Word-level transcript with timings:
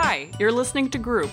Hi, 0.00 0.30
you're 0.38 0.52
listening 0.52 0.90
to 0.90 0.98
Group. 0.98 1.30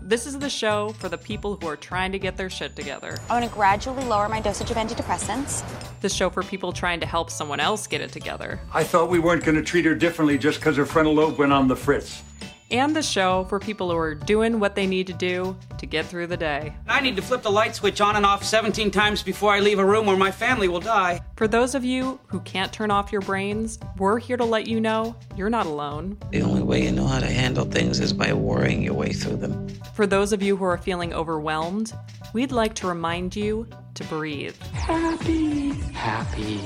This 0.00 0.26
is 0.26 0.38
the 0.38 0.48
show 0.48 0.90
for 0.98 1.08
the 1.08 1.18
people 1.18 1.56
who 1.56 1.66
are 1.66 1.76
trying 1.76 2.12
to 2.12 2.18
get 2.18 2.36
their 2.36 2.48
shit 2.48 2.76
together. 2.76 3.18
I 3.28 3.32
want 3.32 3.44
to 3.44 3.50
gradually 3.50 4.04
lower 4.04 4.28
my 4.28 4.40
dosage 4.40 4.70
of 4.70 4.76
antidepressants. 4.76 5.64
The 6.00 6.08
show 6.08 6.30
for 6.30 6.44
people 6.44 6.72
trying 6.72 7.00
to 7.00 7.06
help 7.06 7.28
someone 7.28 7.58
else 7.58 7.88
get 7.88 8.00
it 8.00 8.12
together. 8.12 8.60
I 8.72 8.84
thought 8.84 9.10
we 9.10 9.18
weren't 9.18 9.42
going 9.42 9.56
to 9.56 9.62
treat 9.62 9.84
her 9.84 9.96
differently 9.96 10.38
just 10.38 10.60
because 10.60 10.76
her 10.76 10.86
frontal 10.86 11.14
lobe 11.14 11.38
went 11.38 11.52
on 11.52 11.66
the 11.66 11.74
fritz. 11.74 12.22
And 12.70 12.96
the 12.96 13.02
show 13.02 13.44
for 13.44 13.60
people 13.60 13.90
who 13.90 13.96
are 13.96 14.14
doing 14.14 14.58
what 14.58 14.74
they 14.74 14.88
need 14.88 15.06
to 15.06 15.12
do 15.12 15.56
to 15.78 15.86
get 15.86 16.06
through 16.06 16.26
the 16.26 16.36
day. 16.36 16.74
I 16.88 17.00
need 17.00 17.14
to 17.14 17.22
flip 17.22 17.42
the 17.42 17.50
light 17.50 17.76
switch 17.76 18.00
on 18.00 18.16
and 18.16 18.26
off 18.26 18.42
17 18.42 18.90
times 18.90 19.22
before 19.22 19.52
I 19.52 19.60
leave 19.60 19.78
a 19.78 19.84
room 19.84 20.08
or 20.08 20.16
my 20.16 20.32
family 20.32 20.66
will 20.66 20.80
die. 20.80 21.20
For 21.36 21.46
those 21.46 21.76
of 21.76 21.84
you 21.84 22.18
who 22.26 22.40
can't 22.40 22.72
turn 22.72 22.90
off 22.90 23.12
your 23.12 23.20
brains, 23.20 23.78
we're 23.98 24.18
here 24.18 24.36
to 24.36 24.44
let 24.44 24.66
you 24.66 24.80
know 24.80 25.14
you're 25.36 25.48
not 25.48 25.66
alone. 25.66 26.18
The 26.30 26.42
only 26.42 26.62
way 26.62 26.82
you 26.82 26.90
know 26.90 27.06
how 27.06 27.20
to 27.20 27.26
handle 27.26 27.66
things 27.66 28.00
is 28.00 28.12
by 28.12 28.32
worrying 28.32 28.82
your 28.82 28.94
way 28.94 29.12
through 29.12 29.36
them. 29.36 29.68
For 29.94 30.06
those 30.06 30.32
of 30.32 30.42
you 30.42 30.56
who 30.56 30.64
are 30.64 30.78
feeling 30.78 31.14
overwhelmed, 31.14 31.92
we'd 32.32 32.50
like 32.50 32.74
to 32.74 32.88
remind 32.88 33.36
you 33.36 33.68
to 33.94 34.04
breathe. 34.04 34.56
Happy, 34.72 35.70
happy, 35.92 36.56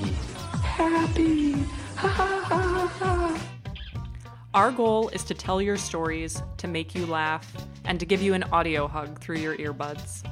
happy. 0.62 1.52
Ha 1.96 2.08
ha 2.08 2.42
ha 2.48 2.86
ha. 2.98 3.59
Our 4.52 4.72
goal 4.72 5.10
is 5.10 5.22
to 5.24 5.34
tell 5.34 5.62
your 5.62 5.76
stories, 5.76 6.42
to 6.56 6.66
make 6.66 6.92
you 6.92 7.06
laugh, 7.06 7.48
and 7.84 8.00
to 8.00 8.06
give 8.06 8.20
you 8.20 8.34
an 8.34 8.42
audio 8.44 8.88
hug 8.88 9.20
through 9.20 9.36
your 9.36 9.56
earbuds. 9.56 10.28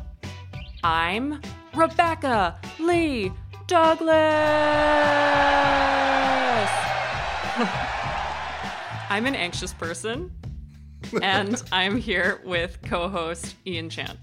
I'm 0.83 1.41
Rebecca 1.73 2.59
Lee 2.81 3.31
Douglas! 3.69 4.09
I'm 9.09 9.25
an 9.27 9.37
anxious 9.37 9.73
person, 9.73 10.33
and 11.23 11.63
I'm 11.73 11.97
here 11.97 12.41
with 12.45 12.79
co 12.83 13.09
host 13.09 13.55
Ian 13.69 13.89
Chant. 13.89 14.19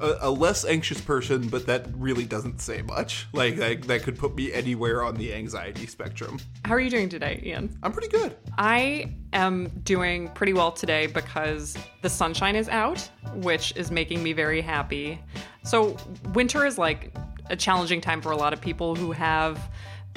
A, 0.00 0.28
a, 0.28 0.30
less 0.30 0.64
anxious 0.64 1.00
person, 1.00 1.48
but 1.48 1.66
that 1.66 1.86
really 1.94 2.24
doesn't 2.24 2.60
say 2.60 2.82
much. 2.82 3.28
Like, 3.32 3.58
like 3.58 3.86
that 3.86 4.02
could 4.02 4.18
put 4.18 4.34
me 4.34 4.52
anywhere 4.52 5.02
on 5.02 5.14
the 5.14 5.34
anxiety 5.34 5.86
spectrum. 5.86 6.40
How 6.64 6.74
are 6.74 6.80
you 6.80 6.90
doing 6.90 7.08
today, 7.08 7.40
Ian? 7.44 7.78
I'm 7.82 7.92
pretty 7.92 8.08
good. 8.08 8.36
I 8.56 9.14
am 9.32 9.68
doing 9.82 10.28
pretty 10.28 10.52
well 10.54 10.72
today 10.72 11.06
because 11.06 11.76
the 12.02 12.08
sunshine 12.08 12.56
is 12.56 12.68
out, 12.68 13.08
which 13.34 13.76
is 13.76 13.90
making 13.90 14.22
me 14.22 14.32
very 14.32 14.60
happy. 14.60 15.20
So, 15.64 15.96
winter 16.32 16.64
is 16.64 16.78
like 16.78 17.14
a 17.50 17.56
challenging 17.56 18.00
time 18.00 18.22
for 18.22 18.32
a 18.32 18.36
lot 18.36 18.52
of 18.52 18.60
people 18.60 18.94
who 18.94 19.12
have 19.12 19.70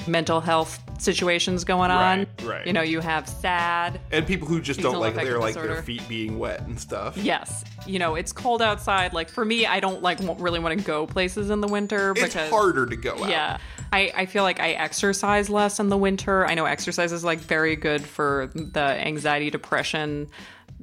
mental 0.08 0.42
health 0.42 0.80
situations 1.00 1.64
going 1.64 1.92
on. 1.92 2.20
Right, 2.20 2.44
right. 2.44 2.68
You 2.68 2.74
know, 2.74 2.82
you 2.82 3.00
have 3.00 3.28
sad 3.28 4.00
and 4.12 4.26
people 4.26 4.48
who 4.48 4.62
just 4.62 4.80
don't 4.80 5.00
like 5.00 5.16
their 5.16 5.40
like 5.40 5.54
disorder. 5.54 5.76
their 5.76 5.84
feet 5.84 6.08
being 6.08 6.40
wet 6.40 6.62
and 6.62 6.80
stuff. 6.80 7.18
Yes, 7.18 7.64
you 7.86 8.00
know 8.00 8.16
it's 8.16 8.32
cold 8.32 8.62
outside. 8.62 9.14
Like 9.14 9.30
for 9.30 9.46
me, 9.46 9.66
I 9.66 9.80
don't 9.80 10.02
like 10.02 10.20
really 10.40 10.60
want 10.60 10.78
to 10.78 10.86
go 10.86 11.06
places 11.06 11.50
in 11.50 11.62
the 11.62 11.68
winter 11.68 12.14
It's 12.16 12.36
harder 12.36 12.86
to 12.86 12.96
go 12.96 13.24
out. 13.24 13.30
Yeah, 13.30 13.58
I, 13.92 14.12
I 14.16 14.26
feel 14.26 14.44
like 14.44 14.60
I 14.60 14.72
exercise 14.72 15.50
less 15.50 15.80
in 15.80 15.90
the 15.90 15.98
winter. 15.98 16.46
I 16.46 16.56
know 16.56 16.66
exercise 16.66 17.12
is 17.12 17.24
like 17.24 17.40
very 17.40 17.76
good 17.76 18.06
for 18.06 18.50
the 18.54 18.82
anxiety, 18.82 19.50
depression 19.50 20.30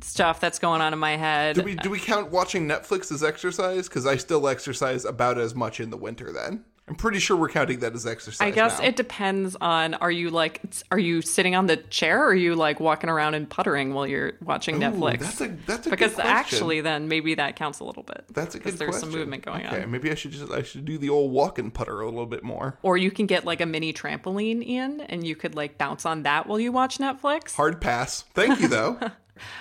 stuff 0.03 0.41
that's 0.41 0.59
going 0.59 0.81
on 0.81 0.93
in 0.93 0.99
my 0.99 1.17
head. 1.17 1.57
Do 1.57 1.62
we 1.62 1.75
do 1.75 1.91
we 1.91 1.99
count 1.99 2.31
watching 2.31 2.67
Netflix 2.69 3.12
as 3.12 3.23
exercise? 3.23 3.89
Because 3.89 4.07
I 4.07 4.17
still 4.17 4.47
exercise 4.49 5.05
about 5.05 5.39
as 5.39 5.55
much 5.55 5.81
in 5.81 5.91
the 5.91 5.97
winter. 5.97 6.33
Then 6.33 6.65
I'm 6.91 6.97
pretty 6.97 7.21
sure 7.21 7.37
we're 7.37 7.49
counting 7.51 7.79
that 7.79 7.95
as 7.95 8.05
exercise. 8.05 8.45
I 8.45 8.51
guess 8.51 8.81
now. 8.81 8.87
it 8.89 8.97
depends 8.97 9.57
on 9.61 9.95
are 9.95 10.11
you 10.11 10.31
like 10.31 10.61
are 10.91 10.99
you 10.99 11.23
sitting 11.23 11.55
on 11.55 11.67
the 11.67 11.77
chair 11.77 12.21
or 12.21 12.31
are 12.31 12.35
you 12.35 12.57
like 12.57 12.81
walking 12.81 13.09
around 13.09 13.35
and 13.35 13.49
puttering 13.49 13.95
while 13.95 14.09
you're 14.09 14.33
watching 14.43 14.75
Ooh, 14.75 14.81
Netflix? 14.81 15.21
that's 15.21 15.41
a- 15.41 15.57
that's 15.67 15.87
a 15.87 15.91
good 15.91 15.99
because 15.99 16.19
actually 16.19 16.81
then 16.81 17.07
maybe 17.07 17.37
that 17.37 17.55
counts 17.55 17.79
a 17.79 17.85
little 17.85 18.03
bit. 18.03 18.25
That's 18.33 18.57
a 18.57 18.59
good 18.59 18.65
because 18.65 18.79
there's 18.81 18.91
question. 18.91 19.11
some 19.13 19.19
movement 19.21 19.45
going 19.45 19.65
okay, 19.69 19.84
on. 19.84 19.91
maybe 19.93 20.11
I 20.11 20.17
should 20.17 20.33
just 20.33 20.50
I 20.50 20.65
should 20.65 20.84
do 20.84 20.99
the 20.99 21.11
old 21.11 21.31
walk 21.31 21.61
and 21.61 21.73
putter 21.73 22.00
a 22.00 22.06
little 22.06 22.27
bit 22.27 22.43
more. 22.43 22.77
Or 22.83 22.97
you 22.97 23.12
can 23.12 23.27
get 23.27 23.45
like 23.45 23.61
a 23.61 23.67
mini 23.67 23.93
trampoline 23.93 24.67
in 24.67 25.00
and 25.03 25.25
you 25.25 25.37
could 25.37 25.55
like 25.55 25.79
bounce 25.79 26.05
on 26.05 26.25
that 26.25 26.49
while 26.49 26.59
you 26.59 26.73
watch 26.73 26.99
Netflix. 26.99 27.55
Hard 27.55 27.81
pass. 27.81 28.23
Thank 28.34 28.61
you 28.61 28.67
though. 28.67 28.99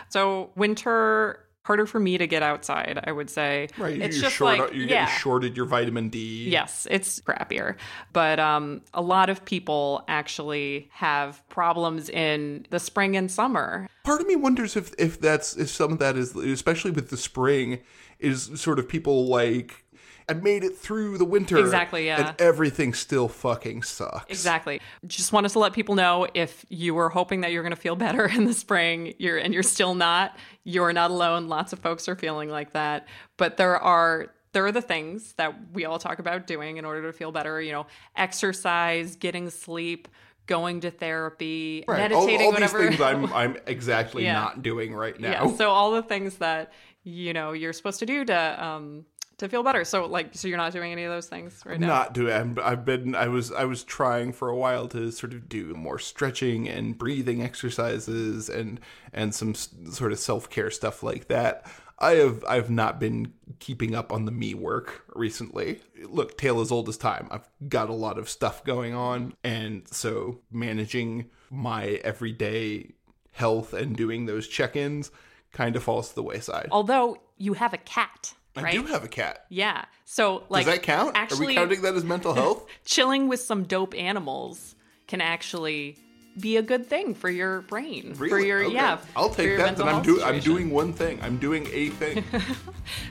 So 0.10 0.50
winter 0.58 1.46
harder 1.64 1.86
for 1.86 2.00
me 2.00 2.18
to 2.18 2.28
get 2.28 2.42
outside, 2.42 3.00
I 3.04 3.12
would 3.12 3.30
say. 3.30 3.68
right, 3.78 4.00
it's 4.00 4.18
you 4.18 4.22
just 4.24 4.36
short, 4.36 4.60
like 4.60 4.74
you're 4.74 4.88
yeah. 4.88 5.06
getting 5.06 5.20
shorted 5.20 5.58
your 5.58 5.66
vitamin 5.66 6.10
D. 6.10 6.50
Yes, 6.50 6.88
it's 6.90 7.20
crappier. 7.22 7.76
But 8.14 8.40
um, 8.40 8.82
a 8.94 9.02
lot 9.02 9.30
of 9.30 9.46
people 9.46 10.04
actually 10.08 10.90
have 10.92 11.48
problems 11.50 12.10
in 12.10 12.66
the 12.70 12.80
spring 12.80 13.16
and 13.16 13.30
summer. 13.30 13.88
Part 14.04 14.22
of 14.22 14.28
me 14.28 14.36
wonders 14.36 14.76
if 14.76 14.94
if 14.98 15.20
that's 15.20 15.56
if 15.58 15.70
some 15.70 15.92
of 15.92 16.00
that 16.00 16.16
is 16.16 16.36
especially 16.36 16.92
with 16.92 17.10
the 17.10 17.18
spring 17.18 17.80
is 18.20 18.50
sort 18.60 18.80
of 18.80 18.88
people 18.88 19.28
like 19.28 19.86
I 20.30 20.34
made 20.34 20.64
it 20.64 20.78
through 20.78 21.18
the 21.18 21.26
winter. 21.26 21.58
Exactly, 21.58 22.06
yeah. 22.06 22.30
And 22.30 22.42
everything 22.42 22.94
still 22.94 23.28
fucking 23.28 23.84
sucks. 23.84 24.30
Exactly. 24.30 24.80
Just 25.08 25.34
wanted 25.34 25.50
to 25.50 25.60
let 25.60 25.74
people 25.74 25.96
know 25.96 26.28
if 26.34 26.66
you 26.70 26.94
were 26.94 27.10
hoping 27.10 27.42
that 27.42 27.52
you're 27.52 27.64
going 27.64 27.76
to 27.76 27.82
feel 27.82 27.96
better 28.08 28.26
in 28.28 28.46
the 28.46 28.54
spring, 28.54 29.14
you're 29.18 29.38
and 29.38 29.54
you're 29.54 29.64
still 29.64 29.96
not, 29.96 30.38
you're 30.64 30.94
not 30.94 31.12
alone. 31.12 31.48
Lots 31.48 31.74
of 31.74 31.80
folks 31.80 32.08
are 32.08 32.16
feeling 32.16 32.50
like 32.50 32.74
that. 32.74 33.08
But 33.38 33.58
there 33.58 33.78
are 33.78 34.28
there 34.52 34.66
are 34.66 34.72
the 34.72 34.82
things 34.82 35.34
that 35.34 35.54
we 35.74 35.86
all 35.86 36.00
talk 36.00 36.18
about 36.20 36.48
doing 36.48 36.78
in 36.78 36.86
order 36.86 37.04
to 37.04 37.14
feel 37.14 37.32
better, 37.32 37.62
you 37.62 37.72
know, 37.72 37.86
exercise, 38.16 39.16
getting 39.16 39.50
sleep, 39.50 40.08
going 40.48 40.82
to 40.82 40.90
therapy, 40.92 41.84
Right. 41.88 42.12
All, 42.12 42.22
meditating 42.26 42.48
all 42.48 42.54
whatever. 42.54 42.80
these 42.80 42.90
things 42.98 43.02
I'm 43.02 43.32
I'm 43.34 43.58
exactly 43.68 44.24
Yeah. 44.24 44.34
not 44.34 44.62
doing 44.64 44.94
right 44.94 45.20
now. 45.20 45.46
Yeah. 45.48 45.56
So 45.56 45.70
all 45.70 45.92
the 45.92 46.02
things 46.04 46.36
that 46.38 46.72
you 47.04 47.34
know 47.34 47.52
you're 47.54 47.74
supposed 47.74 48.00
to 48.00 48.06
do 48.06 48.26
to 48.26 48.64
um 48.66 49.06
to 49.40 49.50
feel 49.50 49.64
better. 49.64 49.84
So 49.84 50.06
like 50.06 50.30
so 50.34 50.48
you're 50.48 50.58
not 50.58 50.72
doing 50.72 50.92
any 50.92 51.04
of 51.04 51.12
those 51.12 51.28
things 51.28 51.62
right 51.66 51.80
now. 51.80 51.88
not 51.88 52.14
doing 52.14 52.34
I'm, 52.34 52.58
I've 52.64 52.86
been 52.86 53.16
I 53.16 53.28
was 53.28 53.52
I 53.52 53.66
was 53.66 53.84
trying 53.84 54.32
for 54.34 54.50
a 54.50 54.56
while 54.56 54.88
to 54.90 55.12
sort 55.12 55.34
of 55.34 55.50
do 55.50 55.74
more 55.74 56.00
stretching 56.00 56.70
and 56.70 56.98
breathing 56.98 57.42
exercises 57.42 58.50
and 58.50 58.80
and 59.12 59.34
some 59.34 59.50
s- 59.52 59.70
sort 59.92 60.12
of 60.12 60.20
self-care 60.20 60.72
stuff 60.72 61.04
like 61.04 61.28
that. 61.28 61.66
I 62.02 62.12
have 62.12 62.46
I've 62.48 62.70
not 62.70 63.00
been 63.00 63.34
keeping 63.60 63.94
up 63.94 64.14
on 64.14 64.24
the 64.26 64.32
me 64.32 64.54
work 64.54 65.04
recently. 65.16 65.80
Look, 66.06 66.38
tale 66.38 66.62
as 66.62 66.72
old 66.72 66.88
as 66.88 66.96
time. 66.96 67.28
I've 67.30 67.50
got 67.68 67.90
a 67.90 67.94
lot 67.94 68.18
of 68.18 68.30
stuff 68.30 68.64
going 68.64 68.94
on 68.94 69.34
and 69.44 69.86
so 69.90 70.40
managing 70.52 71.30
my 71.50 72.00
everyday 72.04 72.92
health 73.34 73.74
and 73.74 73.96
doing 73.96 74.26
those 74.28 74.48
check-ins 74.48 75.12
kind 75.52 75.76
of 75.76 75.84
falls 75.84 76.10
to 76.10 76.16
the 76.16 76.24
wayside. 76.24 76.68
Although 76.72 77.18
you 77.38 77.54
have 77.54 77.74
a 77.74 77.78
cat, 77.78 78.34
I 78.56 78.64
right? 78.64 78.74
do 78.74 78.84
have 78.86 79.04
a 79.04 79.08
cat. 79.08 79.46
Yeah. 79.50 79.86
So 80.06 80.44
like 80.50 80.66
Does 80.66 80.76
that 80.76 80.84
count? 80.84 81.16
Are 81.16 81.28
we 81.38 81.54
counting 81.54 81.82
that 81.84 81.96
as 81.96 82.04
mental 82.04 82.34
health? 82.42 82.66
chilling 82.86 83.28
with 83.28 83.40
some 83.40 83.64
dope 83.64 83.94
animals 83.96 84.76
can 85.08 85.22
actually 85.22 85.98
be 86.40 86.58
a 86.58 86.62
good 86.62 86.86
thing 86.88 87.14
for 87.16 87.30
your 87.30 87.62
brain. 87.62 88.14
For 88.16 88.40
your 88.40 88.64
Okay. 88.66 88.74
yeah. 88.74 88.98
I'll 89.16 89.30
take 89.30 89.58
that. 89.58 89.78
Then 89.78 89.88
I'm 89.88 90.02
doing. 90.02 90.24
I'm 90.24 90.40
doing 90.40 90.70
one 90.72 90.94
thing. 90.94 91.20
I'm 91.22 91.38
doing 91.38 91.68
a 91.72 91.90
thing. 91.90 92.24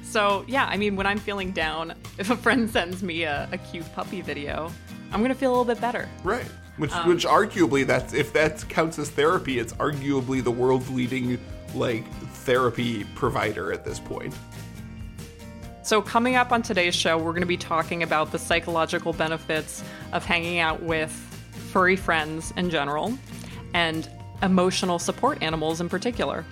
So 0.02 0.44
yeah, 0.48 0.66
I 0.66 0.76
mean, 0.76 0.96
when 0.96 1.06
I'm 1.06 1.18
feeling 1.18 1.52
down, 1.52 1.94
if 2.18 2.30
a 2.30 2.36
friend 2.36 2.68
sends 2.70 3.02
me 3.02 3.22
a, 3.24 3.48
a 3.52 3.58
cute 3.58 3.90
puppy 3.94 4.22
video, 4.22 4.72
I'm 5.12 5.22
gonna 5.22 5.34
feel 5.34 5.50
a 5.50 5.54
little 5.56 5.64
bit 5.64 5.80
better. 5.80 6.08
right. 6.24 6.46
Which, 6.78 6.92
Um, 6.92 7.08
which 7.08 7.26
arguably, 7.26 7.84
that's 7.84 8.14
if 8.14 8.32
that 8.34 8.64
counts 8.68 9.00
as 9.00 9.10
therapy, 9.10 9.58
it's 9.58 9.72
arguably 9.74 10.42
the 10.42 10.50
world's 10.52 10.88
leading 10.90 11.36
like 11.74 12.06
therapy 12.44 13.02
provider 13.16 13.72
at 13.72 13.84
this 13.84 13.98
point. 13.98 14.32
So, 15.88 16.02
coming 16.02 16.36
up 16.36 16.52
on 16.52 16.60
today's 16.60 16.94
show, 16.94 17.16
we're 17.16 17.32
going 17.32 17.40
to 17.40 17.46
be 17.46 17.56
talking 17.56 18.02
about 18.02 18.30
the 18.30 18.38
psychological 18.38 19.14
benefits 19.14 19.82
of 20.12 20.22
hanging 20.22 20.58
out 20.58 20.82
with 20.82 21.10
furry 21.72 21.96
friends 21.96 22.52
in 22.58 22.68
general 22.68 23.16
and 23.72 24.06
emotional 24.42 24.98
support 24.98 25.42
animals 25.42 25.80
in 25.80 25.88
particular. 25.88 26.44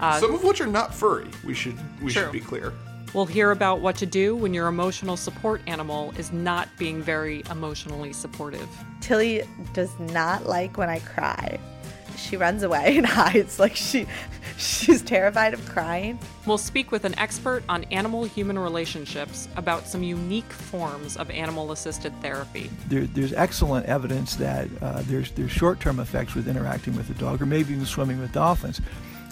Uh, 0.00 0.18
Some 0.18 0.34
of 0.34 0.42
which 0.42 0.62
are 0.62 0.66
not 0.66 0.94
furry. 0.94 1.26
We 1.44 1.52
should 1.52 1.76
we 2.00 2.10
True. 2.10 2.22
should 2.22 2.32
be 2.32 2.40
clear. 2.40 2.72
we'll 3.12 3.26
hear 3.26 3.50
about 3.50 3.82
what 3.82 3.94
to 3.96 4.06
do 4.06 4.34
when 4.34 4.54
your 4.54 4.68
emotional 4.68 5.18
support 5.18 5.60
animal 5.66 6.14
is 6.16 6.32
not 6.32 6.70
being 6.78 7.02
very 7.02 7.42
emotionally 7.50 8.14
supportive. 8.14 8.66
Tilly 9.02 9.42
does 9.74 9.90
not 9.98 10.46
like 10.46 10.78
when 10.78 10.88
I 10.88 11.00
cry. 11.00 11.60
She 12.18 12.36
runs 12.36 12.62
away 12.62 12.96
and 12.98 13.06
hides 13.06 13.58
like 13.58 13.76
she 13.76 14.06
she's 14.56 15.02
terrified 15.02 15.54
of 15.54 15.66
crying. 15.68 16.18
We'll 16.46 16.58
speak 16.58 16.90
with 16.92 17.04
an 17.04 17.18
expert 17.18 17.62
on 17.68 17.84
animal 17.84 18.24
human 18.24 18.58
relationships 18.58 19.48
about 19.56 19.86
some 19.86 20.02
unique 20.02 20.50
forms 20.52 21.16
of 21.16 21.30
animal 21.30 21.72
assisted 21.72 22.12
therapy. 22.20 22.70
there, 22.88 23.06
there's 23.06 23.32
excellent 23.32 23.86
evidence 23.86 24.36
that 24.36 24.68
uh, 24.82 25.02
there's 25.06 25.30
there's 25.32 25.52
short-term 25.52 26.00
effects 26.00 26.34
with 26.34 26.48
interacting 26.48 26.96
with 26.96 27.08
a 27.10 27.14
dog, 27.14 27.40
or 27.40 27.46
maybe 27.46 27.72
even 27.72 27.86
swimming 27.86 28.20
with 28.20 28.32
dolphins. 28.32 28.80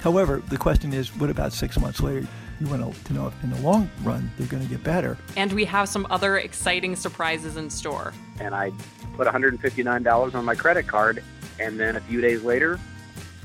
However, 0.00 0.42
the 0.48 0.56
question 0.56 0.92
is, 0.92 1.08
what 1.16 1.30
about 1.30 1.52
six 1.52 1.78
months 1.80 2.00
later? 2.00 2.26
You 2.60 2.68
want 2.68 2.94
to, 2.94 3.04
to 3.04 3.12
know 3.12 3.26
if 3.26 3.44
in 3.44 3.50
the 3.50 3.60
long 3.60 3.90
run 4.02 4.30
they're 4.38 4.46
going 4.46 4.62
to 4.62 4.68
get 4.68 4.82
better. 4.84 5.18
And 5.36 5.52
we 5.52 5.64
have 5.64 5.88
some 5.88 6.06
other 6.10 6.38
exciting 6.38 6.96
surprises 6.96 7.56
in 7.56 7.68
store. 7.68 8.12
and 8.40 8.54
I 8.54 8.72
put 9.16 9.26
$159 9.26 10.34
on 10.34 10.44
my 10.44 10.54
credit 10.54 10.86
card, 10.86 11.22
and 11.58 11.78
then 11.78 11.96
a 11.96 12.00
few 12.00 12.20
days 12.20 12.42
later, 12.42 12.78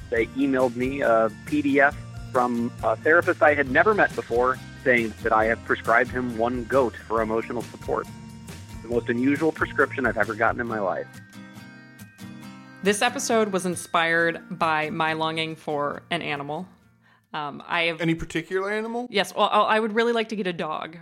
they 0.09 0.27
emailed 0.27 0.75
me 0.75 1.01
a 1.01 1.29
PDF 1.45 1.95
from 2.31 2.71
a 2.83 2.95
therapist 2.95 3.41
I 3.41 3.53
had 3.53 3.69
never 3.69 3.93
met 3.93 4.13
before 4.15 4.57
saying 4.83 5.13
that 5.23 5.31
I 5.33 5.45
have 5.45 5.63
prescribed 5.65 6.11
him 6.11 6.37
one 6.37 6.63
goat 6.65 6.95
for 7.07 7.21
emotional 7.21 7.61
support. 7.61 8.07
The 8.81 8.87
most 8.87 9.09
unusual 9.09 9.51
prescription 9.51 10.05
I've 10.05 10.17
ever 10.17 10.33
gotten 10.33 10.59
in 10.59 10.67
my 10.67 10.79
life. 10.79 11.07
This 12.83 13.01
episode 13.03 13.51
was 13.51 13.65
inspired 13.65 14.41
by 14.49 14.89
my 14.89 15.13
longing 15.13 15.55
for 15.55 16.01
an 16.09 16.21
animal. 16.23 16.67
Um, 17.33 17.61
I 17.67 17.83
have 17.83 18.01
Any 18.01 18.15
particular 18.15 18.71
animal? 18.71 19.07
Yes, 19.09 19.33
well, 19.35 19.47
I 19.47 19.75
I 19.75 19.79
would 19.79 19.93
really 19.93 20.13
like 20.13 20.29
to 20.29 20.35
get 20.35 20.47
a 20.47 20.53
dog. 20.53 20.97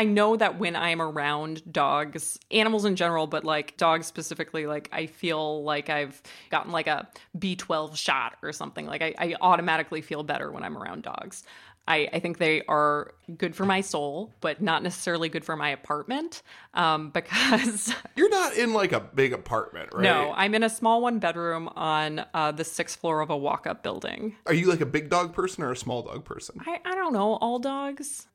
I 0.00 0.04
know 0.04 0.34
that 0.34 0.58
when 0.58 0.76
I'm 0.76 1.02
around 1.02 1.70
dogs, 1.70 2.38
animals 2.50 2.86
in 2.86 2.96
general, 2.96 3.26
but 3.26 3.44
like 3.44 3.76
dogs 3.76 4.06
specifically, 4.06 4.66
like 4.66 4.88
I 4.92 5.04
feel 5.04 5.62
like 5.62 5.90
I've 5.90 6.22
gotten 6.48 6.72
like 6.72 6.86
a 6.86 7.06
B12 7.38 7.96
shot 7.96 8.38
or 8.42 8.50
something. 8.54 8.86
Like 8.86 9.02
I, 9.02 9.14
I 9.18 9.34
automatically 9.42 10.00
feel 10.00 10.22
better 10.22 10.50
when 10.50 10.62
I'm 10.62 10.78
around 10.78 11.02
dogs. 11.02 11.42
I, 11.86 12.08
I 12.14 12.18
think 12.18 12.38
they 12.38 12.62
are 12.62 13.12
good 13.36 13.54
for 13.54 13.66
my 13.66 13.82
soul, 13.82 14.32
but 14.40 14.62
not 14.62 14.82
necessarily 14.82 15.28
good 15.28 15.44
for 15.44 15.54
my 15.54 15.68
apartment 15.68 16.40
um, 16.72 17.10
because 17.14 17.92
You're 18.16 18.30
not 18.30 18.54
in 18.54 18.72
like 18.72 18.92
a 18.92 19.00
big 19.00 19.34
apartment, 19.34 19.90
right? 19.92 20.02
no, 20.02 20.32
I'm 20.34 20.54
in 20.54 20.62
a 20.62 20.70
small 20.70 21.02
one 21.02 21.18
bedroom 21.18 21.68
on 21.76 22.24
uh, 22.32 22.52
the 22.52 22.64
sixth 22.64 22.98
floor 22.98 23.20
of 23.20 23.28
a 23.28 23.36
walk 23.36 23.66
up 23.66 23.82
building. 23.82 24.36
Are 24.46 24.54
you 24.54 24.66
like 24.66 24.80
a 24.80 24.86
big 24.86 25.10
dog 25.10 25.34
person 25.34 25.62
or 25.62 25.72
a 25.72 25.76
small 25.76 26.00
dog 26.00 26.24
person? 26.24 26.58
I, 26.66 26.80
I 26.86 26.94
don't 26.94 27.12
know, 27.12 27.34
all 27.34 27.58
dogs. 27.58 28.28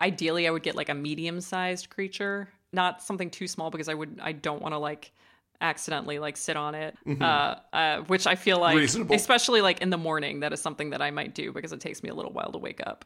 Ideally, 0.00 0.46
I 0.48 0.50
would 0.50 0.62
get 0.62 0.74
like 0.74 0.88
a 0.88 0.94
medium 0.94 1.40
sized 1.40 1.90
creature, 1.90 2.48
not 2.72 3.02
something 3.02 3.30
too 3.30 3.46
small 3.46 3.70
because 3.70 3.88
I 3.88 3.94
would 3.94 4.18
I 4.22 4.32
don't 4.32 4.62
want 4.62 4.74
to 4.74 4.78
like 4.78 5.12
accidentally 5.60 6.18
like 6.18 6.36
sit 6.36 6.56
on 6.56 6.74
it. 6.74 6.96
Uh, 7.20 7.56
uh, 7.72 7.98
which 8.02 8.26
I 8.26 8.34
feel 8.34 8.58
like, 8.58 8.76
Reasonable. 8.76 9.14
especially 9.14 9.60
like 9.60 9.80
in 9.80 9.90
the 9.90 9.98
morning, 9.98 10.40
that 10.40 10.52
is 10.52 10.60
something 10.60 10.90
that 10.90 11.00
I 11.00 11.10
might 11.10 11.34
do 11.34 11.52
because 11.52 11.72
it 11.72 11.80
takes 11.80 12.02
me 12.02 12.08
a 12.08 12.14
little 12.14 12.32
while 12.32 12.50
to 12.52 12.58
wake 12.58 12.80
up. 12.84 13.04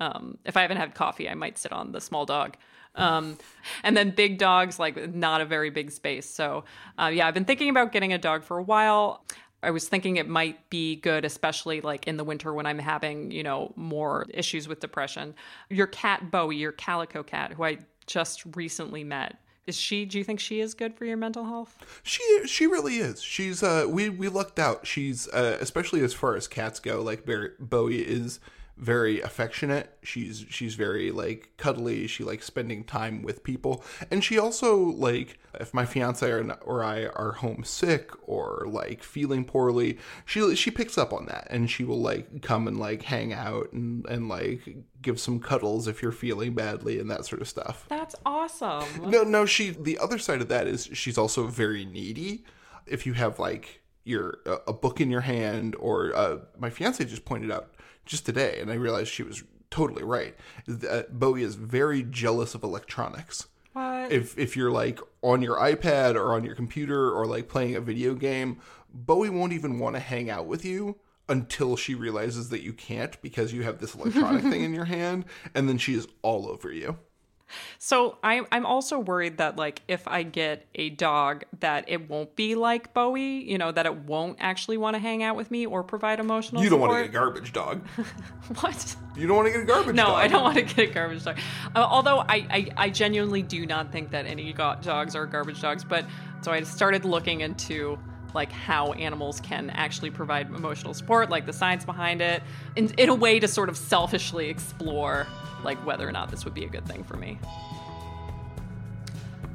Um, 0.00 0.38
if 0.44 0.56
I 0.56 0.62
haven't 0.62 0.78
had 0.78 0.94
coffee, 0.94 1.28
I 1.28 1.34
might 1.34 1.58
sit 1.58 1.72
on 1.72 1.92
the 1.92 2.00
small 2.00 2.24
dog. 2.24 2.56
Um, 2.94 3.36
and 3.84 3.96
then 3.96 4.10
big 4.10 4.38
dogs, 4.38 4.78
like 4.78 5.14
not 5.14 5.40
a 5.40 5.44
very 5.44 5.70
big 5.70 5.90
space. 5.90 6.28
So, 6.28 6.64
uh, 6.98 7.10
yeah, 7.12 7.28
I've 7.28 7.34
been 7.34 7.44
thinking 7.44 7.68
about 7.68 7.92
getting 7.92 8.12
a 8.12 8.18
dog 8.18 8.42
for 8.42 8.58
a 8.58 8.62
while. 8.62 9.24
I 9.62 9.70
was 9.70 9.88
thinking 9.88 10.16
it 10.16 10.28
might 10.28 10.70
be 10.70 10.96
good, 10.96 11.24
especially 11.24 11.80
like 11.80 12.06
in 12.06 12.16
the 12.16 12.24
winter 12.24 12.52
when 12.54 12.66
I'm 12.66 12.78
having, 12.78 13.30
you 13.30 13.42
know, 13.42 13.72
more 13.76 14.26
issues 14.32 14.68
with 14.68 14.80
depression. 14.80 15.34
Your 15.68 15.88
cat, 15.88 16.30
Bowie, 16.30 16.56
your 16.56 16.72
calico 16.72 17.22
cat, 17.22 17.52
who 17.52 17.64
I 17.64 17.78
just 18.06 18.44
recently 18.54 19.04
met, 19.04 19.36
is 19.66 19.76
she, 19.76 20.06
do 20.06 20.16
you 20.16 20.24
think 20.24 20.40
she 20.40 20.60
is 20.60 20.72
good 20.74 20.94
for 20.94 21.04
your 21.04 21.18
mental 21.18 21.44
health? 21.44 22.00
She 22.02 22.22
she 22.46 22.66
really 22.66 22.96
is. 22.96 23.20
She's 23.20 23.62
uh 23.62 23.84
we 23.86 24.08
we 24.08 24.28
lucked 24.28 24.58
out. 24.58 24.86
She's 24.86 25.28
uh 25.28 25.58
especially 25.60 26.02
as 26.02 26.14
far 26.14 26.36
as 26.36 26.48
cats 26.48 26.80
go. 26.80 27.02
Like 27.02 27.28
Bowie 27.58 28.00
is 28.00 28.40
very 28.78 29.20
affectionate. 29.20 29.98
She's 30.02 30.46
she's 30.48 30.74
very 30.74 31.10
like 31.10 31.50
cuddly. 31.56 32.06
She 32.06 32.24
likes 32.24 32.46
spending 32.46 32.84
time 32.84 33.22
with 33.22 33.42
people, 33.42 33.84
and 34.10 34.22
she 34.22 34.38
also 34.38 34.76
like 34.76 35.38
if 35.54 35.74
my 35.74 35.84
fiance 35.84 36.28
or, 36.28 36.52
or 36.64 36.84
I 36.84 37.06
are 37.06 37.32
homesick 37.32 38.10
or 38.28 38.66
like 38.68 39.02
feeling 39.02 39.44
poorly, 39.44 39.98
she 40.24 40.54
she 40.54 40.70
picks 40.70 40.96
up 40.96 41.12
on 41.12 41.26
that 41.26 41.48
and 41.50 41.70
she 41.70 41.84
will 41.84 42.00
like 42.00 42.42
come 42.42 42.68
and 42.68 42.78
like 42.78 43.02
hang 43.02 43.32
out 43.32 43.72
and 43.72 44.06
and 44.06 44.28
like 44.28 44.76
give 45.02 45.18
some 45.18 45.40
cuddles 45.40 45.88
if 45.88 46.02
you're 46.02 46.12
feeling 46.12 46.54
badly 46.54 46.98
and 46.98 47.10
that 47.10 47.26
sort 47.26 47.42
of 47.42 47.48
stuff. 47.48 47.86
That's 47.88 48.14
awesome. 48.24 49.10
No, 49.10 49.22
no, 49.22 49.44
she 49.44 49.70
the 49.70 49.98
other 49.98 50.18
side 50.18 50.40
of 50.40 50.48
that 50.48 50.66
is 50.66 50.88
she's 50.92 51.18
also 51.18 51.46
very 51.46 51.84
needy. 51.84 52.44
If 52.86 53.06
you 53.06 53.14
have 53.14 53.38
like 53.38 53.82
your 54.04 54.38
a 54.66 54.72
book 54.72 55.00
in 55.00 55.10
your 55.10 55.20
hand 55.20 55.76
or 55.78 56.14
uh, 56.16 56.38
my 56.58 56.70
fiance 56.70 57.04
just 57.04 57.24
pointed 57.24 57.50
out 57.50 57.74
just 58.08 58.26
today 58.26 58.58
and 58.60 58.72
I 58.72 58.74
realized 58.74 59.12
she 59.12 59.22
was 59.22 59.44
totally 59.70 60.02
right. 60.02 60.34
That 60.66 60.90
uh, 60.90 61.02
Bowie 61.10 61.42
is 61.42 61.54
very 61.54 62.02
jealous 62.02 62.54
of 62.54 62.64
electronics. 62.64 63.46
What? 63.74 64.10
If 64.10 64.36
if 64.36 64.56
you're 64.56 64.72
like 64.72 64.98
on 65.22 65.42
your 65.42 65.56
iPad 65.56 66.16
or 66.16 66.32
on 66.32 66.42
your 66.42 66.56
computer 66.56 67.12
or 67.12 67.26
like 67.26 67.48
playing 67.48 67.76
a 67.76 67.80
video 67.80 68.14
game, 68.14 68.60
Bowie 68.92 69.30
won't 69.30 69.52
even 69.52 69.78
want 69.78 69.94
to 69.94 70.00
hang 70.00 70.30
out 70.30 70.46
with 70.46 70.64
you 70.64 70.96
until 71.28 71.76
she 71.76 71.94
realizes 71.94 72.48
that 72.48 72.62
you 72.62 72.72
can't 72.72 73.20
because 73.20 73.52
you 73.52 73.62
have 73.62 73.78
this 73.78 73.94
electronic 73.94 74.42
thing 74.50 74.64
in 74.64 74.72
your 74.72 74.86
hand 74.86 75.26
and 75.54 75.68
then 75.68 75.78
she 75.78 75.94
is 75.94 76.08
all 76.22 76.48
over 76.48 76.72
you. 76.72 76.98
So 77.78 78.18
I'm 78.22 78.46
I'm 78.52 78.66
also 78.66 78.98
worried 78.98 79.38
that 79.38 79.56
like 79.56 79.82
if 79.88 80.06
I 80.06 80.22
get 80.22 80.66
a 80.74 80.90
dog 80.90 81.44
that 81.60 81.84
it 81.88 82.08
won't 82.08 82.34
be 82.36 82.54
like 82.54 82.94
Bowie, 82.94 83.48
you 83.50 83.58
know, 83.58 83.72
that 83.72 83.86
it 83.86 83.94
won't 83.94 84.36
actually 84.40 84.76
want 84.76 84.94
to 84.94 85.00
hang 85.00 85.22
out 85.22 85.36
with 85.36 85.50
me 85.50 85.66
or 85.66 85.82
provide 85.82 86.20
emotional 86.20 86.62
You 86.62 86.70
don't 86.70 86.80
want 86.80 86.92
to 86.92 87.02
get 87.02 87.10
a 87.10 87.12
garbage 87.12 87.52
dog. 87.52 87.86
what? 88.60 88.96
You 89.16 89.26
don't 89.26 89.36
want 89.36 89.46
to 89.46 89.52
get 89.52 89.62
a 89.62 89.64
garbage 89.64 89.96
dog. 89.96 90.06
No, 90.06 90.06
dog. 90.06 90.16
I 90.16 90.28
don't 90.28 90.42
want 90.42 90.56
to 90.56 90.62
get 90.62 90.90
a 90.90 90.92
garbage 90.92 91.24
dog. 91.24 91.38
Uh, 91.74 91.86
although 91.88 92.18
I, 92.18 92.46
I, 92.50 92.68
I 92.76 92.90
genuinely 92.90 93.42
do 93.42 93.66
not 93.66 93.92
think 93.92 94.10
that 94.10 94.26
any 94.26 94.52
go- 94.52 94.76
dogs 94.80 95.14
are 95.16 95.26
garbage 95.26 95.60
dogs. 95.60 95.84
But 95.84 96.06
so 96.42 96.52
I 96.52 96.62
started 96.62 97.04
looking 97.04 97.40
into 97.40 97.98
like 98.34 98.52
how 98.52 98.92
animals 98.92 99.40
can 99.40 99.70
actually 99.70 100.10
provide 100.10 100.48
emotional 100.48 100.94
support, 100.94 101.30
like 101.30 101.46
the 101.46 101.52
science 101.52 101.84
behind 101.84 102.20
it, 102.20 102.42
in, 102.76 102.90
in 102.98 103.08
a 103.08 103.14
way 103.14 103.40
to 103.40 103.48
sort 103.48 103.68
of 103.68 103.76
selfishly 103.76 104.48
explore 104.48 105.26
like 105.64 105.78
whether 105.86 106.08
or 106.08 106.12
not 106.12 106.30
this 106.30 106.44
would 106.44 106.54
be 106.54 106.64
a 106.64 106.68
good 106.68 106.86
thing 106.86 107.02
for 107.04 107.16
me. 107.16 107.38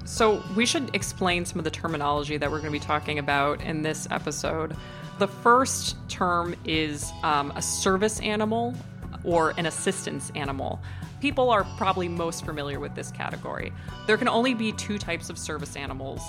So, 0.05 0.43
we 0.55 0.65
should 0.65 0.93
explain 0.93 1.45
some 1.45 1.59
of 1.59 1.63
the 1.63 1.71
terminology 1.71 2.35
that 2.35 2.51
we're 2.51 2.59
going 2.59 2.73
to 2.73 2.79
be 2.79 2.85
talking 2.85 3.19
about 3.19 3.61
in 3.61 3.81
this 3.81 4.07
episode. 4.11 4.75
The 5.17 5.27
first 5.27 5.95
term 6.09 6.55
is 6.65 7.11
um, 7.23 7.51
a 7.55 7.61
service 7.61 8.19
animal 8.19 8.75
or 9.23 9.53
an 9.57 9.65
assistance 9.65 10.31
animal. 10.35 10.81
People 11.21 11.49
are 11.49 11.63
probably 11.77 12.09
most 12.09 12.45
familiar 12.45 12.81
with 12.81 12.95
this 12.95 13.11
category. 13.11 13.71
There 14.07 14.17
can 14.17 14.27
only 14.27 14.53
be 14.53 14.73
two 14.73 14.97
types 14.97 15.29
of 15.29 15.37
service 15.37 15.77
animals 15.77 16.21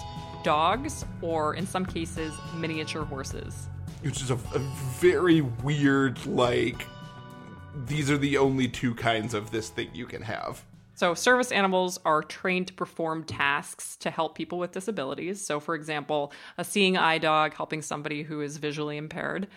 dogs, 0.44 1.04
or 1.22 1.54
in 1.54 1.66
some 1.66 1.84
cases, 1.84 2.32
miniature 2.54 3.04
horses. 3.04 3.68
Which 4.02 4.22
is 4.22 4.30
a, 4.30 4.34
a 4.34 4.58
very 5.00 5.40
weird, 5.40 6.24
like, 6.26 6.86
these 7.86 8.10
are 8.10 8.18
the 8.18 8.38
only 8.38 8.68
two 8.68 8.94
kinds 8.94 9.34
of 9.34 9.50
this 9.50 9.70
thing 9.70 9.90
you 9.92 10.06
can 10.06 10.22
have. 10.22 10.62
So, 10.96 11.14
service 11.14 11.50
animals 11.50 11.98
are 12.04 12.22
trained 12.22 12.68
to 12.68 12.72
perform 12.74 13.24
tasks 13.24 13.96
to 13.96 14.10
help 14.10 14.36
people 14.36 14.60
with 14.60 14.70
disabilities. 14.70 15.44
So, 15.44 15.58
for 15.58 15.74
example, 15.74 16.32
a 16.56 16.62
seeing 16.62 16.96
eye 16.96 17.18
dog 17.18 17.54
helping 17.54 17.82
somebody 17.82 18.22
who 18.22 18.40
is 18.40 18.58
visually 18.58 18.96
impaired. 18.96 19.48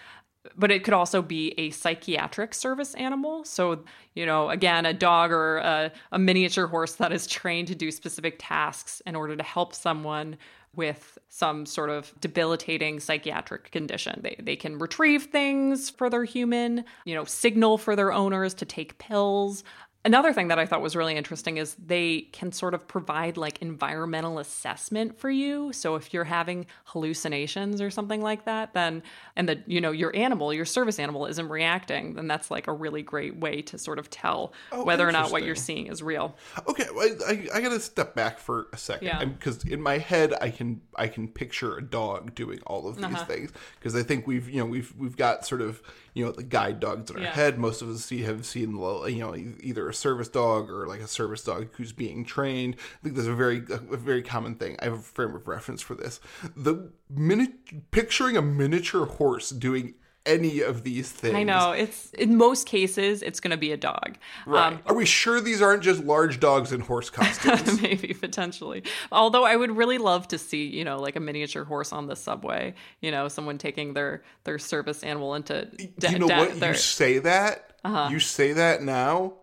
But 0.56 0.72
it 0.72 0.84
could 0.84 0.94
also 0.94 1.22
be 1.22 1.54
a 1.60 1.72
psychiatric 1.72 2.54
service 2.54 2.96
animal. 2.96 3.44
So, 3.44 3.84
you 4.16 4.26
know, 4.26 4.50
again, 4.50 4.86
a 4.86 4.94
dog 4.94 5.32
or 5.32 5.58
a, 5.58 5.92
a 6.14 6.18
miniature 6.18 6.68
horse 6.68 6.94
that 6.94 7.12
is 7.12 7.28
trained 7.28 7.68
to 7.68 7.76
do 7.76 7.92
specific 7.92 8.38
tasks 8.40 9.02
in 9.06 9.16
order 9.16 9.36
to 9.36 9.44
help 9.44 9.76
someone 9.76 10.38
with 10.78 11.18
some 11.28 11.66
sort 11.66 11.90
of 11.90 12.14
debilitating 12.22 13.00
psychiatric 13.00 13.72
condition. 13.72 14.22
They, 14.24 14.38
they 14.40 14.56
can 14.56 14.78
retrieve 14.78 15.24
things 15.24 15.90
for 15.90 16.10
their 16.10 16.24
human, 16.24 16.86
you 17.04 17.16
know, 17.16 17.26
signal 17.26 17.78
for 17.78 17.96
their 17.96 18.14
owners 18.14 18.54
to 18.56 18.66
take 18.66 18.98
pills. 18.98 19.64
Another 20.08 20.32
thing 20.32 20.48
that 20.48 20.58
I 20.58 20.66
thought 20.66 20.82
was 20.82 20.96
really 20.96 21.18
interesting 21.18 21.58
is 21.58 21.76
they 21.76 22.22
can 22.32 22.54
sort 22.54 22.74
of 22.74 22.88
provide 22.88 23.36
like 23.36 23.62
environmental 23.62 24.40
assessment 24.40 25.20
for 25.20 25.30
you. 25.30 25.74
So 25.74 25.96
if 25.96 26.14
you're 26.14 26.24
having 26.24 26.66
hallucinations 26.86 27.82
or 27.82 27.90
something 27.92 28.22
like 28.22 28.46
that, 28.46 28.74
then 28.74 29.04
and 29.36 29.50
the 29.50 29.62
you 29.68 29.82
know 29.82 29.92
your 29.92 30.16
animal, 30.16 30.54
your 30.54 30.64
service 30.64 30.98
animal 30.98 31.26
isn't 31.26 31.50
reacting, 31.50 32.14
then 32.14 32.26
that's 32.26 32.50
like 32.50 32.68
a 32.68 32.72
really 32.72 33.02
great 33.04 33.36
way 33.36 33.62
to 33.64 33.78
sort 33.78 34.00
of 34.00 34.10
tell 34.10 34.54
Oh, 34.72 34.86
whether 34.86 35.06
or 35.06 35.12
not 35.12 35.30
what 35.32 35.44
you're 35.44 35.56
seeing 35.56 35.88
is 35.88 36.02
real. 36.02 36.36
Okay, 36.70 36.86
I, 36.86 37.10
I, 37.28 37.48
I 37.58 37.62
gotta 37.62 37.80
step 37.82 38.16
back 38.16 38.40
for 38.40 38.68
a 38.72 38.78
second 38.78 39.08
Yeah. 39.08 39.26
because 39.26 39.66
in 39.66 39.82
my 39.82 39.98
head 39.98 40.34
I 40.40 40.52
can 40.52 40.80
I 40.96 41.10
can 41.10 41.28
picture 41.28 41.78
a 41.78 41.82
dog 41.84 42.34
doing 42.34 42.60
all 42.66 42.88
of 42.88 42.96
these 42.96 43.06
Uh-huh. 43.06 43.26
things 43.26 43.52
because 43.78 43.94
I 43.94 44.04
think 44.04 44.26
we've 44.26 44.50
you 44.50 44.60
know 44.62 44.66
we've 44.68 44.94
we've 44.98 45.18
got 45.18 45.46
sort 45.46 45.60
of 45.62 45.82
you 46.18 46.26
know 46.26 46.32
the 46.32 46.42
guide 46.44 46.80
dogs 46.80 47.12
in 47.12 47.18
our 47.18 47.22
Yeah. 47.22 47.32
head. 47.34 47.60
Most 47.60 47.82
of 47.84 47.90
us 47.90 48.06
see, 48.06 48.24
have 48.24 48.44
seen 48.46 48.72
you 48.72 49.20
know 49.20 49.36
either 49.36 49.88
a 49.88 49.94
service 49.94 50.28
dog 50.28 50.70
or 50.72 50.88
like 50.88 51.00
a 51.00 51.08
service 51.08 51.44
dog 51.44 51.68
who's 51.74 51.94
being 51.94 52.26
trained. 52.26 52.76
I 52.80 53.04
think 53.04 53.16
that's 53.16 53.28
a 53.28 53.36
very 53.36 53.58
a 53.70 53.98
very 53.98 54.24
common 54.24 54.56
thing. 54.56 54.78
I 54.82 54.86
have 54.86 54.94
a 54.94 54.98
frame 54.98 55.36
of 55.36 55.48
reference 55.48 55.82
for 55.82 55.94
this. 55.94 56.20
The 56.56 56.92
minute 57.10 57.92
picturing 57.92 58.36
a 58.36 58.42
miniature 58.42 59.06
horse 59.06 59.52
doing 59.52 59.94
any 60.28 60.62
of 60.62 60.84
these 60.84 61.10
things. 61.12 61.34
I 61.36 61.42
know 61.44 61.72
it's 61.72 62.12
in 62.12 62.36
most 62.38 62.68
cases 62.68 63.24
it's 63.24 63.40
going 63.40 63.52
to 63.52 63.58
be 63.58 63.72
a 63.72 63.78
dog. 63.78 64.18
Right. 64.46 64.74
Um, 64.74 64.80
Are 64.86 64.94
we 64.94 65.06
sure 65.06 65.42
these 65.42 65.62
aren't 65.62 65.82
just 65.82 66.04
large 66.04 66.40
dogs 66.40 66.72
in 66.72 66.82
horse 66.82 67.10
costumes? 67.20 67.82
maybe 67.82 68.14
potentially. 68.14 68.84
Although 69.12 69.46
I 69.46 69.56
would 69.56 69.76
really 69.76 69.98
love 69.98 70.28
to 70.28 70.38
see, 70.38 70.66
you 70.68 70.84
know, 70.84 70.98
like 71.00 71.16
a 71.16 71.20
miniature 71.20 71.64
horse 71.64 71.92
on 71.92 72.06
the 72.08 72.16
subway. 72.16 72.76
You 73.02 73.10
know, 73.12 73.28
someone 73.30 73.58
taking 73.58 73.94
their 73.94 74.24
their 74.44 74.60
service 74.60 75.02
animal 75.04 75.34
into. 75.34 75.66
Do 76.00 76.12
you 76.12 76.20
know 76.20 76.28
da- 76.28 76.38
what? 76.40 76.60
their- 76.60 76.72
You 76.74 76.78
say 76.78 77.18
that. 77.20 77.74
Uh-huh. 77.84 78.10
You 78.12 78.20
say 78.20 78.54
that 78.54 78.82
now. 78.84 79.34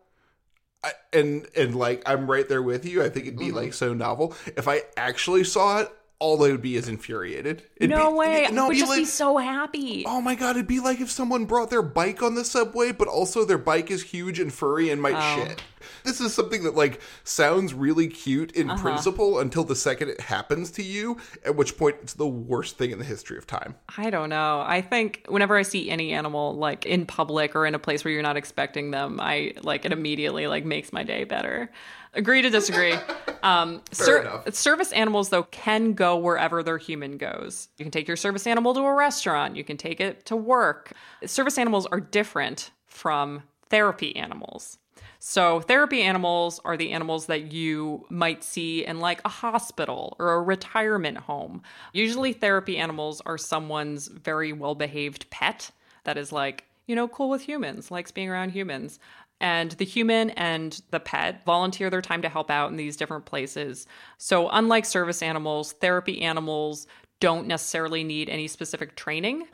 I, 0.83 0.93
and 1.15 1.47
and 1.57 1.75
like 1.75 2.03
I'm 2.05 2.31
right 2.31 2.47
there 2.49 2.63
with 2.63 2.85
you. 2.85 3.03
I 3.03 3.09
think 3.09 3.27
it'd 3.27 3.39
be 3.39 3.47
Mm-hmm. 3.47 3.57
like 3.57 3.73
so 3.73 3.95
novel. 3.95 4.35
If 4.57 4.69
I 4.69 4.83
actually 4.99 5.45
saw 5.45 5.81
it, 5.81 5.91
all 6.21 6.37
they 6.37 6.51
would 6.53 6.63
be 6.63 6.77
is 6.77 6.89
infuriated. 6.89 7.63
It'd 7.77 7.91
no 7.91 8.11
be- 8.11 8.17
way. 8.19 8.49
No, 8.53 8.65
I 8.67 8.69
would 8.69 8.77
just 8.77 8.89
like, 8.91 9.01
be 9.01 9.05
so 9.05 9.37
happy. 9.37 10.05
Oh 10.07 10.21
my 10.21 10.35
god, 10.35 10.57
it'd 10.57 10.67
be 10.67 10.81
like 10.81 11.01
if 11.01 11.11
someone 11.11 11.45
brought 11.45 11.71
their 11.71 11.83
bike 11.83 12.23
on 12.23 12.35
the 12.35 12.45
subway, 12.45 12.93
but 12.93 13.09
also 13.09 13.45
their 13.45 13.59
bike 13.59 13.91
is 13.91 14.03
huge 14.03 14.39
and 14.41 14.53
furry 14.53 14.91
and 14.91 15.03
might 15.03 15.15
Oh. 15.17 15.45
shit. 15.45 15.63
This 16.03 16.21
is 16.21 16.33
something 16.33 16.63
that 16.65 16.75
like 16.75 17.01
sounds 17.25 17.75
really 17.75 18.09
cute 18.09 18.53
in 18.53 18.71
Uh-huh. 18.71 18.81
principle 18.83 19.39
until 19.39 19.65
the 19.65 19.77
second 19.77 20.09
it 20.09 20.21
happens 20.21 20.71
to 20.73 20.83
you, 20.83 21.19
at 21.45 21.57
which 21.57 21.77
point 21.77 21.97
it's 22.03 22.15
the 22.15 22.27
worst 22.27 22.79
thing 22.79 22.91
in 22.91 22.99
the 22.99 23.05
history 23.05 23.37
of 23.37 23.47
time. 23.47 23.75
I 23.99 24.09
don't 24.09 24.31
know. 24.31 24.63
I 24.67 24.81
think 24.81 25.25
whenever 25.29 25.57
I 25.57 25.63
see 25.63 25.91
any 25.91 26.13
animal 26.13 26.55
like 26.55 26.87
in 26.87 27.05
public 27.05 27.55
or 27.55 27.67
in 27.67 27.75
a 27.75 27.79
place 27.79 28.03
where 28.05 28.13
you're 28.15 28.23
not 28.23 28.37
expecting 28.39 28.93
them, 28.93 29.19
I 29.21 29.53
like 29.63 29.85
it 29.85 29.93
immediately 29.93 30.47
like 30.47 30.65
makes 30.65 30.91
my 30.93 31.03
day 31.03 31.25
better. 31.25 31.71
Agree 32.15 32.43
to 32.43 32.51
disagree. 32.51 32.95
Um, 33.45 33.83
enough. 34.09 34.55
Service 34.55 34.91
animals 34.93 35.29
though 35.29 35.43
can 35.43 35.93
go 35.93 36.17
wherever 36.17 36.63
their 36.63 36.79
human 36.79 37.19
goes. 37.19 37.69
You 37.77 37.85
can 37.85 37.93
take 37.93 38.09
your 38.09 38.17
service 38.17 38.47
animal 38.47 38.73
to 38.73 38.81
a 38.81 38.95
restaurant. 38.95 39.55
You 39.55 39.65
can 39.65 39.77
take 39.77 40.01
it 40.01 40.25
to 40.25 40.35
work. 40.35 40.93
Service 41.27 41.59
animals 41.59 41.85
are 41.85 42.01
different 42.01 42.71
from 42.87 43.43
therapy 43.69 44.17
animals. 44.17 44.79
So, 45.19 45.61
therapy 45.61 46.03
animals 46.03 46.61
are 46.65 46.77
the 46.77 46.93
animals 46.93 47.27
that 47.27 47.53
you 47.53 48.07
might 48.11 48.45
see 48.45 48.85
in 48.85 49.01
like 49.01 49.21
a 49.25 49.31
hospital 49.31 50.17
or 50.19 50.35
a 50.35 50.43
retirement 50.43 51.17
home. 51.17 51.63
Usually, 51.93 52.33
therapy 52.33 52.77
animals 52.77 53.23
are 53.27 53.39
someone's 53.39 54.09
very 54.09 54.53
well 54.53 54.75
behaved 54.75 55.29
pet 55.31 55.71
that 56.05 56.19
is 56.19 56.31
like, 56.31 56.65
you 56.87 56.95
know, 56.95 57.09
cool 57.09 57.31
with 57.31 57.43
humans, 57.43 57.91
likes 57.91 58.11
being 58.11 58.29
around 58.29 58.51
humans. 58.51 58.99
And 59.41 59.73
the 59.73 59.85
human 59.85 60.31
and 60.31 60.81
the 60.91 61.01
pet 61.01 61.45
volunteer 61.45 61.91
their 61.91 62.01
time 62.01 62.23
to 62.23 62.29
help 62.29 62.51
out 62.51 62.71
in 62.71 62.77
these 62.77 62.97
different 62.97 63.27
places. 63.27 63.87
So, 64.17 64.49
unlike 64.49 64.85
service 64.85 65.23
animals, 65.23 65.73
therapy 65.73 66.23
animals 66.23 66.87
don't 67.21 67.47
necessarily 67.47 68.05
need 68.05 68.29
any 68.29 68.49
specific 68.49 68.97
training. 68.97 69.47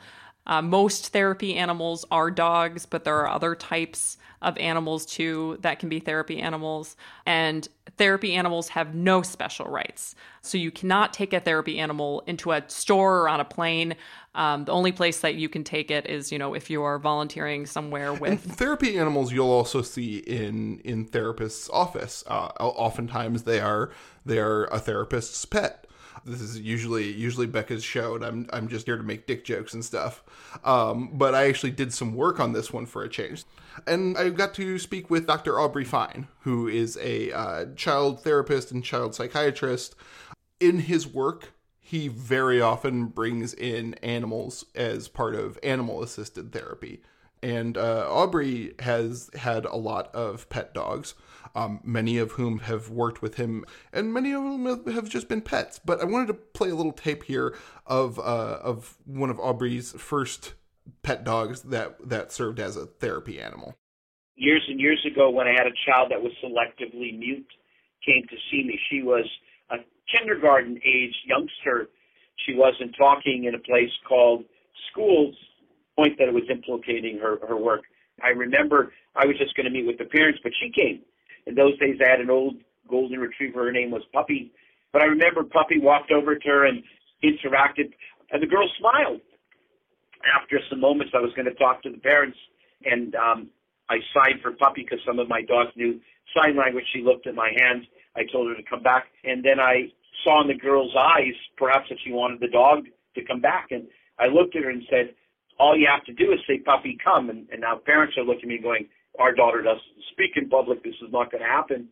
Uh, 0.47 0.61
most 0.61 1.09
therapy 1.09 1.55
animals 1.55 2.05
are 2.11 2.31
dogs, 2.31 2.85
but 2.85 3.03
there 3.03 3.17
are 3.17 3.29
other 3.29 3.53
types 3.55 4.17
of 4.41 4.57
animals 4.57 5.05
too 5.05 5.57
that 5.61 5.77
can 5.77 5.87
be 5.87 5.99
therapy 5.99 6.39
animals. 6.39 6.95
And 7.25 7.67
therapy 7.97 8.33
animals 8.33 8.69
have 8.69 8.95
no 8.95 9.21
special 9.21 9.67
rights. 9.67 10.15
So 10.41 10.57
you 10.57 10.71
cannot 10.71 11.13
take 11.13 11.33
a 11.33 11.39
therapy 11.39 11.77
animal 11.77 12.23
into 12.25 12.51
a 12.51 12.63
store 12.67 13.21
or 13.21 13.29
on 13.29 13.39
a 13.39 13.45
plane. 13.45 13.95
Um, 14.33 14.63
the 14.63 14.71
only 14.71 14.93
place 14.93 15.19
that 15.21 15.35
you 15.35 15.49
can 15.49 15.63
take 15.63 15.91
it 15.91 16.09
is, 16.09 16.31
you 16.31 16.39
know, 16.39 16.53
if 16.53 16.69
you 16.69 16.83
are 16.83 16.97
volunteering 16.97 17.65
somewhere 17.65 18.13
with. 18.13 18.39
Therapy 18.55 18.97
animals 18.97 19.31
you'll 19.33 19.49
also 19.49 19.81
see 19.81 20.19
in 20.19 20.79
in 20.79 21.07
therapists' 21.07 21.69
office. 21.71 22.23
Uh, 22.27 22.47
oftentimes 22.59 23.43
they 23.43 23.59
are 23.59 23.91
they 24.25 24.39
are 24.39 24.65
a 24.65 24.79
therapist's 24.79 25.43
pet. 25.45 25.85
This 26.23 26.39
is 26.39 26.59
usually 26.59 27.11
usually 27.11 27.47
Becca's 27.47 27.83
show, 27.83 28.15
and 28.15 28.23
I'm 28.23 28.49
I'm 28.53 28.67
just 28.69 28.85
here 28.85 28.97
to 28.97 29.03
make 29.03 29.27
dick 29.27 29.43
jokes 29.43 29.73
and 29.73 29.83
stuff. 29.83 30.23
Um, 30.63 31.09
but 31.13 31.35
I 31.35 31.47
actually 31.47 31.71
did 31.71 31.93
some 31.93 32.13
work 32.13 32.39
on 32.39 32.53
this 32.53 32.71
one 32.71 32.85
for 32.85 33.03
a 33.03 33.09
change, 33.09 33.43
and 33.85 34.17
I 34.17 34.29
got 34.29 34.53
to 34.55 34.79
speak 34.79 35.09
with 35.09 35.27
Dr. 35.27 35.59
Aubrey 35.59 35.85
Fine, 35.85 36.27
who 36.41 36.67
is 36.69 36.97
a 37.01 37.31
uh, 37.33 37.65
child 37.75 38.23
therapist 38.23 38.71
and 38.71 38.83
child 38.83 39.13
psychiatrist. 39.15 39.95
In 40.59 40.77
his 40.77 41.07
work, 41.07 41.53
he 41.91 42.07
very 42.07 42.61
often 42.61 43.07
brings 43.07 43.53
in 43.53 43.93
animals 43.95 44.65
as 44.75 45.09
part 45.09 45.35
of 45.35 45.59
animal 45.61 46.01
assisted 46.01 46.53
therapy. 46.53 47.01
And 47.43 47.77
uh, 47.77 48.07
Aubrey 48.09 48.75
has 48.79 49.29
had 49.35 49.65
a 49.65 49.75
lot 49.75 50.13
of 50.15 50.47
pet 50.47 50.73
dogs, 50.73 51.15
um, 51.53 51.81
many 51.83 52.17
of 52.17 52.33
whom 52.33 52.59
have 52.59 52.87
worked 52.89 53.21
with 53.21 53.35
him, 53.35 53.65
and 53.91 54.13
many 54.13 54.31
of 54.31 54.41
them 54.41 54.93
have- 54.93 55.09
just 55.09 55.27
been 55.27 55.41
pets. 55.41 55.81
But 55.83 55.99
I 55.99 56.05
wanted 56.05 56.27
to 56.27 56.33
play 56.35 56.69
a 56.69 56.75
little 56.75 56.93
tape 56.93 57.23
here 57.23 57.57
of 57.85 58.17
uh, 58.19 58.59
of 58.61 58.95
one 59.05 59.29
of 59.29 59.37
Aubrey's 59.37 59.91
first 59.91 60.53
pet 61.03 61.25
dogs 61.25 61.63
that 61.63 62.07
that 62.07 62.31
served 62.31 62.61
as 62.61 62.77
a 62.77 62.85
therapy 62.85 63.41
animal. 63.41 63.75
years 64.37 64.63
and 64.69 64.79
years 64.79 65.05
ago 65.05 65.29
when 65.29 65.45
I 65.45 65.51
had 65.51 65.67
a 65.67 65.75
child 65.85 66.11
that 66.11 66.21
was 66.21 66.31
selectively 66.41 67.19
mute 67.19 67.51
came 68.05 68.23
to 68.29 68.37
see 68.49 68.63
me. 68.63 68.79
She 68.89 69.01
was 69.03 69.25
kindergarten 70.09 70.79
age 70.85 71.15
youngster. 71.25 71.89
She 72.45 72.55
wasn't 72.55 72.95
talking 72.97 73.45
in 73.45 73.55
a 73.55 73.59
place 73.59 73.91
called 74.07 74.43
schools, 74.91 75.35
point 75.95 76.17
that 76.17 76.27
it 76.27 76.33
was 76.33 76.43
implicating 76.49 77.19
her, 77.19 77.37
her 77.47 77.57
work. 77.57 77.81
I 78.23 78.29
remember 78.29 78.93
I 79.15 79.25
was 79.25 79.37
just 79.37 79.55
going 79.55 79.65
to 79.65 79.71
meet 79.71 79.85
with 79.85 79.97
the 79.97 80.05
parents, 80.05 80.39
but 80.43 80.51
she 80.61 80.71
came. 80.71 81.01
In 81.45 81.55
those 81.55 81.77
days, 81.79 81.97
I 82.05 82.09
had 82.09 82.19
an 82.19 82.29
old 82.29 82.55
golden 82.89 83.19
retriever. 83.19 83.65
Her 83.65 83.71
name 83.71 83.91
was 83.91 84.03
Puppy. 84.13 84.51
But 84.93 85.01
I 85.01 85.05
remember 85.05 85.43
Puppy 85.43 85.79
walked 85.79 86.11
over 86.11 86.35
to 86.35 86.47
her 86.47 86.65
and 86.65 86.83
interacted, 87.23 87.93
and 88.31 88.41
the 88.41 88.47
girl 88.47 88.67
smiled 88.79 89.21
after 90.25 90.59
some 90.69 90.79
moments, 90.79 91.13
I 91.15 91.19
was 91.19 91.31
going 91.35 91.45
to 91.45 91.53
talk 91.55 91.81
to 91.83 91.89
the 91.89 91.97
parents, 91.97 92.37
and 92.85 93.15
um, 93.15 93.49
I 93.89 93.97
signed 94.13 94.41
for 94.41 94.51
Puppy 94.51 94.83
because 94.83 94.99
some 95.05 95.19
of 95.19 95.27
my 95.27 95.41
dogs 95.41 95.71
knew 95.75 95.99
sign 96.35 96.55
language. 96.55 96.85
She 96.93 97.01
looked 97.01 97.27
at 97.27 97.35
my 97.35 97.51
hands. 97.59 97.85
I 98.15 98.23
told 98.31 98.49
her 98.49 98.55
to 98.55 98.63
come 98.63 98.83
back, 98.83 99.05
and 99.23 99.43
then 99.43 99.59
I 99.59 99.91
saw 100.23 100.41
in 100.41 100.47
the 100.47 100.53
girl's 100.53 100.95
eyes 100.97 101.33
perhaps 101.57 101.89
that 101.89 101.97
she 102.03 102.11
wanted 102.11 102.39
the 102.39 102.47
dog 102.47 102.85
to 103.15 103.23
come 103.23 103.41
back, 103.41 103.67
and 103.71 103.87
I 104.19 104.27
looked 104.27 104.55
at 104.55 104.63
her 104.63 104.69
and 104.69 104.83
said, 104.89 105.15
"All 105.59 105.77
you 105.77 105.87
have 105.87 106.03
to 106.05 106.13
do 106.13 106.31
is 106.31 106.39
say 106.47 106.59
Puppy, 106.59 106.97
come." 107.03 107.29
And, 107.29 107.47
and 107.51 107.61
now 107.61 107.77
parents 107.77 108.17
are 108.17 108.23
looking 108.23 108.43
at 108.43 108.49
me 108.49 108.57
going, 108.57 108.87
"Our 109.19 109.33
daughter 109.33 109.61
doesn't 109.61 110.03
speak 110.11 110.31
in 110.35 110.49
public. 110.49 110.83
This 110.83 110.95
is 111.01 111.11
not 111.11 111.31
going 111.31 111.43
to 111.43 111.49
happen." 111.49 111.89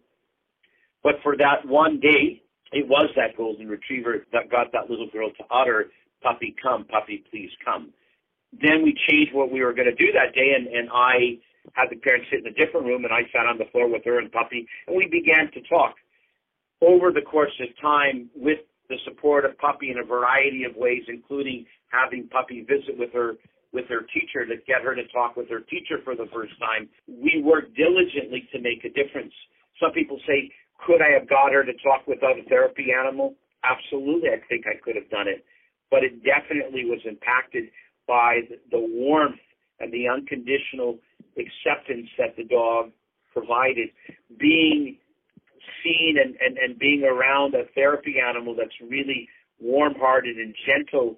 But 1.03 1.15
for 1.23 1.37
that 1.37 1.65
one 1.65 1.99
day, 1.99 2.41
it 2.71 2.87
was 2.87 3.09
that 3.15 3.37
golden 3.37 3.67
retriever 3.67 4.25
that 4.31 4.51
got 4.51 4.71
that 4.73 4.89
little 4.89 5.07
girl 5.07 5.31
to 5.31 5.43
utter, 5.51 5.89
Puppy, 6.21 6.53
come, 6.61 6.83
puppy, 6.83 7.23
please 7.31 7.49
come. 7.63 7.93
Then 8.51 8.83
we 8.83 8.93
changed 9.07 9.33
what 9.33 9.51
we 9.51 9.61
were 9.63 9.73
going 9.73 9.87
to 9.87 9.95
do 9.95 10.11
that 10.11 10.35
day, 10.35 10.51
and, 10.57 10.67
and 10.67 10.89
I 10.91 11.39
had 11.73 11.89
the 11.89 11.95
parents 11.95 12.27
sit 12.29 12.39
in 12.39 12.47
a 12.47 12.53
different 12.53 12.85
room, 12.85 13.05
and 13.05 13.13
I 13.13 13.21
sat 13.31 13.45
on 13.45 13.57
the 13.57 13.65
floor 13.71 13.87
with 13.87 14.03
her 14.05 14.19
and 14.19 14.31
Puppy, 14.31 14.67
and 14.87 14.97
we 14.97 15.07
began 15.07 15.49
to 15.53 15.61
talk. 15.69 15.95
Over 16.81 17.11
the 17.11 17.21
course 17.21 17.51
of 17.59 17.67
time, 17.81 18.29
with 18.35 18.59
the 18.89 18.97
support 19.03 19.45
of 19.45 19.57
Puppy 19.57 19.91
in 19.91 19.99
a 19.99 20.03
variety 20.03 20.63
of 20.63 20.75
ways, 20.75 21.03
including 21.07 21.65
having 21.89 22.27
Puppy 22.27 22.61
visit 22.61 22.97
with 22.97 23.11
her 23.13 23.35
with 23.71 23.85
her 23.85 24.01
teacher 24.13 24.47
to 24.47 24.55
get 24.65 24.81
her 24.81 24.95
to 24.95 25.05
talk 25.09 25.37
with 25.37 25.47
her 25.49 25.59
teacher 25.59 26.01
for 26.03 26.15
the 26.15 26.25
first 26.33 26.53
time, 26.59 26.89
we 27.07 27.39
worked 27.43 27.75
diligently 27.75 28.49
to 28.51 28.59
make 28.59 28.83
a 28.83 28.89
difference. 28.89 29.33
Some 29.79 29.91
people 29.91 30.19
say, 30.25 30.49
could 30.85 31.01
I 31.01 31.11
have 31.13 31.29
got 31.29 31.53
her 31.53 31.63
to 31.63 31.73
talk 31.73 32.07
without 32.07 32.39
a 32.39 32.43
therapy 32.49 32.87
animal? 32.91 33.35
Absolutely, 33.63 34.29
I 34.29 34.41
think 34.49 34.65
I 34.65 34.73
could 34.81 34.95
have 34.95 35.09
done 35.11 35.27
it. 35.27 35.45
But 35.91 36.03
it 36.03 36.23
definitely 36.23 36.85
was 36.85 36.99
impacted 37.05 37.69
by 38.07 38.41
the- 38.49 38.59
the 38.71 38.79
warmth 38.79 39.39
and 39.79 39.91
the 39.91 40.07
unconditional 40.07 40.99
acceptance 41.37 42.09
that 42.17 42.35
the 42.35 42.43
dog 42.43 42.91
provided. 43.33 43.91
Being 44.37 44.97
seen 45.83 46.17
and, 46.21 46.35
and, 46.39 46.57
and 46.57 46.79
being 46.79 47.03
around 47.03 47.53
a 47.53 47.65
therapy 47.75 48.15
animal 48.19 48.55
that's 48.55 48.75
really 48.81 49.27
warm 49.59 49.93
hearted 49.97 50.37
and 50.37 50.55
gentle, 50.65 51.17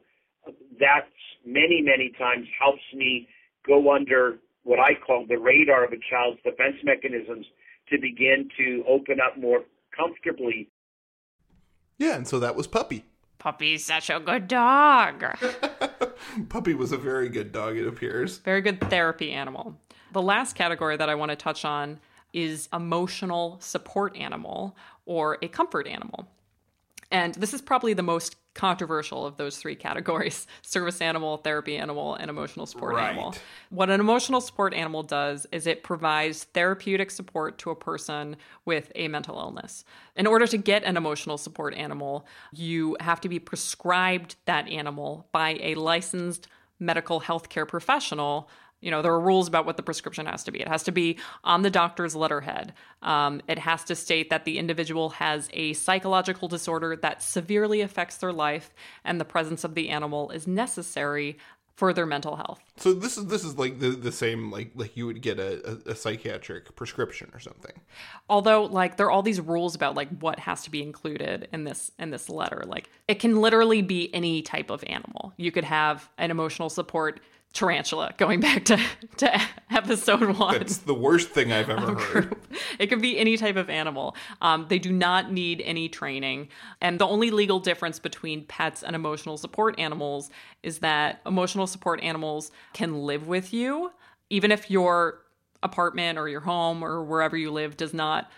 that 0.79 1.07
many, 1.45 1.81
many 1.81 2.11
times 2.17 2.47
helps 2.59 2.81
me 2.93 3.27
go 3.67 3.93
under 3.93 4.37
what 4.63 4.79
I 4.79 4.91
call 4.95 5.25
the 5.27 5.37
radar 5.37 5.83
of 5.83 5.91
a 5.91 5.97
child's 6.09 6.41
defense 6.43 6.77
mechanisms 6.83 7.45
to 7.89 7.97
begin 7.99 8.49
to 8.57 8.83
open 8.87 9.17
up 9.19 9.39
more 9.39 9.61
comfortably. 9.95 10.69
Yeah, 11.97 12.15
and 12.15 12.27
so 12.27 12.39
that 12.39 12.55
was 12.55 12.67
Puppy. 12.67 13.05
Puppy's 13.37 13.83
such 13.83 14.09
a 14.09 14.19
good 14.19 14.47
dog. 14.47 15.25
Puppy 16.49 16.75
was 16.75 16.91
a 16.91 16.97
very 16.97 17.27
good 17.27 17.51
dog, 17.51 17.75
it 17.75 17.87
appears. 17.87 18.37
Very 18.37 18.61
good 18.61 18.79
therapy 18.89 19.31
animal. 19.31 19.75
The 20.13 20.21
last 20.21 20.55
category 20.55 20.95
that 20.97 21.09
I 21.09 21.15
want 21.15 21.31
to 21.31 21.35
touch 21.35 21.65
on 21.65 21.99
is 22.33 22.69
emotional 22.73 23.57
support 23.59 24.15
animal 24.17 24.75
or 25.05 25.37
a 25.41 25.47
comfort 25.47 25.87
animal. 25.87 26.27
And 27.11 27.33
this 27.35 27.53
is 27.53 27.61
probably 27.61 27.93
the 27.93 28.03
most 28.03 28.37
controversial 28.53 29.25
of 29.25 29.37
those 29.37 29.57
three 29.57 29.75
categories 29.75 30.47
service 30.61 31.01
animal, 31.01 31.37
therapy 31.37 31.77
animal, 31.77 32.15
and 32.15 32.29
emotional 32.29 32.65
support 32.65 32.95
Right. 32.95 33.09
animal. 33.09 33.35
What 33.69 33.89
an 33.89 33.99
emotional 33.99 34.41
support 34.41 34.73
animal 34.73 35.03
does 35.03 35.45
is 35.51 35.67
it 35.67 35.83
provides 35.83 36.45
therapeutic 36.45 37.11
support 37.11 37.57
to 37.59 37.69
a 37.69 37.75
person 37.75 38.37
with 38.65 38.91
a 38.95 39.07
mental 39.09 39.37
illness. 39.39 39.83
In 40.15 40.27
order 40.27 40.47
to 40.47 40.57
get 40.57 40.83
an 40.83 40.97
emotional 40.97 41.37
support 41.37 41.73
animal, 41.73 42.25
you 42.51 42.95
have 42.99 43.21
to 43.21 43.29
be 43.29 43.39
prescribed 43.39 44.35
that 44.45 44.67
animal 44.69 45.27
by 45.31 45.57
a 45.61 45.75
licensed 45.75 46.47
medical 46.79 47.21
healthcare 47.21 47.67
professional. 47.67 48.49
You 48.81 48.91
know, 48.91 49.01
there 49.01 49.13
are 49.13 49.19
rules 49.19 49.47
about 49.47 49.65
what 49.65 49.77
the 49.77 49.83
prescription 49.83 50.25
has 50.25 50.43
to 50.43 50.51
be. 50.51 50.59
It 50.59 50.67
has 50.67 50.83
to 50.83 50.91
be 50.91 51.17
on 51.43 51.61
the 51.61 51.69
doctor's 51.69 52.15
letterhead. 52.15 52.73
Um, 53.01 53.41
it 53.47 53.59
has 53.59 53.83
to 53.85 53.95
state 53.95 54.29
that 54.31 54.43
the 54.43 54.57
individual 54.57 55.11
has 55.11 55.49
a 55.53 55.73
psychological 55.73 56.47
disorder 56.47 56.95
that 56.97 57.21
severely 57.21 57.81
affects 57.81 58.17
their 58.17 58.33
life, 58.33 58.73
and 59.03 59.19
the 59.19 59.25
presence 59.25 59.63
of 59.63 59.75
the 59.75 59.89
animal 59.89 60.31
is 60.31 60.47
necessary 60.47 61.37
for 61.75 61.93
their 61.93 62.05
mental 62.05 62.35
health. 62.35 62.59
So 62.77 62.93
this 62.93 63.17
is 63.17 63.25
this 63.25 63.43
is 63.43 63.57
like 63.57 63.79
the 63.79 63.89
the 63.89 64.11
same 64.11 64.51
like 64.51 64.71
like 64.75 64.95
you 64.95 65.07
would 65.07 65.21
get 65.21 65.39
a, 65.39 65.81
a, 65.87 65.91
a 65.91 65.95
psychiatric 65.95 66.75
prescription 66.75 67.31
or 67.33 67.39
something. 67.39 67.73
Although 68.29 68.65
like 68.65 68.97
there 68.97 69.07
are 69.07 69.11
all 69.11 69.23
these 69.23 69.41
rules 69.41 69.73
about 69.73 69.95
like 69.95 70.09
what 70.19 70.37
has 70.39 70.63
to 70.63 70.69
be 70.69 70.83
included 70.83 71.47
in 71.51 71.63
this 71.63 71.91
in 71.97 72.11
this 72.11 72.29
letter. 72.29 72.63
Like 72.67 72.89
it 73.07 73.15
can 73.15 73.41
literally 73.41 73.81
be 73.81 74.13
any 74.13 74.43
type 74.43 74.69
of 74.69 74.83
animal. 74.85 75.33
You 75.37 75.51
could 75.51 75.63
have 75.63 76.07
an 76.19 76.29
emotional 76.29 76.69
support 76.69 77.19
tarantula 77.53 78.13
going 78.17 78.39
back 78.39 78.65
to 78.65 78.77
to 79.17 79.41
episode 79.69 80.37
one. 80.37 80.57
That's 80.57 80.77
the 80.77 80.93
worst 80.93 81.29
thing 81.29 81.51
I've 81.51 81.69
ever 81.69 81.95
heard. 81.95 82.35
it 82.79 82.87
could 82.87 83.01
be 83.01 83.17
any 83.17 83.37
type 83.37 83.55
of 83.55 83.69
animal. 83.69 84.15
Um, 84.41 84.65
they 84.69 84.79
do 84.79 84.91
not 84.91 85.31
need 85.31 85.61
any 85.61 85.89
training. 85.89 86.49
And 86.79 86.99
the 86.99 87.07
only 87.07 87.31
legal 87.31 87.59
difference 87.59 87.99
between 87.99 88.45
pets 88.45 88.83
and 88.83 88.95
emotional 88.95 89.37
support 89.37 89.77
animals 89.79 90.29
is 90.63 90.79
that 90.79 91.21
emotional 91.25 91.67
support 91.67 92.01
animals 92.01 92.51
can 92.73 93.03
live 93.03 93.27
with 93.27 93.53
you 93.53 93.91
even 94.31 94.51
if 94.51 94.71
your 94.71 95.19
apartment 95.61 96.17
or 96.17 96.27
your 96.27 96.39
home 96.39 96.83
or 96.83 97.03
wherever 97.03 97.37
you 97.37 97.51
live 97.51 97.77
does 97.77 97.93
not 97.93 98.31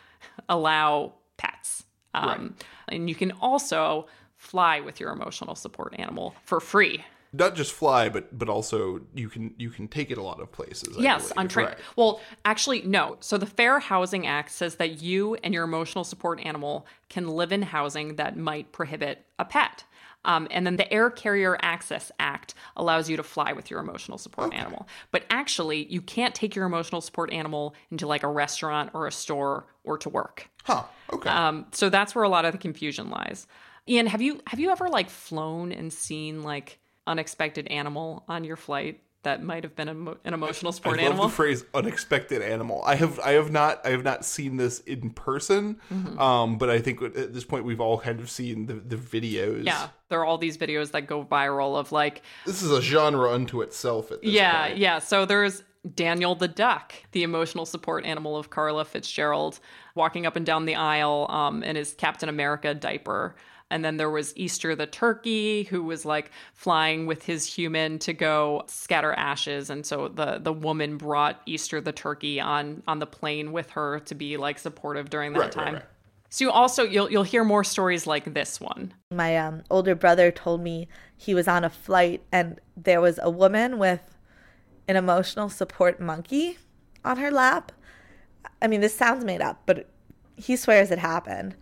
allow 0.49 1.13
pets. 1.37 1.85
Um, 2.15 2.55
and 2.89 3.07
you 3.07 3.15
can 3.15 3.31
also 3.33 4.07
fly 4.35 4.81
with 4.81 4.99
your 4.99 5.11
emotional 5.11 5.55
support 5.55 5.95
animal 5.97 6.35
for 6.43 6.59
free 6.59 7.05
Not 7.35 7.55
just 7.55 7.73
fly, 7.73 8.09
but 8.09 8.37
but 8.37 8.47
also 8.47 9.01
you 9.15 9.27
can 9.27 9.55
you 9.57 9.71
can 9.71 9.87
take 9.87 10.11
it 10.11 10.19
a 10.19 10.21
lot 10.21 10.39
of 10.39 10.51
places. 10.51 10.95
I 10.97 11.01
yes, 11.01 11.23
believe. 11.29 11.37
on 11.39 11.47
train. 11.47 11.67
Right. 11.67 11.77
Well, 11.95 12.21
actually, 12.45 12.83
no. 12.83 13.17
So 13.21 13.39
the 13.39 13.47
Fair 13.47 13.79
Housing 13.79 14.27
Act 14.27 14.51
says 14.51 14.75
that 14.75 15.01
you 15.01 15.35
and 15.43 15.53
your 15.53 15.63
emotional 15.63 16.03
support 16.03 16.39
animal 16.39 16.85
can 17.09 17.27
live 17.27 17.51
in 17.51 17.63
housing 17.63 18.17
that 18.17 18.37
might 18.37 18.71
prohibit 18.71 19.25
a 19.39 19.45
pet. 19.45 19.83
Um, 20.25 20.47
and 20.51 20.65
then 20.65 20.77
the 20.77 20.91
Air 20.93 21.09
Carrier 21.09 21.57
Access 21.61 22.11
Act 22.19 22.53
allows 22.77 23.09
you 23.09 23.17
to 23.17 23.23
fly 23.23 23.51
with 23.51 23.69
your 23.69 23.79
emotional 23.79 24.17
support 24.17 24.53
animal. 24.53 24.87
But 25.11 25.25
actually, 25.29 25.85
you 25.91 26.01
can't 26.01 26.33
take 26.33 26.55
your 26.55 26.65
emotional 26.65 27.01
support 27.01 27.33
animal 27.33 27.75
into 27.91 28.07
like 28.07 28.23
a 28.23 28.27
restaurant 28.29 28.91
or 28.93 29.07
a 29.07 29.11
store 29.11 29.65
or 29.83 29.97
to 29.97 30.09
work. 30.09 30.49
Huh. 30.63 30.83
Okay. 31.11 31.29
Um, 31.29 31.65
so 31.71 31.89
that's 31.89 32.15
where 32.15 32.23
a 32.23 32.29
lot 32.29 32.45
of 32.45 32.53
the 32.53 32.57
confusion 32.57 33.09
lies. 33.09 33.47
Ian, 33.87 34.07
have 34.07 34.21
you 34.21 34.39
have 34.47 34.59
you 34.59 34.69
ever 34.69 34.87
like 34.87 35.09
flown 35.09 35.71
and 35.73 35.91
seen 35.91 36.43
like 36.43 36.79
unexpected 37.07 37.67
animal 37.67 38.23
on 38.27 38.43
your 38.43 38.55
flight 38.55 39.01
that 39.23 39.41
might 39.41 39.63
have 39.63 39.73
been 39.73 39.87
a, 39.87 39.93
an 40.25 40.33
emotional 40.33 40.73
support 40.73 40.99
I 40.99 41.03
love 41.03 41.11
animal? 41.13 41.27
the 41.29 41.33
phrase 41.33 41.63
"unexpected 41.73 42.41
animal." 42.41 42.83
I 42.85 42.95
have 42.95 43.19
I 43.21 43.31
have 43.33 43.51
not 43.51 43.85
I 43.85 43.89
have 43.91 44.03
not 44.03 44.25
seen 44.25 44.57
this 44.57 44.79
in 44.81 45.11
person, 45.11 45.79
Mhm. 45.91 46.19
um, 46.19 46.57
but 46.57 46.69
I 46.69 46.79
think 46.79 47.01
at 47.01 47.33
this 47.33 47.45
point 47.45 47.63
we've 47.63 47.79
all 47.79 47.99
kind 47.99 48.19
of 48.19 48.29
seen 48.29 48.65
the 48.65 48.73
the 48.73 48.97
videos. 48.97 49.63
Yeah, 49.65 49.87
there 50.09 50.19
are 50.19 50.25
all 50.25 50.37
these 50.37 50.57
videos 50.57 50.91
that 50.91 51.07
go 51.07 51.23
viral 51.23 51.77
of 51.77 51.91
like, 51.93 52.21
this 52.45 52.61
is 52.61 52.71
a 52.71 52.81
genre 52.81 53.31
unto 53.31 53.61
itself. 53.61 54.11
At 54.11 54.21
this 54.21 54.31
yeah, 54.31 54.67
point. 54.67 54.77
yeah. 54.79 54.99
So 54.99 55.25
there's 55.25 55.63
Daniel 55.95 56.35
the 56.35 56.47
duck, 56.47 56.93
the 57.11 57.23
emotional 57.23 57.65
support 57.65 58.05
animal 58.05 58.37
of 58.37 58.49
Carla 58.49 58.85
Fitzgerald, 58.85 59.59
walking 59.95 60.25
up 60.25 60.35
and 60.35 60.45
down 60.45 60.65
the 60.65 60.75
aisle 60.75 61.27
um, 61.29 61.63
in 61.63 61.75
his 61.75 61.93
Captain 61.93 62.29
America 62.29 62.73
diaper. 62.73 63.35
And 63.69 63.83
then 63.83 63.97
there 63.97 64.09
was 64.09 64.33
Easter 64.37 64.75
the 64.75 64.85
turkey, 64.85 65.63
who 65.63 65.83
was 65.83 66.05
like 66.05 66.31
flying 66.53 67.07
with 67.07 67.23
his 67.23 67.45
human 67.45 67.97
to 67.99 68.13
go 68.13 68.63
scatter 68.67 69.13
ashes. 69.13 69.69
And 69.69 69.85
so 69.85 70.09
the 70.09 70.37
the 70.37 70.53
woman 70.53 70.97
brought 70.97 71.41
Easter 71.47 71.81
the 71.81 71.91
turkey 71.91 72.39
on 72.39 72.83
on 72.87 72.99
the 72.99 73.07
plane 73.07 73.51
with 73.51 73.71
her 73.71 73.99
to 74.01 74.15
be 74.15 74.37
like 74.37 74.59
supportive 74.59 75.09
during 75.09 75.33
that 75.33 75.39
Right, 75.39 75.55
right, 75.55 75.65
time. 75.65 75.73
right. 75.75 75.83
So 76.29 76.45
you 76.45 76.51
also 76.51 76.83
you'll 76.83 77.11
you'll 77.11 77.23
hear 77.23 77.43
more 77.43 77.63
stories 77.63 78.05
like 78.05 78.33
this 78.33 78.61
one. 78.61 78.93
My 79.11 79.37
um, 79.37 79.63
older 79.71 79.95
brother 79.95 80.31
told 80.31 80.61
me 80.61 80.87
he 81.17 81.33
was 81.33 81.47
on 81.47 81.63
a 81.63 81.69
flight 81.69 82.21
and 82.31 82.59
there 82.77 83.01
was 83.01 83.19
a 83.21 83.29
woman 83.29 83.79
with 83.79 84.01
an 84.87 84.95
emotional 84.95 85.49
support 85.49 85.99
monkey 85.99 86.57
on 87.03 87.17
her 87.17 87.31
lap. 87.31 87.71
I 88.61 88.67
mean, 88.67 88.81
this 88.81 88.95
sounds 88.95 89.23
made 89.23 89.41
up, 89.41 89.61
but 89.65 89.89
he 90.35 90.55
swears 90.55 90.91
it 90.91 90.99
happened. 90.99 91.55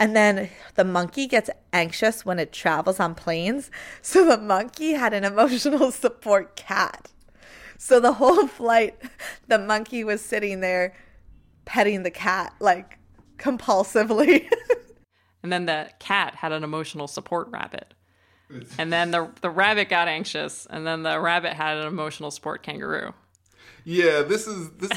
And 0.00 0.14
then 0.14 0.48
the 0.76 0.84
monkey 0.84 1.26
gets 1.26 1.50
anxious 1.72 2.24
when 2.24 2.38
it 2.38 2.52
travels 2.52 3.00
on 3.00 3.14
planes. 3.14 3.70
So 4.00 4.24
the 4.24 4.38
monkey 4.38 4.92
had 4.92 5.12
an 5.12 5.24
emotional 5.24 5.90
support 5.92 6.56
cat. 6.56 7.10
So 7.78 8.00
the 8.00 8.14
whole 8.14 8.46
flight, 8.46 8.96
the 9.48 9.58
monkey 9.58 10.04
was 10.04 10.20
sitting 10.20 10.60
there 10.60 10.94
petting 11.64 12.02
the 12.02 12.10
cat 12.10 12.54
like 12.60 12.98
compulsively. 13.38 14.48
And 15.42 15.52
then 15.52 15.66
the 15.66 15.88
cat 15.98 16.34
had 16.34 16.52
an 16.52 16.64
emotional 16.64 17.06
support 17.06 17.48
rabbit. 17.50 17.94
And 18.78 18.92
then 18.92 19.10
the 19.10 19.30
the 19.40 19.50
rabbit 19.50 19.88
got 19.88 20.08
anxious, 20.08 20.66
and 20.70 20.86
then 20.86 21.02
the 21.02 21.20
rabbit 21.20 21.52
had 21.52 21.76
an 21.76 21.86
emotional 21.86 22.30
support 22.30 22.62
kangaroo. 22.62 23.12
Yeah, 23.84 24.22
this 24.22 24.46
is 24.46 24.70
this 24.72 24.90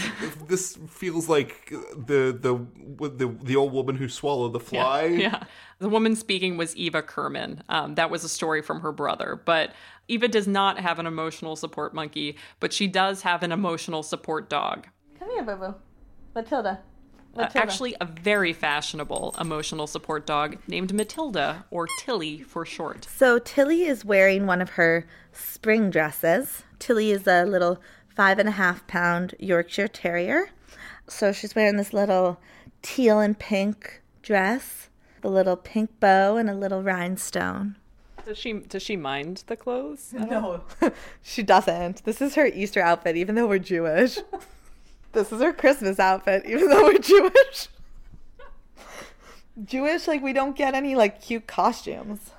this 0.48 0.78
feels 0.90 1.30
like 1.30 1.70
the 1.70 2.38
the 2.38 2.66
the 3.10 3.36
the 3.42 3.56
old 3.56 3.72
woman 3.72 3.96
who 3.96 4.10
swallowed 4.10 4.54
the 4.54 4.60
fly. 4.60 5.06
Yeah, 5.06 5.18
yeah. 5.18 5.44
The 5.80 5.90
woman 5.90 6.16
speaking 6.16 6.58
was 6.58 6.76
Eva 6.76 7.02
Kerman. 7.02 7.64
Um, 7.70 7.96
that 7.96 8.10
was 8.10 8.24
a 8.24 8.30
story 8.30 8.62
from 8.62 8.82
her 8.82 8.92
brother. 8.92 9.42
But 9.44 9.74
Eva 10.08 10.28
does 10.28 10.48
not 10.48 10.78
have 10.80 11.00
an 11.00 11.06
emotional 11.06 11.56
support 11.56 11.94
monkey, 11.94 12.38
but 12.60 12.74
she 12.74 12.88
does 12.88 13.22
have 13.22 13.44
an 13.44 13.52
emotional 13.52 14.04
support 14.04 14.50
dog. 14.50 14.88
Come 15.18 15.30
here, 15.32 15.44
Boo 15.44 15.56
Boo. 15.56 15.76
Matilda. 16.36 16.82
Uh, 17.36 17.48
actually, 17.56 17.96
a 18.02 18.06
very 18.06 18.52
fashionable 18.52 19.36
emotional 19.40 19.88
support 19.88 20.26
dog 20.26 20.58
named 20.68 20.94
Matilda, 20.94 21.66
or 21.72 21.88
Tilly 22.00 22.42
for 22.42 22.66
short. 22.66 23.08
So 23.16 23.40
Tilly 23.40 23.84
is 23.84 24.04
wearing 24.04 24.46
one 24.46 24.62
of 24.62 24.72
her 24.72 25.08
spring 25.32 25.90
dresses. 25.90 26.64
Tilly 26.80 27.12
is 27.12 27.26
a 27.28 27.46
little 27.46 27.80
five 28.10 28.38
and 28.38 28.50
a 28.50 28.54
half 28.54 28.86
pound 28.88 29.36
Yorkshire 29.40 29.88
Terrier. 29.88 30.50
So 31.08 31.32
she's 31.32 31.56
wearing 31.56 31.78
this 31.78 31.94
little 31.94 32.40
teal 32.82 33.20
and 33.20 33.38
pink 33.38 34.02
dress, 34.22 34.90
a 35.24 35.30
little 35.30 35.56
pink 35.56 36.00
bow, 36.00 36.38
and 36.38 36.50
a 36.50 36.54
little 36.54 36.84
rhinestone. 36.84 37.78
Does 38.26 38.38
she 38.38 38.54
does 38.54 38.84
she 38.84 38.96
mind 38.96 39.44
the 39.48 39.56
clothes? 39.56 40.14
No, 40.14 40.64
she 41.22 41.44
doesn't. 41.44 42.04
This 42.04 42.22
is 42.22 42.36
her 42.36 42.46
Easter 42.46 42.82
outfit, 42.82 43.16
even 43.16 43.36
though 43.36 43.48
we're 43.48 43.60
Jewish. 43.60 44.20
this 45.14 45.32
is 45.32 45.42
her 45.42 45.54
Christmas 45.54 46.00
outfit, 46.00 46.46
even 46.46 46.70
though 46.70 46.84
we're 46.84 46.98
Jewish. 47.00 47.68
Jewish, 49.64 50.08
like 50.08 50.22
we 50.22 50.34
don't 50.34 50.56
get 50.56 50.74
any 50.74 50.96
like 50.96 51.22
cute 51.22 51.48
costumes. 51.48 52.32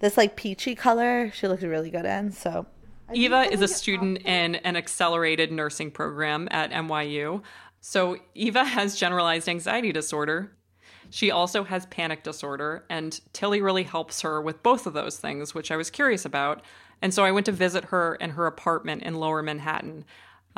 This 0.00 0.16
like 0.16 0.36
peachy 0.36 0.74
color, 0.74 1.30
she 1.32 1.48
looks 1.48 1.62
really 1.62 1.90
good 1.90 2.04
in. 2.04 2.32
So 2.32 2.66
Eva 3.12 3.42
is 3.50 3.62
a 3.62 3.68
student 3.68 4.18
in 4.24 4.56
an 4.56 4.76
accelerated 4.76 5.50
nursing 5.50 5.90
program 5.90 6.48
at 6.50 6.70
NYU. 6.70 7.42
So 7.80 8.18
Eva 8.34 8.64
has 8.64 8.96
generalized 8.96 9.48
anxiety 9.48 9.92
disorder. 9.92 10.52
She 11.10 11.30
also 11.30 11.64
has 11.64 11.86
panic 11.86 12.22
disorder, 12.22 12.84
and 12.90 13.18
Tilly 13.32 13.62
really 13.62 13.84
helps 13.84 14.20
her 14.20 14.42
with 14.42 14.62
both 14.62 14.86
of 14.86 14.92
those 14.92 15.16
things, 15.16 15.54
which 15.54 15.70
I 15.70 15.76
was 15.76 15.88
curious 15.88 16.26
about. 16.26 16.62
And 17.00 17.14
so 17.14 17.24
I 17.24 17.32
went 17.32 17.46
to 17.46 17.52
visit 17.52 17.86
her 17.86 18.16
in 18.16 18.30
her 18.30 18.46
apartment 18.46 19.04
in 19.04 19.14
lower 19.14 19.42
Manhattan. 19.42 20.04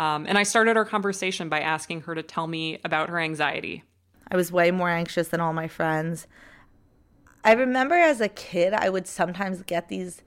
Um, 0.01 0.25
and 0.27 0.39
I 0.39 0.45
started 0.45 0.79
our 0.79 0.87
conversation 0.87 1.51
by 1.51 1.61
asking 1.61 2.01
her 2.03 2.15
to 2.15 2.23
tell 2.23 2.47
me 2.47 2.79
about 2.85 3.11
her 3.11 3.21
anxiety. 3.21 3.85
I 4.33 4.37
was 4.37 4.51
way 4.51 4.71
more 4.71 4.89
anxious 4.89 5.29
than 5.29 5.41
all 5.41 5.53
my 5.53 5.69
friends. 5.69 6.27
I 7.45 7.53
remember 7.53 7.97
as 7.97 8.19
a 8.23 8.31
kid, 8.31 8.73
I 8.73 8.89
would 8.89 9.07
sometimes 9.07 9.61
get 9.61 9.89
these. 9.89 10.23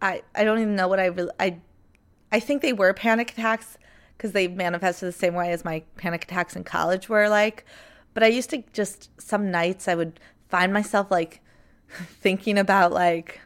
I 0.00 0.22
I 0.34 0.44
don't 0.44 0.60
even 0.60 0.76
know 0.76 0.88
what 0.88 0.98
I 0.98 1.06
really 1.06 1.32
I, 1.38 1.58
I 2.32 2.40
think 2.40 2.62
they 2.62 2.72
were 2.72 2.94
panic 2.94 3.32
attacks 3.32 3.76
because 4.16 4.32
they 4.32 4.48
manifested 4.48 5.08
the 5.08 5.12
same 5.12 5.34
way 5.34 5.52
as 5.52 5.62
my 5.62 5.82
panic 5.98 6.24
attacks 6.24 6.56
in 6.56 6.64
college 6.64 7.10
were 7.10 7.28
like. 7.28 7.66
But 8.14 8.22
I 8.22 8.28
used 8.28 8.48
to 8.50 8.64
just 8.72 9.10
some 9.20 9.50
nights 9.50 9.88
I 9.88 9.94
would 9.94 10.20
find 10.48 10.72
myself 10.72 11.10
like 11.10 11.42
thinking 12.22 12.56
about 12.56 12.92
like 12.92 13.42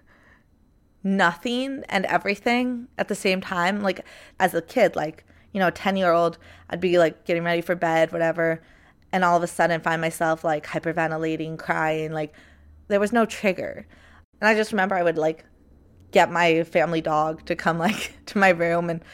nothing 1.04 1.82
and 1.88 2.06
everything 2.06 2.88
at 2.98 3.08
the 3.08 3.14
same 3.14 3.40
time. 3.40 3.80
Like 3.80 4.04
as 4.38 4.54
a 4.54 4.62
kid, 4.62 4.96
like 4.96 5.24
you 5.52 5.60
know, 5.60 5.68
a 5.68 5.72
ten 5.72 5.96
year 5.96 6.12
old, 6.12 6.38
I'd 6.70 6.80
be 6.80 6.98
like 6.98 7.24
getting 7.24 7.44
ready 7.44 7.60
for 7.60 7.74
bed, 7.74 8.12
whatever 8.12 8.62
and 9.12 9.24
all 9.24 9.36
of 9.36 9.42
a 9.42 9.46
sudden 9.46 9.80
find 9.80 10.00
myself 10.00 10.42
like 10.42 10.66
hyperventilating, 10.66 11.58
crying. 11.58 12.12
Like 12.12 12.34
there 12.88 13.00
was 13.00 13.12
no 13.12 13.26
trigger. 13.26 13.86
And 14.40 14.48
I 14.48 14.54
just 14.54 14.72
remember 14.72 14.94
I 14.94 15.02
would 15.02 15.18
like 15.18 15.44
get 16.10 16.32
my 16.32 16.64
family 16.64 17.00
dog 17.00 17.44
to 17.46 17.54
come 17.54 17.78
like 17.78 18.16
to 18.26 18.38
my 18.38 18.48
room 18.48 18.90
and 18.90 19.04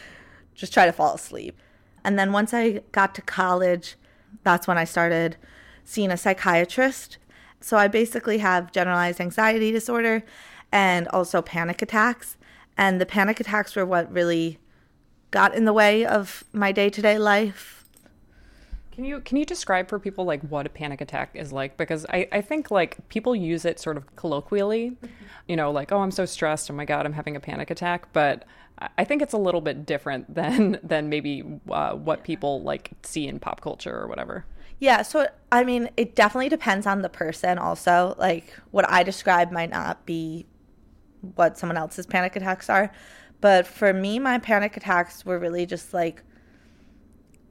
just 0.55 0.72
try 0.72 0.87
to 0.87 0.92
fall 0.92 1.14
asleep. 1.14 1.59
And 2.05 2.18
then 2.18 2.33
once 2.33 2.55
I 2.55 2.81
got 2.92 3.14
to 3.16 3.22
college, 3.22 3.96
that's 4.44 4.68
when 4.68 4.79
I 4.79 4.85
started 4.85 5.37
seeing 5.85 6.11
a 6.11 6.16
psychiatrist. 6.16 7.18
So 7.61 7.77
I 7.77 7.88
basically 7.88 8.38
have 8.38 8.70
generalized 8.70 9.20
anxiety 9.20 9.72
disorder 9.72 10.22
and 10.72 11.09
also 11.09 11.42
panic 11.42 11.83
attacks. 11.83 12.37
And 12.76 13.00
the 13.00 13.07
panic 13.07 13.40
attacks 13.40 13.74
were 13.74 13.87
what 13.87 14.11
really 14.12 14.59
got 15.31 15.54
in 15.54 15.64
the 15.64 15.72
way 15.72 16.07
of 16.07 16.44
my 16.52 16.72
day 16.72 16.88
to 16.90 17.02
day 17.02 17.18
life 17.18 17.85
Can 18.92 19.04
you 19.04 19.20
can 19.20 19.37
you 19.37 19.44
describe 19.44 19.88
for 19.88 19.98
people 19.98 20.24
like 20.24 20.42
what 20.42 20.66
a 20.66 20.68
panic 20.68 21.00
attack 21.00 21.31
is 21.35 21.52
like? 21.52 21.76
Because 21.76 22.07
I, 22.09 22.28
I 22.33 22.40
think 22.40 22.70
like 22.70 23.09
people 23.09 23.35
use 23.37 23.64
it 23.64 23.78
sort 23.78 23.96
of 23.96 24.16
colloquially, 24.16 24.96
you 25.46 25.57
know, 25.57 25.70
like, 25.70 25.92
oh 25.92 25.98
I'm 25.98 26.11
so 26.11 26.24
stressed, 26.26 26.70
oh 26.70 26.74
my 26.74 26.85
god, 26.85 27.07
I'm 27.07 27.12
having 27.12 27.37
a 27.37 27.40
panic 27.40 27.70
attack. 27.70 28.12
But 28.12 28.44
I 28.96 29.04
think 29.04 29.22
it's 29.22 29.33
a 29.33 29.38
little 29.38 29.61
bit 29.61 29.87
different 29.87 30.35
than 30.40 30.78
than 30.83 31.09
maybe 31.09 31.44
uh, 31.70 31.94
what 31.94 32.24
people 32.24 32.62
like 32.62 32.90
see 33.02 33.26
in 33.26 33.38
pop 33.38 33.61
culture 33.61 33.96
or 33.96 34.09
whatever. 34.09 34.44
Yeah, 34.81 35.02
so 35.02 35.28
I 35.50 35.64
mean, 35.64 35.90
it 35.96 36.14
definitely 36.14 36.48
depends 36.48 36.87
on 36.87 37.02
the 37.02 37.09
person 37.09 37.59
also. 37.59 38.14
Like 38.18 38.54
what 38.70 38.88
I 38.88 39.02
describe 39.02 39.50
might 39.50 39.70
not 39.70 40.07
be 40.07 40.46
what 41.35 41.59
someone 41.59 41.76
else's 41.76 42.07
panic 42.07 42.37
attacks 42.37 42.70
are. 42.70 42.92
But 43.40 43.66
for 43.66 43.92
me, 43.92 44.18
my 44.18 44.38
panic 44.38 44.76
attacks 44.76 45.24
were 45.24 45.38
really 45.38 45.66
just 45.66 45.94
like 45.94 46.22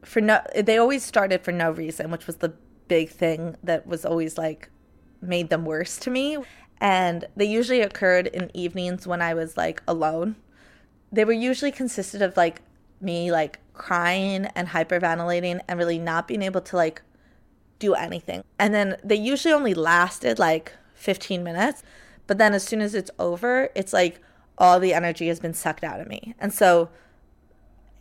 for 0.04 0.22
no 0.22 0.40
they 0.56 0.78
always 0.78 1.04
started 1.04 1.44
for 1.44 1.52
no 1.52 1.72
reason, 1.72 2.12
which 2.12 2.28
was 2.28 2.38
the 2.38 2.54
big 2.88 3.10
thing 3.10 3.56
that 3.64 3.86
was 3.86 4.06
always 4.06 4.38
like 4.38 4.70
made 5.22 5.50
them 5.50 5.66
worse 5.66 5.98
to 5.98 6.10
me. 6.10 6.38
And 6.80 7.26
they 7.36 7.46
usually 7.46 7.82
occurred 7.82 8.28
in 8.28 8.52
evenings 8.56 9.08
when 9.08 9.22
I 9.22 9.34
was 9.34 9.58
like 9.58 9.82
alone. 9.88 10.36
They 11.12 11.26
were 11.26 11.34
usually 11.34 11.72
consisted 11.72 12.22
of 12.22 12.38
like 12.38 12.62
me 13.02 13.32
like 13.32 13.60
crying 13.74 14.46
and 14.56 14.68
hyperventilating 14.68 15.60
and 15.68 15.80
really 15.80 16.00
not 16.00 16.28
being 16.28 16.42
able 16.42 16.62
to 16.62 16.76
like 16.76 17.02
do 17.80 17.94
anything. 17.94 18.44
And 18.60 18.74
then 18.74 18.98
they 19.04 19.16
usually 19.16 19.54
only 19.54 19.74
lasted 19.74 20.40
like 20.40 20.74
15 20.94 21.44
minutes. 21.44 21.84
But 22.28 22.38
then 22.38 22.54
as 22.54 22.64
soon 22.64 22.82
as 22.82 22.94
it's 22.94 23.12
over, 23.18 23.70
it's 23.74 23.94
like 23.94 24.22
all 24.58 24.80
the 24.80 24.94
energy 24.94 25.28
has 25.30 25.40
been 25.40 25.54
sucked 25.54 25.84
out 25.84 26.00
of 26.00 26.08
me. 26.08 26.36
And 26.40 26.54
so 26.54 26.90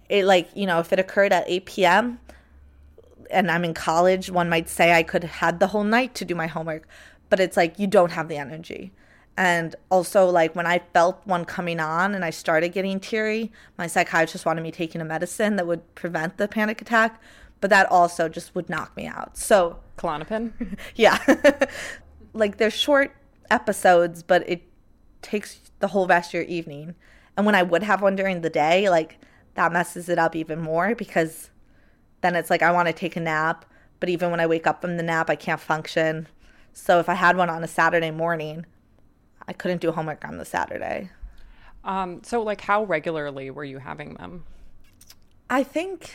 it 0.08 0.24
like, 0.24 0.48
you 0.54 0.66
know, 0.66 0.80
if 0.80 0.92
it 0.92 0.98
occurred 0.98 1.32
at 1.32 1.44
8 1.46 1.66
p.m. 1.66 2.20
and 3.30 3.50
I'm 3.50 3.64
in 3.64 3.74
college, 3.74 4.30
one 4.30 4.48
might 4.48 4.68
say 4.68 4.92
I 4.92 5.02
could 5.02 5.22
have 5.22 5.32
had 5.32 5.60
the 5.60 5.68
whole 5.68 5.84
night 5.84 6.14
to 6.16 6.24
do 6.24 6.34
my 6.34 6.46
homework, 6.46 6.88
but 7.28 7.40
it's 7.40 7.56
like 7.56 7.78
you 7.78 7.86
don't 7.86 8.12
have 8.12 8.28
the 8.28 8.36
energy. 8.36 8.92
And 9.38 9.76
also, 9.90 10.30
like 10.30 10.56
when 10.56 10.66
I 10.66 10.80
felt 10.94 11.20
one 11.24 11.44
coming 11.44 11.78
on 11.78 12.14
and 12.14 12.24
I 12.24 12.30
started 12.30 12.70
getting 12.70 12.98
teary, 12.98 13.52
my 13.76 13.86
psychiatrist 13.86 14.46
wanted 14.46 14.62
me 14.62 14.70
taking 14.70 15.02
a 15.02 15.04
medicine 15.04 15.56
that 15.56 15.66
would 15.66 15.94
prevent 15.94 16.38
the 16.38 16.48
panic 16.48 16.80
attack, 16.80 17.20
but 17.60 17.68
that 17.68 17.90
also 17.92 18.30
just 18.30 18.54
would 18.54 18.70
knock 18.70 18.96
me 18.96 19.06
out. 19.06 19.36
So, 19.36 19.78
Klonopin? 19.98 20.52
yeah. 20.94 21.18
like 22.32 22.56
they're 22.56 22.70
short 22.70 23.14
episodes, 23.50 24.22
but 24.22 24.48
it 24.48 24.62
takes 25.22 25.60
the 25.78 25.88
whole 25.88 26.06
rest 26.06 26.30
of 26.30 26.34
your 26.34 26.42
evening. 26.44 26.94
And 27.36 27.44
when 27.44 27.54
I 27.54 27.62
would 27.62 27.82
have 27.82 28.02
one 28.02 28.16
during 28.16 28.40
the 28.40 28.50
day, 28.50 28.88
like 28.88 29.18
that 29.54 29.72
messes 29.72 30.08
it 30.08 30.18
up 30.18 30.36
even 30.36 30.60
more 30.60 30.94
because 30.94 31.50
then 32.20 32.34
it's 32.34 32.50
like 32.50 32.62
I 32.62 32.72
want 32.72 32.88
to 32.88 32.92
take 32.92 33.16
a 33.16 33.20
nap, 33.20 33.64
but 34.00 34.08
even 34.08 34.30
when 34.30 34.40
I 34.40 34.46
wake 34.46 34.66
up 34.66 34.80
from 34.80 34.96
the 34.96 35.02
nap, 35.02 35.30
I 35.30 35.36
can't 35.36 35.60
function. 35.60 36.28
So 36.72 36.98
if 36.98 37.08
I 37.08 37.14
had 37.14 37.36
one 37.36 37.50
on 37.50 37.64
a 37.64 37.68
Saturday 37.68 38.10
morning, 38.10 38.66
I 39.48 39.52
couldn't 39.52 39.80
do 39.80 39.92
homework 39.92 40.24
on 40.26 40.38
the 40.38 40.44
Saturday. 40.44 41.10
Um, 41.84 42.22
so, 42.24 42.42
like, 42.42 42.60
how 42.60 42.84
regularly 42.84 43.50
were 43.50 43.64
you 43.64 43.78
having 43.78 44.14
them? 44.14 44.44
I 45.48 45.62
think 45.62 46.12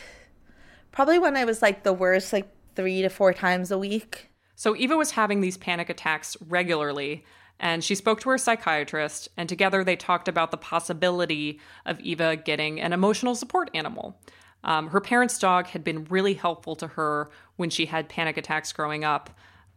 probably 0.92 1.18
when 1.18 1.36
I 1.36 1.44
was 1.44 1.62
like 1.62 1.82
the 1.82 1.94
worst, 1.94 2.32
like 2.32 2.48
three 2.76 3.00
to 3.02 3.08
four 3.08 3.32
times 3.32 3.70
a 3.70 3.78
week. 3.78 4.28
So, 4.62 4.76
Eva 4.76 4.96
was 4.96 5.10
having 5.10 5.40
these 5.40 5.56
panic 5.56 5.90
attacks 5.90 6.36
regularly, 6.48 7.24
and 7.58 7.82
she 7.82 7.96
spoke 7.96 8.20
to 8.20 8.30
her 8.30 8.38
psychiatrist, 8.38 9.28
and 9.36 9.48
together 9.48 9.82
they 9.82 9.96
talked 9.96 10.28
about 10.28 10.52
the 10.52 10.56
possibility 10.56 11.58
of 11.84 11.98
Eva 11.98 12.36
getting 12.36 12.80
an 12.80 12.92
emotional 12.92 13.34
support 13.34 13.72
animal. 13.74 14.20
Um, 14.62 14.90
her 14.90 15.00
parents' 15.00 15.36
dog 15.36 15.66
had 15.66 15.82
been 15.82 16.04
really 16.04 16.34
helpful 16.34 16.76
to 16.76 16.86
her 16.86 17.28
when 17.56 17.70
she 17.70 17.86
had 17.86 18.08
panic 18.08 18.36
attacks 18.36 18.72
growing 18.72 19.02
up, 19.02 19.30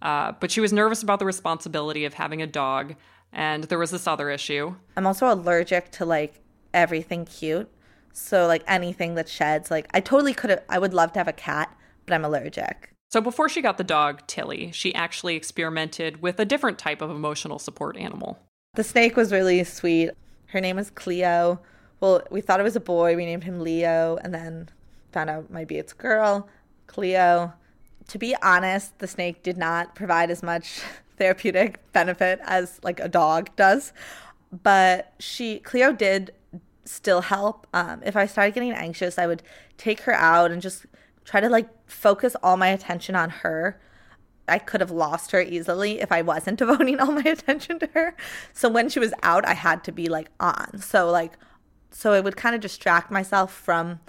uh, 0.03 0.33
but 0.39 0.51
she 0.51 0.61
was 0.61 0.71
nervous 0.71 1.01
about 1.01 1.17
the 1.17 1.25
responsibility 1.25 2.05
of 2.05 2.13
having 2.13 2.43
a 2.43 2.45
dog, 2.45 2.93
and 3.33 3.63
there 3.63 3.79
was 3.79 3.89
this 3.89 4.05
other 4.05 4.29
issue. 4.29 4.75
I'm 4.95 5.07
also 5.07 5.33
allergic 5.33 5.89
to 5.93 6.05
like 6.05 6.41
everything 6.75 7.25
cute. 7.25 7.71
So 8.13 8.45
like 8.45 8.63
anything 8.67 9.15
that 9.15 9.29
sheds, 9.29 9.71
like 9.71 9.87
I 9.95 9.99
totally 9.99 10.35
could 10.35 10.51
have 10.51 10.63
I 10.69 10.77
would 10.77 10.93
love 10.93 11.11
to 11.13 11.19
have 11.19 11.27
a 11.27 11.33
cat, 11.33 11.75
but 12.05 12.13
I'm 12.13 12.23
allergic. 12.23 12.94
So 13.09 13.21
before 13.21 13.47
she 13.47 13.61
got 13.61 13.77
the 13.77 13.83
dog, 13.83 14.25
Tilly, 14.27 14.71
she 14.71 14.93
actually 14.93 15.35
experimented 15.35 16.21
with 16.21 16.39
a 16.39 16.45
different 16.45 16.79
type 16.79 17.01
of 17.01 17.09
emotional 17.09 17.59
support 17.59 17.97
animal. 17.97 18.39
The 18.75 18.83
snake 18.83 19.15
was 19.15 19.31
really 19.31 19.63
sweet. 19.63 20.11
Her 20.47 20.59
name 20.59 20.75
was 20.75 20.89
Cleo. 20.89 21.61
Well, 21.99 22.21
we 22.29 22.41
thought 22.41 22.59
it 22.59 22.63
was 22.63 22.75
a 22.75 22.81
boy. 22.81 23.15
We 23.15 23.25
named 23.25 23.43
him 23.43 23.61
Leo 23.61 24.17
and 24.21 24.33
then 24.33 24.69
found 25.11 25.29
out 25.29 25.49
maybe 25.49 25.77
it's 25.77 25.93
a 25.93 25.95
girl, 25.95 26.49
Cleo. 26.87 27.53
To 28.09 28.17
be 28.17 28.35
honest, 28.43 28.99
the 28.99 29.07
snake 29.07 29.43
did 29.43 29.57
not 29.57 29.95
provide 29.95 30.29
as 30.29 30.43
much 30.43 30.81
therapeutic 31.17 31.79
benefit 31.93 32.39
as 32.43 32.79
like 32.83 32.99
a 32.99 33.07
dog 33.07 33.49
does. 33.55 33.93
But 34.51 35.13
she 35.19 35.59
Cleo 35.59 35.93
did 35.93 36.31
still 36.83 37.21
help. 37.21 37.67
Um, 37.73 38.01
if 38.05 38.15
I 38.15 38.25
started 38.25 38.53
getting 38.53 38.71
anxious, 38.71 39.17
I 39.17 39.27
would 39.27 39.41
take 39.77 40.01
her 40.01 40.13
out 40.13 40.51
and 40.51 40.61
just 40.61 40.85
try 41.25 41.41
to 41.41 41.49
like 41.49 41.67
focus 41.87 42.35
all 42.41 42.55
my 42.55 42.67
attention 42.67 43.15
on 43.15 43.29
her. 43.29 43.81
I 44.47 44.59
could 44.59 44.79
have 44.79 44.91
lost 44.91 45.31
her 45.31 45.41
easily 45.41 45.99
if 45.99 46.11
I 46.11 46.21
wasn't 46.21 46.59
devoting 46.59 46.99
all 46.99 47.11
my 47.11 47.23
attention 47.23 47.79
to 47.79 47.87
her. 47.93 48.15
So 48.53 48.69
when 48.69 48.89
she 48.89 48.99
was 48.99 49.13
out, 49.23 49.45
I 49.45 49.53
had 49.53 49.83
to 49.85 49.91
be 49.91 50.07
like 50.07 50.29
on. 50.39 50.79
So 50.79 51.09
like 51.09 51.33
so 51.91 52.13
it 52.13 52.23
would 52.23 52.35
kind 52.35 52.55
of 52.55 52.61
distract 52.61 53.09
myself 53.09 53.53
from 53.53 53.99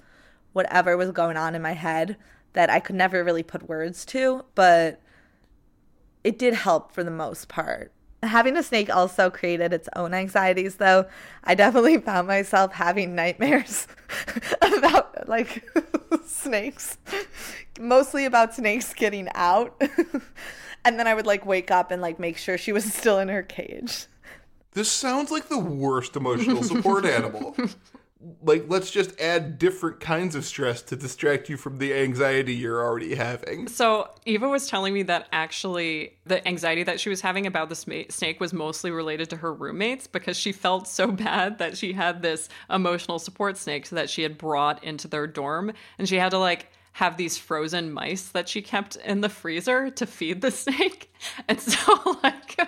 whatever 0.52 0.96
was 0.96 1.12
going 1.12 1.37
on 1.37 1.55
in 1.55 1.62
my 1.62 1.72
head 1.72 2.16
that 2.52 2.70
I 2.70 2.81
could 2.81 2.96
never 2.96 3.22
really 3.22 3.42
put 3.42 3.68
words 3.68 4.05
to, 4.07 4.44
but 4.55 5.00
it 6.24 6.38
did 6.38 6.55
help 6.55 6.92
for 6.92 7.05
the 7.05 7.11
most 7.11 7.46
part 7.46 7.92
having 8.26 8.56
a 8.56 8.62
snake 8.62 8.94
also 8.94 9.30
created 9.30 9.72
its 9.72 9.88
own 9.96 10.14
anxieties 10.14 10.76
though. 10.76 11.06
I 11.44 11.54
definitely 11.54 11.98
found 11.98 12.26
myself 12.26 12.72
having 12.72 13.14
nightmares 13.14 13.86
about 14.62 15.28
like 15.28 15.64
snakes. 16.26 16.98
Mostly 17.78 18.24
about 18.24 18.54
snakes 18.54 18.92
getting 18.94 19.28
out. 19.34 19.80
And 20.86 21.00
then 21.00 21.08
i 21.08 21.14
would 21.14 21.26
like 21.26 21.44
wake 21.44 21.72
up 21.72 21.90
and 21.90 22.00
like 22.00 22.20
make 22.20 22.36
sure 22.36 22.56
she 22.56 22.70
was 22.70 22.84
still 22.84 23.18
in 23.18 23.26
her 23.26 23.42
cage. 23.42 24.06
This 24.70 24.88
sounds 24.88 25.32
like 25.32 25.48
the 25.48 25.58
worst 25.58 26.14
emotional 26.14 26.62
support 26.62 27.04
animal 27.04 27.56
like 28.42 28.64
let's 28.68 28.90
just 28.90 29.18
add 29.20 29.58
different 29.58 30.00
kinds 30.00 30.34
of 30.34 30.44
stress 30.44 30.82
to 30.82 30.96
distract 30.96 31.48
you 31.48 31.56
from 31.56 31.78
the 31.78 31.94
anxiety 31.94 32.54
you're 32.54 32.84
already 32.84 33.14
having. 33.14 33.68
So 33.68 34.10
Eva 34.24 34.48
was 34.48 34.68
telling 34.68 34.94
me 34.94 35.02
that 35.04 35.28
actually 35.32 36.14
the 36.24 36.46
anxiety 36.46 36.82
that 36.82 36.98
she 36.98 37.08
was 37.08 37.20
having 37.20 37.46
about 37.46 37.68
the 37.68 38.06
snake 38.08 38.40
was 38.40 38.52
mostly 38.52 38.90
related 38.90 39.30
to 39.30 39.36
her 39.36 39.52
roommates 39.52 40.06
because 40.06 40.36
she 40.36 40.52
felt 40.52 40.88
so 40.88 41.06
bad 41.12 41.58
that 41.58 41.76
she 41.76 41.92
had 41.92 42.22
this 42.22 42.48
emotional 42.70 43.18
support 43.18 43.56
snake 43.56 43.88
that 43.90 44.10
she 44.10 44.22
had 44.22 44.38
brought 44.38 44.82
into 44.82 45.06
their 45.06 45.26
dorm 45.26 45.72
and 45.98 46.08
she 46.08 46.16
had 46.16 46.30
to 46.30 46.38
like 46.38 46.70
have 46.92 47.18
these 47.18 47.36
frozen 47.36 47.92
mice 47.92 48.28
that 48.30 48.48
she 48.48 48.62
kept 48.62 48.96
in 48.96 49.20
the 49.20 49.28
freezer 49.28 49.90
to 49.90 50.06
feed 50.06 50.40
the 50.40 50.50
snake. 50.50 51.12
And 51.46 51.60
so 51.60 52.18
like 52.22 52.58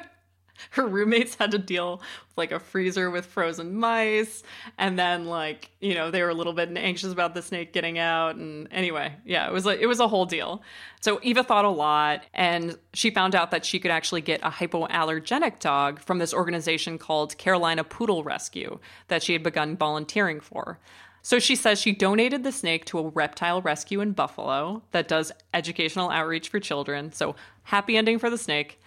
her 0.71 0.87
roommates 0.87 1.35
had 1.37 1.51
to 1.51 1.59
deal 1.59 1.97
with 1.99 2.37
like 2.37 2.53
a 2.53 2.59
freezer 2.59 3.11
with 3.11 3.27
frozen 3.27 3.75
mice 3.75 4.43
and 4.79 4.99
then 4.99 5.27
like 5.27 5.71
you 5.81 5.95
know 5.95 6.11
they 6.11 6.23
were 6.23 6.29
a 6.29 6.35
little 6.35 6.53
bit 6.53 6.71
anxious 6.77 7.13
about 7.13 7.35
the 7.35 7.43
snake 7.43 7.73
getting 7.73 7.99
out 7.99 8.37
and 8.37 8.69
anyway 8.71 9.15
yeah 9.25 9.47
it 9.47 9.53
was 9.53 9.67
like 9.67 9.81
it 9.81 9.87
was 9.87 10.01
a 10.01 10.09
whole 10.09 10.27
deal 10.27 10.63
so 11.01 11.19
eva 11.23 11.43
thought 11.43 11.65
a 11.65 11.71
lot 11.71 12.23
and 12.35 12.79
she 12.93 13.11
found 13.11 13.35
out 13.35 13.51
that 13.51 13.65
she 13.65 13.79
could 13.79 13.91
actually 13.91 14.21
get 14.21 14.41
a 14.43 14.51
hypoallergenic 14.51 15.59
dog 15.59 16.01
from 16.01 16.19
this 16.19 16.35
organization 16.35 16.99
called 16.99 17.37
carolina 17.39 17.85
poodle 17.85 18.23
rescue 18.23 18.79
that 19.09 19.23
she 19.23 19.33
had 19.33 19.43
begun 19.43 19.77
volunteering 19.77 20.41
for 20.41 20.79
so 21.23 21.39
she 21.39 21.57
says 21.57 21.79
she 21.79 21.93
donated 21.93 22.43
the 22.43 22.53
snake 22.53 22.85
to 22.87 22.99
a 22.99 23.09
reptile 23.09 23.61
rescue 23.61 24.01
in 24.01 24.13
Buffalo 24.13 24.83
that 24.93 25.09
does 25.09 25.33
educational 25.53 26.11
outreach 26.11 26.49
for 26.49 26.61
children. 26.61 27.13
So 27.13 27.37
happy 27.65 27.97
ending 27.97 28.19
for 28.19 28.31
the 28.31 28.39
snake. 28.39 28.81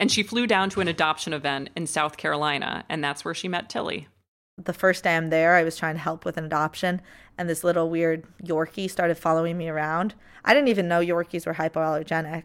And 0.00 0.10
she 0.12 0.22
flew 0.22 0.46
down 0.46 0.70
to 0.70 0.80
an 0.80 0.88
adoption 0.88 1.32
event 1.32 1.70
in 1.74 1.86
South 1.86 2.16
Carolina, 2.16 2.84
and 2.88 3.02
that's 3.02 3.24
where 3.24 3.34
she 3.34 3.48
met 3.48 3.68
Tilly. 3.68 4.08
The 4.56 4.72
first 4.72 5.04
day 5.04 5.16
I'm 5.16 5.30
there, 5.30 5.54
I 5.54 5.64
was 5.64 5.76
trying 5.76 5.94
to 5.94 6.00
help 6.00 6.24
with 6.24 6.36
an 6.36 6.44
adoption, 6.44 7.00
and 7.36 7.48
this 7.48 7.64
little 7.64 7.90
weird 7.90 8.24
Yorkie 8.42 8.90
started 8.90 9.16
following 9.16 9.56
me 9.56 9.68
around. 9.68 10.14
I 10.44 10.54
didn't 10.54 10.68
even 10.68 10.88
know 10.88 11.00
Yorkies 11.00 11.46
were 11.46 11.54
hypoallergenic. 11.54 12.44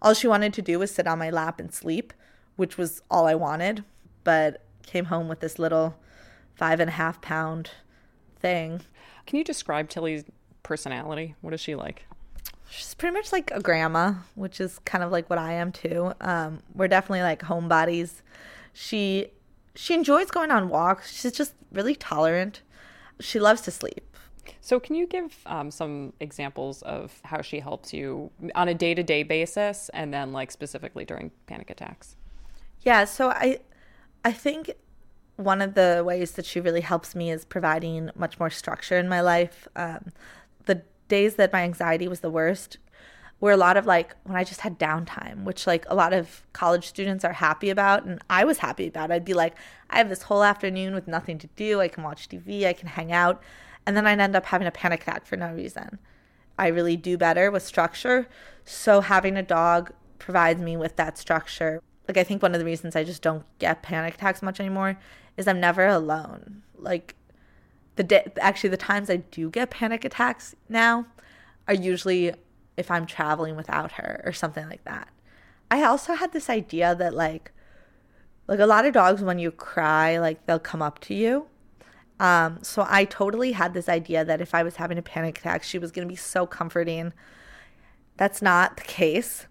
All 0.00 0.14
she 0.14 0.28
wanted 0.28 0.52
to 0.54 0.62
do 0.62 0.78
was 0.78 0.92
sit 0.92 1.06
on 1.06 1.18
my 1.18 1.30
lap 1.30 1.58
and 1.58 1.72
sleep, 1.72 2.12
which 2.56 2.76
was 2.76 3.02
all 3.10 3.26
I 3.26 3.34
wanted, 3.34 3.84
but 4.24 4.64
came 4.86 5.06
home 5.06 5.28
with 5.28 5.40
this 5.40 5.58
little 5.58 5.96
five 6.54 6.80
and 6.80 6.88
a 6.88 6.94
half 6.94 7.20
pound 7.20 7.70
thing. 8.40 8.80
Can 9.26 9.38
you 9.38 9.44
describe 9.44 9.88
Tilly's 9.88 10.24
personality? 10.62 11.34
What 11.40 11.54
is 11.54 11.60
she 11.60 11.74
like? 11.74 12.04
She's 12.70 12.94
pretty 12.94 13.14
much 13.14 13.32
like 13.32 13.50
a 13.52 13.60
grandma, 13.60 14.14
which 14.34 14.60
is 14.60 14.78
kind 14.80 15.02
of 15.02 15.10
like 15.10 15.30
what 15.30 15.38
I 15.38 15.54
am 15.54 15.72
too. 15.72 16.12
Um, 16.20 16.60
we're 16.74 16.88
definitely 16.88 17.22
like 17.22 17.40
homebodies. 17.40 18.22
She 18.72 19.28
she 19.74 19.94
enjoys 19.94 20.30
going 20.30 20.50
on 20.50 20.68
walks. 20.68 21.12
She's 21.12 21.32
just 21.32 21.54
really 21.72 21.94
tolerant. 21.94 22.62
She 23.20 23.38
loves 23.38 23.60
to 23.62 23.70
sleep. 23.70 24.04
So, 24.60 24.80
can 24.80 24.96
you 24.96 25.06
give 25.06 25.36
um, 25.46 25.70
some 25.70 26.12
examples 26.20 26.82
of 26.82 27.20
how 27.24 27.42
she 27.42 27.60
helps 27.60 27.92
you 27.92 28.30
on 28.54 28.68
a 28.68 28.74
day 28.74 28.94
to 28.94 29.02
day 29.02 29.22
basis 29.22 29.88
and 29.94 30.12
then, 30.12 30.32
like, 30.32 30.50
specifically 30.50 31.04
during 31.04 31.30
panic 31.46 31.70
attacks? 31.70 32.16
Yeah, 32.82 33.04
so 33.04 33.30
I, 33.30 33.60
I 34.24 34.32
think 34.32 34.72
one 35.36 35.62
of 35.62 35.74
the 35.74 36.02
ways 36.04 36.32
that 36.32 36.46
she 36.46 36.60
really 36.60 36.80
helps 36.80 37.14
me 37.14 37.30
is 37.30 37.44
providing 37.44 38.10
much 38.14 38.40
more 38.40 38.50
structure 38.50 38.98
in 38.98 39.08
my 39.08 39.20
life. 39.20 39.68
Um, 39.76 40.12
the 40.66 40.82
days 41.08 41.36
that 41.36 41.52
my 41.52 41.62
anxiety 41.62 42.08
was 42.08 42.20
the 42.20 42.30
worst 42.30 42.78
were 43.40 43.52
a 43.52 43.56
lot 43.56 43.76
of 43.76 43.86
like 43.86 44.16
when 44.24 44.36
I 44.36 44.44
just 44.44 44.60
had 44.60 44.78
downtime, 44.78 45.44
which 45.44 45.66
like 45.66 45.84
a 45.88 45.94
lot 45.94 46.12
of 46.12 46.42
college 46.52 46.86
students 46.86 47.24
are 47.24 47.34
happy 47.34 47.70
about, 47.70 48.04
and 48.04 48.20
I 48.28 48.44
was 48.44 48.58
happy 48.58 48.88
about. 48.88 49.10
I'd 49.10 49.24
be 49.24 49.34
like, 49.34 49.56
I 49.90 49.98
have 49.98 50.08
this 50.08 50.22
whole 50.22 50.42
afternoon 50.42 50.94
with 50.94 51.06
nothing 51.06 51.38
to 51.38 51.48
do. 51.54 51.80
I 51.80 51.88
can 51.88 52.02
watch 52.02 52.28
TV, 52.28 52.66
I 52.66 52.72
can 52.72 52.88
hang 52.88 53.12
out, 53.12 53.42
and 53.86 53.96
then 53.96 54.06
I'd 54.06 54.20
end 54.20 54.36
up 54.36 54.46
having 54.46 54.66
a 54.66 54.72
panic 54.72 55.02
attack 55.02 55.26
for 55.26 55.36
no 55.36 55.52
reason. 55.52 55.98
I 56.58 56.66
really 56.68 56.96
do 56.96 57.16
better 57.16 57.50
with 57.50 57.62
structure, 57.62 58.26
so 58.64 59.00
having 59.00 59.36
a 59.36 59.42
dog 59.42 59.92
provides 60.18 60.60
me 60.60 60.76
with 60.76 60.96
that 60.96 61.16
structure. 61.16 61.80
Like 62.08 62.16
I 62.16 62.24
think 62.24 62.42
one 62.42 62.54
of 62.54 62.58
the 62.58 62.64
reasons 62.64 62.96
I 62.96 63.04
just 63.04 63.22
don't 63.22 63.44
get 63.58 63.82
panic 63.82 64.14
attacks 64.14 64.42
much 64.42 64.58
anymore 64.58 64.98
is 65.36 65.46
I'm 65.46 65.60
never 65.60 65.86
alone. 65.86 66.62
Like 66.76 67.14
the 67.98 68.04
day, 68.04 68.30
actually 68.40 68.70
the 68.70 68.76
times 68.76 69.10
I 69.10 69.16
do 69.16 69.50
get 69.50 69.70
panic 69.70 70.04
attacks 70.04 70.54
now 70.68 71.04
are 71.66 71.74
usually 71.74 72.32
if 72.76 72.92
I'm 72.92 73.06
traveling 73.06 73.56
without 73.56 73.92
her 73.92 74.22
or 74.24 74.32
something 74.32 74.68
like 74.68 74.84
that. 74.84 75.08
I 75.68 75.82
also 75.82 76.14
had 76.14 76.32
this 76.32 76.48
idea 76.48 76.94
that 76.94 77.12
like 77.12 77.50
like 78.46 78.60
a 78.60 78.66
lot 78.66 78.86
of 78.86 78.94
dogs 78.94 79.20
when 79.20 79.40
you 79.40 79.50
cry 79.50 80.18
like 80.18 80.46
they'll 80.46 80.60
come 80.60 80.80
up 80.80 81.00
to 81.00 81.14
you. 81.14 81.48
Um 82.20 82.60
so 82.62 82.86
I 82.88 83.04
totally 83.04 83.52
had 83.52 83.74
this 83.74 83.88
idea 83.88 84.24
that 84.24 84.40
if 84.40 84.54
I 84.54 84.62
was 84.62 84.76
having 84.76 84.96
a 84.96 85.02
panic 85.02 85.40
attack 85.40 85.64
she 85.64 85.78
was 85.78 85.90
going 85.90 86.06
to 86.06 86.10
be 86.10 86.16
so 86.16 86.46
comforting. 86.46 87.12
That's 88.16 88.40
not 88.40 88.76
the 88.76 88.84
case. 88.84 89.48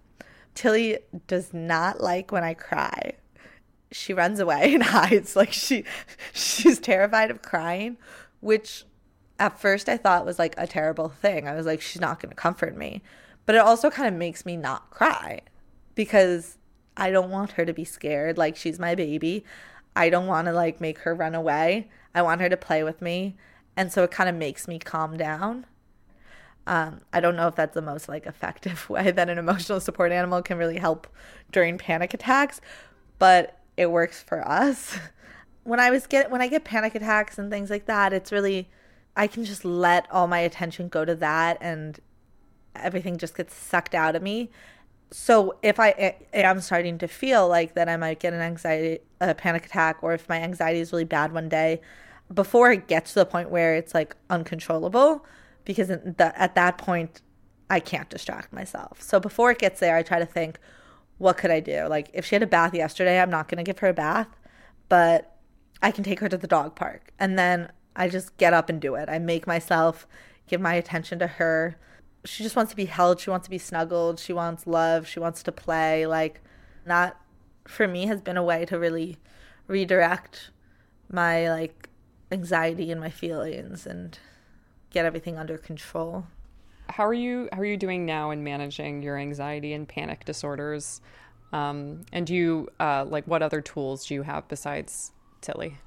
Tilly 0.55 0.99
does 1.27 1.53
not 1.53 1.99
like 1.99 2.31
when 2.31 2.45
I 2.45 2.53
cry 2.53 3.17
she 3.91 4.13
runs 4.13 4.39
away 4.39 4.73
and 4.73 4.83
hides 4.83 5.35
like 5.35 5.51
she 5.51 5.83
she's 6.33 6.79
terrified 6.79 7.31
of 7.31 7.41
crying 7.41 7.97
which 8.39 8.85
at 9.39 9.59
first 9.59 9.89
I 9.89 9.97
thought 9.97 10.25
was 10.25 10.39
like 10.39 10.55
a 10.57 10.67
terrible 10.67 11.09
thing. 11.09 11.47
I 11.47 11.55
was 11.55 11.65
like 11.65 11.81
she's 11.81 12.01
not 12.01 12.19
going 12.19 12.29
to 12.29 12.35
comfort 12.35 12.75
me. 12.75 13.01
But 13.45 13.55
it 13.55 13.59
also 13.59 13.89
kind 13.89 14.07
of 14.07 14.13
makes 14.13 14.45
me 14.45 14.57
not 14.57 14.89
cry 14.89 15.39
because 15.95 16.57
I 16.97 17.11
don't 17.11 17.31
want 17.31 17.51
her 17.51 17.65
to 17.65 17.73
be 17.73 17.85
scared 17.85 18.37
like 18.37 18.55
she's 18.55 18.77
my 18.77 18.93
baby. 18.93 19.45
I 19.95 20.09
don't 20.09 20.27
want 20.27 20.47
to 20.47 20.53
like 20.53 20.81
make 20.81 20.99
her 20.99 21.15
run 21.15 21.33
away. 21.33 21.89
I 22.13 22.21
want 22.21 22.41
her 22.41 22.49
to 22.49 22.57
play 22.57 22.83
with 22.83 23.01
me. 23.01 23.37
And 23.75 23.91
so 23.91 24.03
it 24.03 24.11
kind 24.11 24.29
of 24.29 24.35
makes 24.35 24.67
me 24.67 24.79
calm 24.79 25.17
down. 25.17 25.65
Um, 26.65 27.01
I 27.13 27.21
don't 27.21 27.37
know 27.37 27.47
if 27.47 27.55
that's 27.55 27.73
the 27.73 27.81
most 27.81 28.09
like 28.09 28.25
effective 28.25 28.89
way 28.91 29.11
that 29.11 29.29
an 29.29 29.37
emotional 29.37 29.79
support 29.79 30.11
animal 30.11 30.41
can 30.41 30.57
really 30.57 30.77
help 30.77 31.07
during 31.51 31.77
panic 31.77 32.13
attacks, 32.13 32.59
but 33.19 33.59
it 33.77 33.89
works 33.91 34.21
for 34.21 34.45
us. 34.47 34.97
when 35.67 35.81
I 35.81 35.89
was 35.91 36.07
get 36.07 36.31
when 36.31 36.41
I 36.41 36.47
get 36.47 36.63
panic 36.63 36.95
attacks 36.95 37.37
and 37.37 37.51
things 37.51 37.69
like 37.69 37.87
that, 37.87 38.13
it's 38.13 38.31
really 38.31 38.69
I 39.17 39.27
can 39.27 39.43
just 39.43 39.65
let 39.65 40.09
all 40.09 40.25
my 40.25 40.39
attention 40.39 40.87
go 40.87 41.03
to 41.03 41.13
that 41.15 41.57
and 41.59 41.99
everything 42.73 43.17
just 43.17 43.35
gets 43.35 43.53
sucked 43.53 43.93
out 43.93 44.15
of 44.15 44.21
me. 44.23 44.49
So 45.11 45.57
if 45.61 45.77
I 45.77 46.15
am 46.33 46.61
starting 46.61 46.97
to 46.99 47.07
feel 47.07 47.49
like 47.49 47.75
that 47.75 47.89
I 47.89 47.97
might 47.97 48.19
get 48.19 48.31
an 48.31 48.39
anxiety 48.39 48.99
a 49.19 49.35
panic 49.35 49.65
attack 49.65 49.97
or 50.01 50.13
if 50.13 50.29
my 50.29 50.37
anxiety 50.37 50.79
is 50.79 50.93
really 50.93 51.03
bad 51.03 51.33
one 51.33 51.49
day, 51.49 51.81
before 52.33 52.71
it 52.71 52.87
gets 52.87 53.11
to 53.13 53.19
the 53.19 53.25
point 53.25 53.49
where 53.49 53.75
it's 53.75 53.93
like 53.93 54.15
uncontrollable 54.29 55.25
because 55.65 55.89
at 55.89 56.55
that 56.55 56.77
point 56.77 57.21
I 57.69 57.81
can't 57.81 58.09
distract 58.09 58.53
myself. 58.53 59.01
So 59.01 59.19
before 59.19 59.51
it 59.51 59.59
gets 59.59 59.81
there, 59.81 59.97
I 59.97 60.03
try 60.03 60.19
to 60.19 60.25
think 60.25 60.59
what 61.17 61.35
could 61.35 61.51
I 61.51 61.59
do? 61.59 61.87
Like 61.87 62.09
if 62.13 62.25
she 62.25 62.35
had 62.35 62.43
a 62.43 62.47
bath 62.47 62.73
yesterday, 62.73 63.19
I'm 63.19 63.29
not 63.29 63.49
going 63.49 63.57
to 63.57 63.63
give 63.63 63.79
her 63.79 63.89
a 63.89 63.93
bath, 63.93 64.29
but 64.87 65.33
I 65.81 65.91
can 65.91 66.03
take 66.03 66.19
her 66.19 66.29
to 66.29 66.37
the 66.37 66.47
dog 66.47 66.75
park. 66.75 67.11
And 67.19 67.37
then 67.37 67.71
I 67.95 68.09
just 68.09 68.37
get 68.37 68.53
up 68.53 68.69
and 68.69 68.81
do 68.81 68.95
it. 68.95 69.09
I 69.09 69.19
make 69.19 69.47
myself 69.47 70.07
give 70.47 70.61
my 70.61 70.73
attention 70.73 71.19
to 71.19 71.27
her. 71.27 71.77
She 72.25 72.43
just 72.43 72.55
wants 72.55 72.71
to 72.71 72.75
be 72.75 72.85
held, 72.85 73.19
she 73.19 73.29
wants 73.29 73.45
to 73.45 73.49
be 73.49 73.57
snuggled, 73.57 74.19
she 74.19 74.33
wants 74.33 74.67
love, 74.67 75.07
she 75.07 75.19
wants 75.19 75.43
to 75.43 75.51
play. 75.51 76.05
Like 76.05 76.41
that 76.85 77.17
for 77.65 77.87
me 77.87 78.07
has 78.07 78.21
been 78.21 78.37
a 78.37 78.43
way 78.43 78.65
to 78.65 78.79
really 78.79 79.17
redirect 79.67 80.51
my 81.11 81.49
like 81.49 81.89
anxiety 82.31 82.91
and 82.91 82.99
my 82.99 83.09
feelings 83.09 83.85
and 83.85 84.19
get 84.89 85.05
everything 85.05 85.37
under 85.37 85.57
control 85.57 86.25
how 86.89 87.05
are 87.05 87.13
you 87.13 87.49
how 87.51 87.59
are 87.59 87.65
you 87.65 87.77
doing 87.77 88.05
now 88.05 88.31
in 88.31 88.43
managing 88.43 89.01
your 89.01 89.17
anxiety 89.17 89.73
and 89.73 89.87
panic 89.87 90.25
disorders 90.25 91.01
um, 91.53 92.01
and 92.11 92.27
do 92.27 92.35
you 92.35 92.69
uh, 92.79 93.05
like 93.07 93.25
what 93.25 93.41
other 93.41 93.61
tools 93.61 94.05
do 94.05 94.13
you 94.13 94.23
have 94.23 94.47
besides 94.47 95.11
tilly 95.41 95.77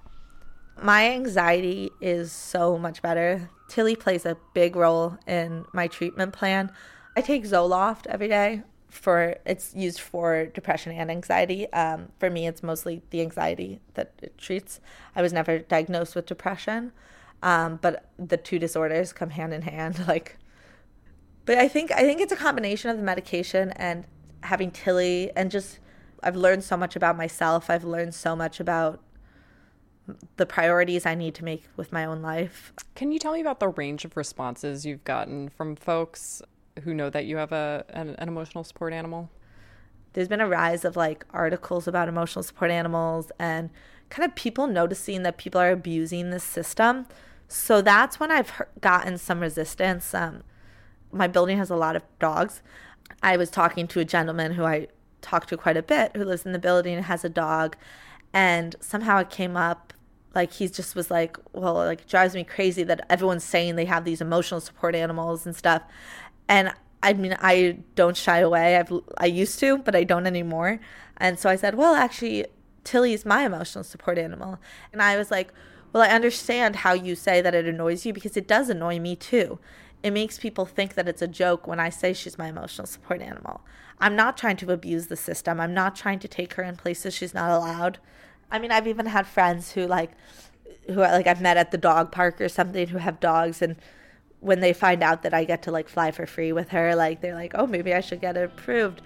my 0.83 1.11
anxiety 1.11 1.91
is 2.01 2.33
so 2.33 2.79
much 2.79 3.03
better. 3.03 3.51
Tilly 3.69 3.97
plays 3.97 4.25
a 4.25 4.37
big 4.55 4.77
role 4.77 5.19
in 5.27 5.67
my 5.73 5.89
treatment 5.89 6.33
plan. 6.33 6.73
I 7.17 7.21
take 7.21 7.45
zoloft 7.45 8.07
every 8.07 8.29
day 8.29 8.63
for 8.89 9.37
it's 9.45 9.75
used 9.75 10.01
for 10.01 10.47
depression 10.47 10.93
and 10.93 11.11
anxiety. 11.11 11.71
Um, 11.73 12.09
for 12.19 12.31
me 12.31 12.47
it's 12.47 12.63
mostly 12.63 13.03
the 13.11 13.21
anxiety 13.21 13.81
that 13.95 14.13
it 14.23 14.37
treats. 14.39 14.81
I 15.15 15.23
was 15.23 15.33
never 15.33 15.59
diagnosed 15.59 16.15
with 16.15 16.27
depression 16.27 16.93
um, 17.43 17.79
but 17.81 18.07
the 18.19 18.37
two 18.37 18.59
disorders 18.59 19.13
come 19.13 19.31
hand 19.31 19.53
in 19.55 19.63
hand 19.63 20.05
like 20.09 20.37
but 21.45 21.59
I 21.59 21.69
think 21.69 21.93
I 21.93 22.01
think 22.01 22.21
it's 22.21 22.33
a 22.33 22.37
combination 22.37 22.91
of 22.91 22.97
the 22.97 23.03
medication 23.03 23.73
and 23.73 24.07
having 24.43 24.71
Tilly 24.71 25.31
and 25.37 25.51
just 25.51 25.79
I've 26.23 26.37
learned 26.37 26.65
so 26.65 26.77
much 26.77 26.97
about 26.97 27.17
myself. 27.17 27.71
I've 27.71 27.85
learned 27.85 28.15
so 28.15 28.37
much 28.37 28.61
about 28.61 29.01
the 30.37 30.47
priorities 30.47 31.07
I 31.07 31.15
need 31.15 31.35
to 31.37 31.45
make 31.45 31.65
with 31.77 31.93
my 31.93 32.05
own 32.05 32.23
life. 32.23 32.73
Can 32.95 33.13
you 33.13 33.19
tell 33.19 33.33
me 33.33 33.41
about 33.41 33.61
the 33.61 33.69
range 33.69 34.05
of 34.05 34.17
responses 34.17 34.87
you've 34.87 35.05
gotten 35.05 35.49
from 35.49 35.77
folks 35.77 36.43
who 36.83 36.95
know 36.95 37.11
that 37.11 37.27
you 37.27 37.37
have 37.37 37.53
a 37.53 37.85
an, 37.91 38.15
an 38.19 38.29
emotional 38.29 38.65
support 38.65 38.93
animal? 38.93 39.31
There's 40.13 40.29
been 40.29 40.41
a 40.41 40.49
rise 40.49 40.85
of 40.85 40.97
like 40.97 41.25
articles 41.31 41.87
about 41.87 42.09
emotional 42.09 42.43
support 42.43 42.71
animals 42.71 43.31
and 43.39 43.71
kind 44.09 44.29
of 44.29 44.35
people 44.35 44.67
noticing 44.67 45.23
that 45.23 45.37
people 45.37 45.61
are 45.61 45.71
abusing 45.71 46.31
this 46.31 46.45
system. 46.45 47.07
So 47.47 47.81
that's 47.81 48.19
when 48.19 48.31
I've 48.31 48.53
gotten 48.81 49.19
some 49.19 49.41
resistance. 49.41 50.15
Um, 50.15 50.43
my 51.13 51.27
building 51.27 51.59
has 51.59 51.71
a 51.71 51.77
lot 51.77 51.97
of 51.97 52.03
dogs. 52.19 52.63
I 53.23 53.37
was 53.37 53.51
talking 53.51 53.87
to 53.89 54.01
a 54.01 54.05
gentleman 54.05 54.53
who 54.53 54.65
I 54.65 54.89
talk 55.21 55.47
to 55.47 55.57
quite 55.57 55.77
a 55.77 55.83
bit 55.83 56.13
who 56.17 56.25
lives 56.25 56.47
in 56.47 56.53
the 56.53 56.59
building 56.59 56.95
and 56.95 57.05
has 57.05 57.25
a 57.25 57.29
dog 57.29 57.77
and 58.33 58.77
somehow 58.81 59.19
it 59.19 59.31
came 59.31 59.57
up 59.57 59.93
like 60.35 60.53
he 60.53 60.69
just 60.69 60.95
was 60.95 61.11
like 61.11 61.37
well 61.53 61.75
like 61.75 62.07
drives 62.07 62.35
me 62.35 62.45
crazy 62.45 62.83
that 62.83 63.05
everyone's 63.11 63.45
saying 63.45 63.77
they 63.77 63.85
have 63.85 64.05
these 64.05 64.21
emotional 64.21 64.61
support 64.61 64.95
animals 64.95 65.47
and 65.47 65.57
stuff 65.57 65.83
and 66.49 66.73
i 67.03 67.13
mean 67.13 67.37
i 67.41 67.79
don't 67.95 68.17
shy 68.17 68.39
away 68.39 68.77
i've 68.77 68.93
i 69.19 69.27
used 69.27 69.59
to 69.59 69.79
but 69.79 69.95
i 69.95 70.05
don't 70.05 70.27
anymore 70.27 70.81
and 71.17 71.39
so 71.39 71.49
i 71.49 71.57
said 71.57 71.75
well 71.75 71.95
actually 71.95 72.45
tilly's 72.85 73.27
my 73.27 73.45
emotional 73.45 73.85
support 73.85 74.19
animal 74.19 74.59
and 74.93 75.03
i 75.03 75.17
was 75.17 75.31
like 75.31 75.53
well 75.93 76.03
i 76.03 76.09
understand 76.09 76.77
how 76.77 76.93
you 76.93 77.15
say 77.15 77.41
that 77.41 77.55
it 77.55 77.67
annoys 77.67 78.07
you 78.07 78.13
because 78.13 78.37
it 78.37 78.47
does 78.47 78.69
annoy 78.69 78.99
me 78.99 79.17
too 79.17 79.59
it 80.03 80.13
makes 80.13 80.39
people 80.39 80.65
think 80.65 80.95
that 80.95 81.09
it's 81.09 81.23
a 81.23 81.29
joke 81.29 81.67
when 81.67 81.79
I 81.79 81.91
say 81.91 82.13
she's 82.13 82.39
my 82.39 82.49
emotional 82.49 82.87
support 82.87 83.21
animal. 83.21 83.61
I'm 83.99 84.17
not 84.17 84.37
trying 84.37 84.57
to 84.59 84.73
abuse 84.73 85.09
the 85.09 85.17
system. 85.17 85.61
I'm 85.61 85.75
not 85.75 85.95
trying 85.95 86.19
to 86.21 86.29
take 86.29 86.55
her 86.55 86.63
in 86.63 86.77
places 86.77 87.15
she's 87.15 87.35
not 87.35 87.51
allowed. 87.51 87.99
I 88.51 88.59
mean, 88.59 88.73
I've 88.73 88.87
even 88.87 89.07
had 89.07 89.27
friends 89.27 89.73
who 89.73 89.87
like 89.87 90.11
who 90.87 90.97
like 90.97 91.27
I've 91.27 91.41
met 91.41 91.57
at 91.57 91.71
the 91.71 91.79
dog 91.79 92.11
park 92.11 92.41
or 92.41 92.49
something 92.49 92.89
who 92.89 92.99
have 92.99 93.21
dogs 93.21 93.63
and 93.63 93.77
when 94.41 94.61
they 94.61 94.73
find 94.73 95.03
out 95.03 95.23
that 95.23 95.35
I 95.35 95.45
get 95.45 95.63
to 95.65 95.71
like 95.71 95.89
fly 95.89 96.11
for 96.11 96.27
free 96.27 96.53
with 96.53 96.71
her, 96.71 96.97
like 96.97 97.21
they're 97.21 97.35
like, 97.35 97.53
"Oh, 97.55 97.67
maybe 97.67 97.93
I 97.95 98.01
should 98.01 98.21
get 98.21 98.37
it 98.37 98.45
approved." 98.45 99.03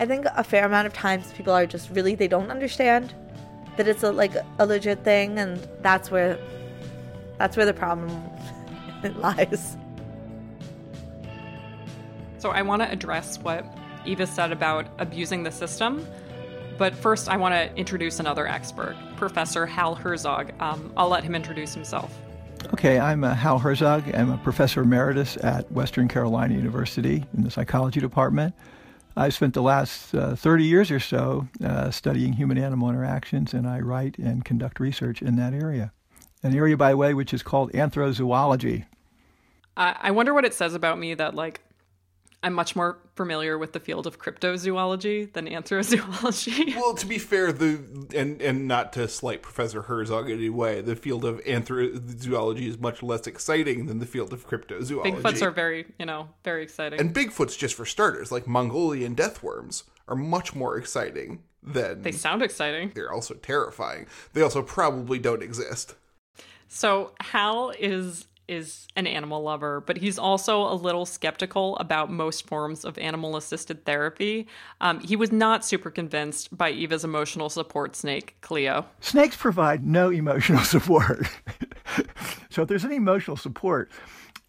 I 0.00 0.06
think 0.06 0.26
a 0.34 0.44
fair 0.44 0.64
amount 0.64 0.86
of 0.86 0.92
times 0.92 1.32
people 1.32 1.52
are 1.52 1.66
just 1.66 1.90
really 1.90 2.14
they 2.14 2.28
don't 2.28 2.50
understand 2.50 3.14
that 3.76 3.88
it's 3.88 4.02
a 4.02 4.12
like 4.12 4.32
a 4.58 4.66
legit 4.66 5.04
thing 5.04 5.38
and 5.38 5.66
that's 5.80 6.10
where 6.10 6.38
that's 7.38 7.56
where 7.56 7.66
the 7.66 7.74
problem 7.74 8.10
lies. 9.16 9.76
So 12.38 12.50
I 12.50 12.62
want 12.62 12.82
to 12.82 12.90
address 12.90 13.38
what 13.38 13.64
Eva 14.04 14.26
said 14.26 14.52
about 14.52 14.86
abusing 14.98 15.42
the 15.42 15.50
system. 15.50 16.06
But 16.78 16.94
first, 16.94 17.28
I 17.28 17.36
want 17.36 17.54
to 17.54 17.76
introduce 17.76 18.20
another 18.20 18.46
expert, 18.46 18.96
Professor 19.16 19.66
Hal 19.66 19.96
Herzog. 19.96 20.52
Um, 20.60 20.92
I'll 20.96 21.08
let 21.08 21.24
him 21.24 21.34
introduce 21.34 21.74
himself. 21.74 22.16
Okay, 22.72 23.00
I'm 23.00 23.24
uh, 23.24 23.34
Hal 23.34 23.58
Herzog. 23.58 24.14
I'm 24.14 24.30
a 24.30 24.38
professor 24.38 24.82
emeritus 24.82 25.36
at 25.42 25.70
Western 25.72 26.06
Carolina 26.06 26.54
University 26.54 27.24
in 27.36 27.42
the 27.42 27.50
psychology 27.50 27.98
department. 27.98 28.54
I've 29.16 29.34
spent 29.34 29.54
the 29.54 29.62
last 29.62 30.14
uh, 30.14 30.36
30 30.36 30.64
years 30.64 30.92
or 30.92 31.00
so 31.00 31.48
uh, 31.64 31.90
studying 31.90 32.34
human 32.34 32.56
animal 32.56 32.88
interactions, 32.88 33.52
and 33.54 33.66
I 33.66 33.80
write 33.80 34.16
and 34.16 34.44
conduct 34.44 34.78
research 34.78 35.20
in 35.20 35.34
that 35.34 35.54
area. 35.54 35.92
An 36.44 36.54
area, 36.54 36.76
by 36.76 36.90
the 36.90 36.96
way, 36.96 37.12
which 37.12 37.34
is 37.34 37.42
called 37.42 37.72
anthrozoology. 37.72 38.84
I, 39.76 39.96
I 40.00 40.10
wonder 40.12 40.32
what 40.32 40.44
it 40.44 40.54
says 40.54 40.74
about 40.74 41.00
me 41.00 41.14
that 41.14 41.34
like 41.34 41.60
I'm 42.40 42.54
much 42.54 42.76
more 42.76 42.98
familiar 43.16 43.58
with 43.58 43.72
the 43.72 43.80
field 43.80 44.06
of 44.06 44.20
cryptozoology 44.20 45.32
than 45.32 45.48
anthrozoology. 45.48 46.74
well, 46.76 46.94
to 46.94 47.06
be 47.06 47.18
fair, 47.18 47.50
the 47.50 47.80
and 48.14 48.40
and 48.40 48.68
not 48.68 48.92
to 48.92 49.08
slight 49.08 49.42
Professor 49.42 49.82
Herzog 49.82 50.30
in 50.30 50.38
any 50.38 50.48
way, 50.48 50.80
the 50.80 50.94
field 50.94 51.24
of 51.24 51.42
anthrozoology 51.44 52.68
is 52.68 52.78
much 52.78 53.02
less 53.02 53.26
exciting 53.26 53.86
than 53.86 53.98
the 53.98 54.06
field 54.06 54.32
of 54.32 54.46
cryptozoology. 54.46 55.16
Bigfoots 55.16 55.42
are 55.42 55.50
very, 55.50 55.86
you 55.98 56.06
know, 56.06 56.28
very 56.44 56.62
exciting. 56.62 57.00
And 57.00 57.12
Bigfoots, 57.12 57.58
just 57.58 57.74
for 57.74 57.84
starters, 57.84 58.30
like 58.30 58.46
Mongolian 58.46 59.14
death 59.14 59.42
worms, 59.42 59.82
are 60.06 60.16
much 60.16 60.54
more 60.54 60.76
exciting 60.76 61.42
than 61.60 62.02
they 62.02 62.12
sound 62.12 62.42
exciting. 62.42 62.92
They're 62.94 63.12
also 63.12 63.34
terrifying. 63.34 64.06
They 64.32 64.42
also 64.42 64.62
probably 64.62 65.18
don't 65.18 65.42
exist. 65.42 65.96
So 66.68 67.14
Hal 67.20 67.72
is 67.78 68.27
is 68.48 68.88
an 68.96 69.06
animal 69.06 69.42
lover, 69.42 69.80
but 69.80 69.98
he's 69.98 70.18
also 70.18 70.62
a 70.62 70.74
little 70.74 71.06
skeptical 71.06 71.76
about 71.76 72.10
most 72.10 72.46
forms 72.46 72.84
of 72.84 72.98
animal 72.98 73.36
assisted 73.36 73.84
therapy. 73.84 74.46
Um, 74.80 75.00
he 75.00 75.16
was 75.16 75.30
not 75.30 75.64
super 75.64 75.90
convinced 75.90 76.56
by 76.56 76.70
Eva's 76.70 77.04
emotional 77.04 77.50
support 77.50 77.94
snake, 77.94 78.36
Cleo. 78.40 78.86
Snakes 79.00 79.36
provide 79.36 79.86
no 79.86 80.10
emotional 80.10 80.64
support. 80.64 81.26
so 82.50 82.62
if 82.62 82.68
there's 82.68 82.84
any 82.84 82.96
emotional 82.96 83.36
support, 83.36 83.90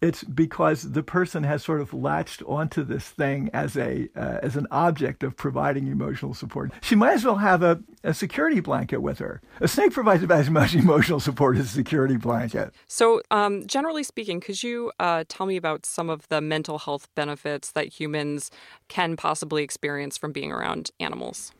it's 0.00 0.24
because 0.24 0.92
the 0.92 1.02
person 1.02 1.42
has 1.44 1.62
sort 1.62 1.80
of 1.80 1.92
latched 1.92 2.42
onto 2.46 2.82
this 2.82 3.08
thing 3.08 3.50
as 3.52 3.76
a 3.76 4.08
uh, 4.16 4.38
as 4.42 4.56
an 4.56 4.66
object 4.70 5.22
of 5.22 5.36
providing 5.36 5.86
emotional 5.88 6.32
support. 6.32 6.72
She 6.80 6.94
might 6.94 7.12
as 7.12 7.24
well 7.24 7.36
have 7.36 7.62
a, 7.62 7.82
a 8.02 8.14
security 8.14 8.60
blanket 8.60 9.02
with 9.02 9.18
her. 9.18 9.42
A 9.60 9.68
snake 9.68 9.92
provides 9.92 10.22
about 10.22 10.40
as 10.40 10.50
much 10.50 10.74
emotional 10.86 11.20
support 11.20 11.56
as 11.56 11.66
a 11.66 11.68
security 11.68 12.16
blanket. 12.16 12.72
So, 12.86 13.20
um, 13.30 13.66
generally 13.66 14.02
speaking, 14.02 14.40
could 14.40 14.62
you 14.62 14.90
uh, 14.98 15.24
tell 15.28 15.46
me 15.46 15.56
about 15.56 15.84
some 15.84 16.08
of 16.08 16.26
the 16.28 16.40
mental 16.40 16.78
health 16.78 17.08
benefits 17.14 17.72
that 17.72 18.00
humans 18.00 18.50
can 18.88 19.16
possibly 19.16 19.62
experience 19.62 20.16
from 20.16 20.32
being 20.32 20.50
around 20.50 20.90
animals? 20.98 21.52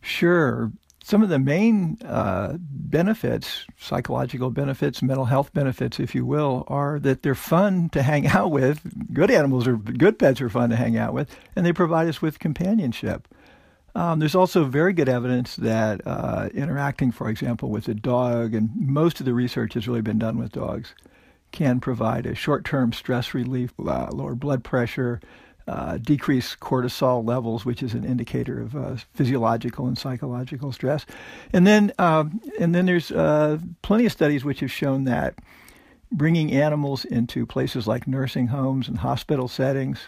Sure 0.00 0.72
some 1.06 1.22
of 1.22 1.28
the 1.28 1.38
main 1.38 1.98
uh, 2.04 2.56
benefits, 2.58 3.64
psychological 3.78 4.50
benefits, 4.50 5.02
mental 5.02 5.26
health 5.26 5.52
benefits, 5.52 6.00
if 6.00 6.16
you 6.16 6.26
will, 6.26 6.64
are 6.66 6.98
that 6.98 7.22
they're 7.22 7.36
fun 7.36 7.88
to 7.90 8.02
hang 8.02 8.26
out 8.38 8.50
with. 8.50 8.80
Good 9.14 9.30
animals 9.30 9.68
are 9.68 9.76
good 9.76 10.18
pets 10.18 10.40
are 10.40 10.48
fun 10.48 10.70
to 10.70 10.76
hang 10.76 10.96
out 10.96 11.14
with, 11.14 11.30
and 11.54 11.64
they 11.64 11.72
provide 11.72 12.08
us 12.08 12.20
with 12.20 12.40
companionship. 12.40 13.28
Um, 13.94 14.18
there's 14.18 14.34
also 14.34 14.64
very 14.64 14.92
good 14.92 15.08
evidence 15.08 15.54
that 15.56 16.04
uh, 16.04 16.48
interacting, 16.52 17.12
for 17.12 17.30
example, 17.30 17.70
with 17.70 17.86
a 17.86 17.94
dog, 17.94 18.52
and 18.52 18.70
most 18.74 19.20
of 19.20 19.26
the 19.26 19.32
research 19.32 19.74
has 19.74 19.86
really 19.86 20.02
been 20.02 20.18
done 20.18 20.38
with 20.38 20.50
dogs, 20.50 20.92
can 21.52 21.78
provide 21.78 22.26
a 22.26 22.34
short-term 22.34 22.92
stress 22.92 23.32
relief, 23.32 23.72
uh, 23.78 24.08
lower 24.10 24.34
blood 24.34 24.64
pressure, 24.64 25.20
uh, 25.68 25.98
decrease 25.98 26.54
cortisol 26.56 27.26
levels, 27.26 27.64
which 27.64 27.82
is 27.82 27.94
an 27.94 28.04
indicator 28.04 28.60
of 28.60 28.76
uh, 28.76 28.96
physiological 29.14 29.86
and 29.86 29.98
psychological 29.98 30.72
stress. 30.72 31.04
And 31.52 31.66
then, 31.66 31.92
um, 31.98 32.40
and 32.58 32.74
then 32.74 32.86
there's 32.86 33.10
uh, 33.10 33.58
plenty 33.82 34.06
of 34.06 34.12
studies 34.12 34.44
which 34.44 34.60
have 34.60 34.70
shown 34.70 35.04
that 35.04 35.38
bringing 36.12 36.52
animals 36.52 37.04
into 37.04 37.46
places 37.46 37.86
like 37.86 38.06
nursing 38.06 38.46
homes 38.46 38.86
and 38.86 38.98
hospital 38.98 39.48
settings 39.48 39.98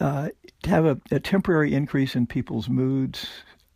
uh, 0.00 0.28
have 0.64 0.84
a, 0.84 0.98
a, 1.12 1.20
temporary 1.20 1.72
increase 1.72 2.16
in 2.16 2.26
people's 2.26 2.68
moods. 2.68 3.28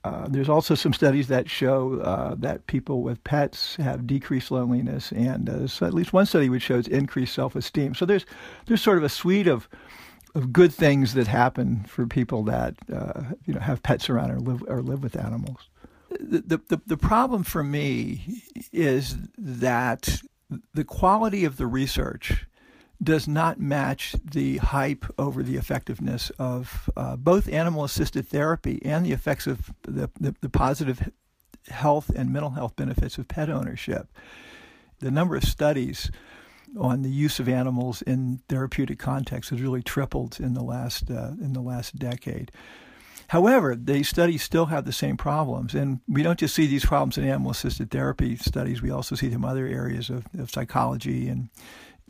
Uh, 0.03 0.27
there's 0.29 0.49
also 0.49 0.75
some 0.75 0.93
studies 0.93 1.29
that 1.29 1.49
show 1.49 2.01
uh, 2.01 2.35
that 2.37 2.67
people 2.67 3.03
with 3.03 3.23
pets 3.25 3.77
have 3.77 4.07
decreased 4.07 4.51
loneliness, 4.51 5.13
and 5.13 5.49
at 5.49 5.95
least 5.95 6.13
one 6.13 6.27
study 6.27 6.49
which 6.49 6.63
shows 6.63 6.89
increased 6.89 7.35
self-esteem. 7.35 7.95
So 7.95 8.05
there's 8.05 8.27
there's 8.67 8.83
sort 8.83 8.99
of 8.99 9.05
a 9.05 9.09
suite 9.09 9.47
of 9.47 9.69
of 10.35 10.53
good 10.53 10.73
things 10.73 11.15
that 11.15 11.27
happen 11.27 11.85
for 11.85 12.07
people 12.07 12.43
that 12.45 12.75
uh, 12.93 13.23
you 13.47 13.55
know 13.55 13.61
have 13.61 13.83
pets 13.83 14.11
around 14.11 14.31
or 14.31 14.41
live 14.41 14.65
or 14.69 14.83
live 14.83 15.03
with 15.03 15.17
animals. 15.17 15.69
The, 16.11 16.61
the 16.69 16.81
the 16.87 16.97
problem 16.97 17.45
for 17.45 17.63
me 17.63 18.43
is 18.73 19.17
that 19.39 20.21
the 20.73 20.85
quality 20.85 21.45
of 21.45 21.57
the 21.57 21.67
research 21.67 22.47
does 23.03 23.29
not 23.29 23.61
match 23.61 24.15
the 24.25 24.59
hype 24.59 25.05
over 25.19 25.43
the 25.43 25.57
effectiveness 25.57 26.31
of 26.39 26.89
uh, 26.97 27.17
both 27.17 27.49
animal 27.49 27.85
assisted 27.85 28.27
therapy 28.29 28.81
and 28.85 29.05
the 29.05 29.13
effects 29.13 29.47
of 29.47 29.73
the, 29.83 30.11
the, 30.19 30.35
the 30.41 30.49
positive 30.49 31.11
health 31.69 32.11
and 32.15 32.33
mental 32.33 32.51
health 32.51 32.77
benefits 32.77 33.19
of 33.19 33.29
pet 33.29 33.51
ownership. 33.51 34.09
The 35.01 35.11
number 35.11 35.37
of 35.37 35.45
studies 35.45 36.11
on 36.79 37.03
the 37.03 37.11
use 37.11 37.39
of 37.39 37.49
animals 37.49 38.03
in 38.03 38.41
therapeutic 38.49 38.99
contexts 38.99 39.51
has 39.51 39.63
really 39.63 39.83
tripled 39.83 40.39
in 40.41 40.55
the 40.55 40.63
last 40.63 41.11
uh, 41.11 41.33
in 41.41 41.53
the 41.53 41.61
last 41.61 41.99
decade. 41.99 42.51
However, 43.29 43.75
these 43.75 44.09
studies 44.09 44.43
still 44.43 44.67
have 44.67 44.85
the 44.85 44.93
same 44.93 45.17
problems, 45.17 45.75
and 45.75 46.01
we 46.07 46.23
don't 46.23 46.39
just 46.39 46.55
see 46.55 46.67
these 46.67 46.85
problems 46.85 47.17
in 47.17 47.25
animal-assisted 47.25 47.91
therapy 47.91 48.37
studies. 48.37 48.83
We 48.83 48.91
also 48.91 49.15
see 49.15 49.29
them 49.29 49.45
in 49.45 49.51
other 49.51 49.67
areas 49.67 50.11
of, 50.11 50.27
of 50.39 50.51
psychology 50.51 51.29
and 51.29 51.49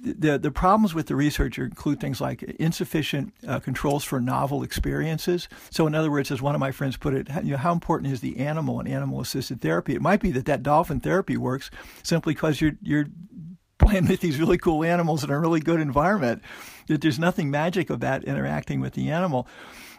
the 0.05 0.39
the 0.39 0.51
problems 0.51 0.95
with 0.95 1.07
the 1.07 1.17
research 1.17 1.59
include 1.59 2.01
things 2.01 2.21
like 2.21 2.43
insufficient 2.43 3.33
uh, 3.47 3.61
controls 3.61 4.05
for 4.05 4.21
novel 4.21 4.63
experiences. 4.63 5.49
So, 5.71 5.87
in 5.87 5.95
other 5.95 6.11
words, 6.11 6.31
as 6.31 6.43
one 6.43 6.55
of 6.55 6.61
my 6.61 6.73
friends 6.73 6.97
put 6.97 7.15
it, 7.15 7.29
you 7.43 7.53
know, 7.53 7.57
how 7.57 7.73
important 7.73 8.13
is 8.13 8.21
the 8.21 8.39
animal 8.39 8.81
in 8.81 8.87
animal 8.87 9.21
assisted 9.21 9.61
therapy? 9.61 9.95
It 9.95 10.03
might 10.03 10.21
be 10.21 10.31
that 10.33 10.47
that 10.47 10.63
dolphin 10.63 11.01
therapy 11.01 11.37
works 11.37 11.71
simply 12.03 12.35
because 12.35 12.61
you're 12.61 12.77
you're 12.83 13.07
playing 13.85 14.07
with 14.09 14.21
these 14.21 14.39
really 14.39 14.59
cool 14.59 14.85
animals 14.85 15.25
in 15.25 15.31
a 15.31 15.39
really 15.39 15.61
good 15.61 15.81
environment. 15.81 16.43
That 16.89 17.01
there's 17.01 17.19
nothing 17.19 17.51
magic 17.51 17.91
about 17.91 18.25
interacting 18.25 18.81
with 18.81 18.95
the 18.95 19.11
animal. 19.11 19.47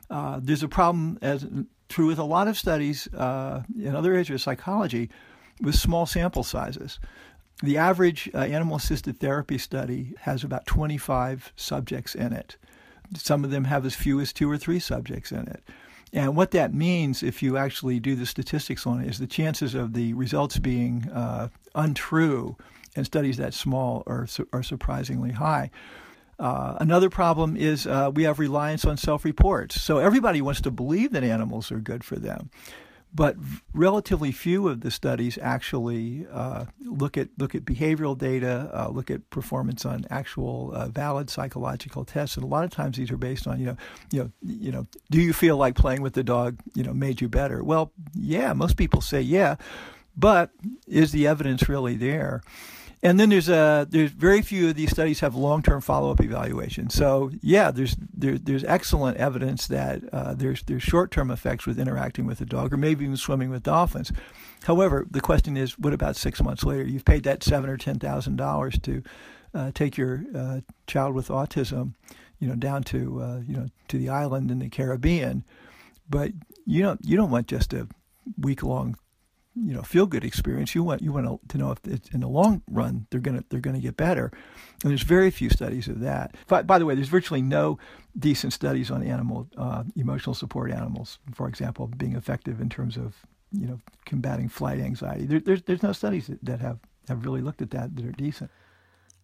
Uh, 0.10 0.40
there's 0.42 0.64
a 0.64 0.68
problem, 0.68 1.18
as 1.22 1.48
true 1.90 2.08
with 2.08 2.20
a 2.20 2.24
lot 2.24 2.48
of 2.48 2.58
studies 2.58 3.08
uh, 3.14 3.64
in 3.80 3.96
other 3.96 4.12
areas 4.12 4.30
of 4.30 4.42
psychology, 4.42 5.10
with 5.62 5.76
small 5.76 6.06
sample 6.06 6.44
sizes. 6.44 7.00
The 7.64 7.78
average 7.78 8.30
uh, 8.34 8.40
animal 8.40 8.76
assisted 8.76 9.20
therapy 9.20 9.58
study 9.58 10.14
has 10.22 10.44
about 10.44 10.66
25 10.66 11.54
subjects 11.56 12.14
in 12.14 12.34
it. 12.34 12.58
Some 13.16 13.46
of 13.46 13.52
them 13.52 13.64
have 13.66 13.86
as 13.86 13.96
few 13.96 14.20
as 14.20 14.34
two 14.34 14.50
or 14.52 14.58
three 14.58 14.80
subjects 14.80 15.32
in 15.32 15.48
it. 15.48 15.64
And 16.12 16.36
what 16.36 16.52
that 16.52 16.74
means, 16.74 17.24
if 17.24 17.42
you 17.42 17.58
actually 17.58 18.00
do 18.00 18.16
the 18.16 18.26
statistics 18.26 18.86
on 18.86 19.02
it, 19.02 19.10
is 19.10 19.20
the 19.20 19.28
chances 19.28 19.74
of 19.74 19.94
the 19.94 20.14
results 20.14 20.58
being 20.60 21.10
uh, 21.12 21.50
untrue 21.74 22.58
and 22.96 23.06
studies 23.06 23.38
that 23.38 23.54
small 23.54 24.04
are, 24.08 24.28
are 24.54 24.64
surprisingly 24.64 25.32
high. 25.32 25.70
Uh, 26.38 26.76
another 26.80 27.10
problem 27.10 27.56
is 27.56 27.88
uh, 27.88 28.12
we 28.14 28.24
have 28.24 28.40
reliance 28.40 28.86
on 28.86 28.98
self 28.98 29.24
reports. 29.24 29.82
So 29.82 30.00
everybody 30.00 30.42
wants 30.42 30.62
to 30.62 30.72
believe 30.72 31.12
that 31.14 31.24
animals 31.24 31.72
are 31.72 31.80
good 31.80 32.04
for 32.04 32.18
them. 32.18 32.50
But 33.14 33.38
relatively 33.74 34.34
few 34.34 34.68
of 34.68 34.82
the 34.82 34.92
studies 34.92 35.40
actually 35.42 36.28
uh, 36.30 36.66
look 36.84 37.18
at 37.18 37.30
look 37.38 37.56
at 37.56 37.64
behavioral 37.64 38.18
data, 38.18 38.70
uh, 38.74 38.90
look 38.90 39.10
at 39.10 39.30
performance 39.30 39.86
on 39.86 40.06
actual 40.10 40.74
uh, 40.76 40.90
valid 40.90 41.30
psychological 41.30 42.04
tests, 42.04 42.36
and 42.36 42.44
a 42.44 42.48
lot 42.48 42.66
of 42.66 42.72
times 42.72 42.98
these 42.98 43.12
are 43.12 43.18
based 43.18 43.48
on 43.48 43.58
you 43.58 43.68
know 43.68 43.78
you 44.12 44.20
know 44.20 44.32
you 44.42 44.70
know 44.70 44.86
do 45.12 45.22
you 45.22 45.32
feel 45.32 45.56
like 45.56 45.76
playing 45.76 46.02
with 46.02 46.12
the 46.12 46.26
dog 46.26 46.60
you 46.74 46.84
know 46.84 46.94
made 46.94 47.22
you 47.22 47.30
better? 47.30 47.64
Well, 47.64 47.94
yeah, 48.14 48.52
most 48.52 48.76
people 48.76 49.00
say 49.00 49.22
yeah, 49.22 49.56
but 50.18 50.50
is 50.86 51.14
the 51.14 51.26
evidence 51.26 51.70
really 51.70 51.96
there? 51.96 52.42
And 53.06 53.20
then 53.20 53.30
there's 53.30 53.50
a 53.50 53.86
there's 53.88 54.10
very 54.10 54.42
few 54.42 54.70
of 54.70 54.76
these 54.76 54.90
studies 54.90 55.20
have 55.20 55.36
long 55.36 55.62
term 55.62 55.80
follow 55.80 56.10
up 56.10 56.20
evaluation. 56.22 56.90
So 56.90 57.30
yeah, 57.40 57.70
there's 57.70 57.96
there, 58.12 58.40
there's 58.40 58.64
excellent 58.64 59.18
evidence 59.18 59.68
that 59.68 60.02
uh, 60.12 60.34
there's 60.34 60.64
there's 60.64 60.82
short 60.82 61.12
term 61.12 61.30
effects 61.30 61.68
with 61.68 61.78
interacting 61.80 62.26
with 62.26 62.42
a 62.42 62.46
dog 62.46 62.74
or 62.74 62.78
maybe 62.78 63.06
even 63.06 63.16
swimming 63.16 63.52
with 63.52 63.62
dolphins. 63.62 64.12
However, 64.64 65.06
the 65.08 65.22
question 65.22 65.56
is, 65.56 65.78
what 65.78 65.94
about 65.94 66.16
six 66.16 66.42
months 66.42 66.64
later? 66.64 66.84
You've 66.84 67.06
paid 67.06 67.22
that 67.26 67.44
seven 67.44 67.70
or 67.70 67.78
ten 67.78 68.00
thousand 68.00 68.38
dollars 68.38 68.80
to 68.80 69.04
uh, 69.54 69.70
take 69.76 69.98
your 69.98 70.24
uh, 70.36 70.62
child 70.88 71.14
with 71.14 71.28
autism, 71.28 71.94
you 72.40 72.48
know, 72.48 72.56
down 72.56 72.82
to 72.86 73.22
uh, 73.22 73.40
you 73.48 73.56
know 73.56 73.68
to 73.88 74.00
the 74.00 74.10
island 74.10 74.50
in 74.50 74.58
the 74.58 74.70
Caribbean, 74.70 75.44
but 76.10 76.32
you 76.66 76.82
don't 76.82 77.02
you 77.04 77.18
don't 77.18 77.30
want 77.30 77.46
just 77.48 77.72
a 77.72 77.88
week 78.40 78.64
long 78.64 78.98
you 79.56 79.74
know 79.74 79.82
feel 79.82 80.06
good 80.06 80.24
experience. 80.24 80.76
You 80.76 80.84
want 80.84 81.02
you 81.02 81.12
want 81.12 81.50
to 81.50 81.58
know 81.58 81.72
if 81.72 82.14
in 82.14 82.20
the 82.20 82.28
long 82.28 82.62
run 82.70 83.08
they're 83.10 83.20
gonna 83.20 83.44
they're 83.50 83.60
gonna 83.60 83.80
get 83.80 83.98
better. 83.98 84.32
And 84.84 84.92
there's 84.92 85.04
very 85.04 85.32
few 85.32 85.50
studies 85.50 85.88
of 85.88 86.02
that. 86.02 86.36
But 86.48 86.68
by 86.68 86.78
the 86.78 86.86
way, 86.86 86.96
there's 86.96 87.08
virtually 87.08 87.42
no 87.42 87.80
decent 88.18 88.54
studies 88.54 88.92
on 88.92 89.04
animal 89.04 89.48
uh, 89.58 89.84
emotional 89.96 90.34
support 90.34 90.72
animals, 90.72 91.20
for 91.34 91.48
example, 91.48 91.88
being 91.88 92.16
effective 92.16 92.60
in 92.60 92.70
terms 92.70 92.98
of 92.98 93.16
you 93.52 93.66
know 93.68 93.80
combating 94.06 94.50
flight 94.50 94.80
anxiety. 94.80 95.26
There, 95.26 95.40
there's 95.40 95.62
there's 95.64 95.84
no 95.84 95.94
studies 95.94 96.28
that, 96.28 96.44
that 96.44 96.60
have 96.60 96.80
have 97.08 97.26
really 97.26 97.42
looked 97.42 97.62
at 97.62 97.72
that 97.72 97.96
that 97.96 98.06
are 98.06 98.12
decent. 98.12 98.52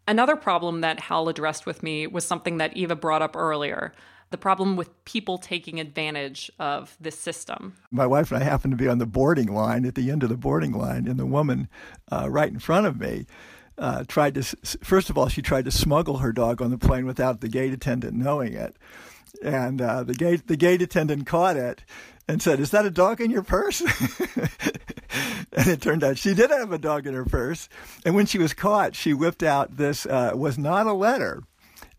Another 0.07 0.35
problem 0.35 0.81
that 0.81 0.99
Hal 0.99 1.29
addressed 1.29 1.65
with 1.65 1.83
me 1.83 2.07
was 2.07 2.25
something 2.25 2.57
that 2.57 2.75
Eva 2.75 2.95
brought 2.95 3.21
up 3.21 3.35
earlier 3.35 3.93
the 4.31 4.37
problem 4.37 4.75
with 4.77 5.05
people 5.05 5.37
taking 5.37 5.79
advantage 5.79 6.49
of 6.57 6.97
this 6.99 7.19
system. 7.19 7.75
My 7.91 8.07
wife 8.07 8.31
and 8.31 8.41
I 8.41 8.45
happened 8.45 8.71
to 8.71 8.77
be 8.77 8.87
on 8.87 8.97
the 8.97 9.05
boarding 9.05 9.53
line 9.53 9.85
at 9.85 9.95
the 9.95 10.09
end 10.09 10.23
of 10.23 10.29
the 10.29 10.37
boarding 10.37 10.71
line, 10.71 11.07
and 11.07 11.19
the 11.19 11.25
woman 11.25 11.67
uh, 12.11 12.29
right 12.29 12.51
in 12.51 12.59
front 12.59 12.87
of 12.87 12.99
me 12.99 13.27
uh, 13.77 14.03
tried 14.07 14.35
to, 14.35 14.43
first 14.83 15.09
of 15.09 15.17
all, 15.17 15.27
she 15.27 15.41
tried 15.41 15.65
to 15.65 15.71
smuggle 15.71 16.17
her 16.17 16.31
dog 16.31 16.61
on 16.61 16.71
the 16.71 16.77
plane 16.77 17.05
without 17.05 17.41
the 17.41 17.49
gate 17.49 17.73
attendant 17.73 18.13
knowing 18.13 18.53
it. 18.53 18.75
And 19.43 19.81
uh, 19.81 20.03
the 20.03 20.13
gate 20.13 20.47
the 20.47 20.57
gate 20.57 20.81
attendant 20.81 21.25
caught 21.25 21.57
it 21.57 21.83
and 22.27 22.41
said, 22.41 22.59
"Is 22.59 22.71
that 22.71 22.85
a 22.85 22.91
dog 22.91 23.19
in 23.19 23.31
your 23.31 23.41
purse?" 23.41 23.81
and 25.53 25.67
it 25.67 25.81
turned 25.81 26.03
out 26.03 26.17
she 26.17 26.35
did 26.35 26.51
have 26.51 26.71
a 26.71 26.77
dog 26.77 27.07
in 27.07 27.13
her 27.13 27.25
purse. 27.25 27.67
And 28.05 28.13
when 28.13 28.27
she 28.27 28.37
was 28.37 28.53
caught, 28.53 28.95
she 28.95 29.13
whipped 29.13 29.41
out 29.41 29.77
this 29.77 30.05
uh, 30.05 30.33
was 30.35 30.59
not 30.59 30.85
a 30.85 30.93
letter 30.93 31.43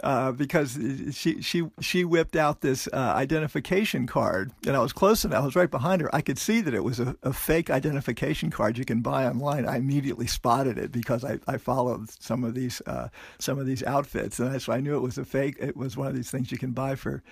uh, 0.02 0.32
because 0.32 0.78
she 1.12 1.40
she 1.40 1.64
she 1.80 2.04
whipped 2.04 2.34
out 2.34 2.60
this 2.60 2.88
uh, 2.92 2.96
identification 2.96 4.06
card, 4.06 4.50
and 4.66 4.76
I 4.76 4.80
was 4.80 4.92
close 4.92 5.24
enough. 5.24 5.42
I 5.42 5.44
was 5.44 5.54
right 5.54 5.70
behind 5.70 6.02
her. 6.02 6.14
I 6.14 6.20
could 6.20 6.38
see 6.38 6.60
that 6.60 6.74
it 6.74 6.82
was 6.82 6.98
a, 6.98 7.16
a, 7.22 7.32
fake 7.32 7.70
identification 7.70 8.50
card 8.50 8.78
you 8.78 8.84
can 8.84 9.00
buy 9.00 9.26
online. 9.26 9.66
I 9.66 9.76
immediately 9.76 10.26
spotted 10.26 10.76
it 10.76 10.90
because 10.90 11.24
I, 11.24 11.38
I 11.46 11.56
followed 11.56 12.10
some 12.10 12.42
of 12.42 12.54
these 12.54 12.82
uh, 12.86 13.08
some 13.38 13.58
of 13.58 13.66
these 13.66 13.82
outfits, 13.84 14.40
and 14.40 14.60
so 14.60 14.72
I 14.72 14.80
knew 14.80 14.96
it 14.96 15.02
was 15.02 15.18
a 15.18 15.24
fake. 15.24 15.56
It 15.60 15.76
was 15.76 15.96
one 15.96 16.08
of 16.08 16.14
these 16.14 16.30
things 16.30 16.50
you 16.50 16.58
can 16.58 16.72
buy 16.72 16.96
for, 16.96 17.22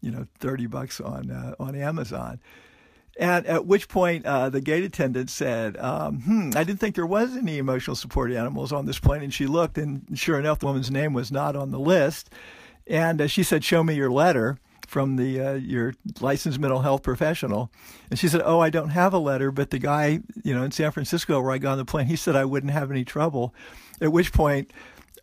you 0.00 0.10
know, 0.10 0.26
thirty 0.40 0.66
bucks 0.66 1.00
on 1.00 1.30
uh, 1.30 1.54
on 1.60 1.76
Amazon. 1.76 2.40
And 3.18 3.46
at 3.46 3.64
which 3.64 3.88
point, 3.88 4.26
uh, 4.26 4.50
the 4.50 4.60
gate 4.60 4.84
attendant 4.84 5.30
said, 5.30 5.78
um, 5.78 6.20
"Hmm, 6.20 6.50
I 6.54 6.64
didn't 6.64 6.80
think 6.80 6.94
there 6.94 7.06
was 7.06 7.34
any 7.34 7.56
emotional 7.56 7.96
support 7.96 8.30
animals 8.30 8.72
on 8.72 8.84
this 8.84 8.98
plane." 8.98 9.22
And 9.22 9.32
she 9.32 9.46
looked, 9.46 9.78
and 9.78 10.06
sure 10.14 10.38
enough, 10.38 10.58
the 10.58 10.66
woman's 10.66 10.90
name 10.90 11.14
was 11.14 11.32
not 11.32 11.56
on 11.56 11.70
the 11.70 11.78
list. 11.78 12.28
And 12.86 13.22
uh, 13.22 13.26
she 13.26 13.42
said, 13.42 13.64
"Show 13.64 13.82
me 13.82 13.94
your 13.94 14.10
letter." 14.10 14.58
From 14.86 15.16
the 15.16 15.40
uh, 15.40 15.52
your 15.54 15.94
licensed 16.20 16.60
mental 16.60 16.82
health 16.82 17.02
professional, 17.02 17.72
and 18.08 18.20
she 18.20 18.28
said, 18.28 18.40
"Oh, 18.44 18.60
I 18.60 18.70
don't 18.70 18.90
have 18.90 19.12
a 19.12 19.18
letter, 19.18 19.50
but 19.50 19.70
the 19.70 19.80
guy, 19.80 20.20
you 20.44 20.54
know, 20.54 20.62
in 20.62 20.70
San 20.70 20.92
Francisco 20.92 21.40
where 21.40 21.50
I 21.50 21.58
got 21.58 21.72
on 21.72 21.78
the 21.78 21.84
plane, 21.84 22.06
he 22.06 22.14
said 22.14 22.36
I 22.36 22.44
wouldn't 22.44 22.72
have 22.72 22.92
any 22.92 23.04
trouble." 23.04 23.52
At 24.00 24.12
which 24.12 24.32
point, 24.32 24.72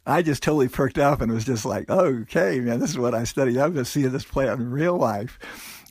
I 0.05 0.21
just 0.21 0.43
totally 0.43 0.67
perked 0.67 0.97
up 0.97 1.21
and 1.21 1.31
was 1.31 1.45
just 1.45 1.63
like, 1.63 1.89
"Okay, 1.89 2.59
man, 2.59 2.81
this 2.81 2.89
is 2.89 2.97
what 2.97 3.15
I 3.15 3.23
studied. 3.23 3.57
I'm 3.57 3.71
going 3.71 3.85
to 3.85 3.89
see 3.89 4.03
this 4.03 4.25
play 4.25 4.49
out 4.49 4.59
in 4.59 4.69
real 4.69 4.97
life." 4.97 5.39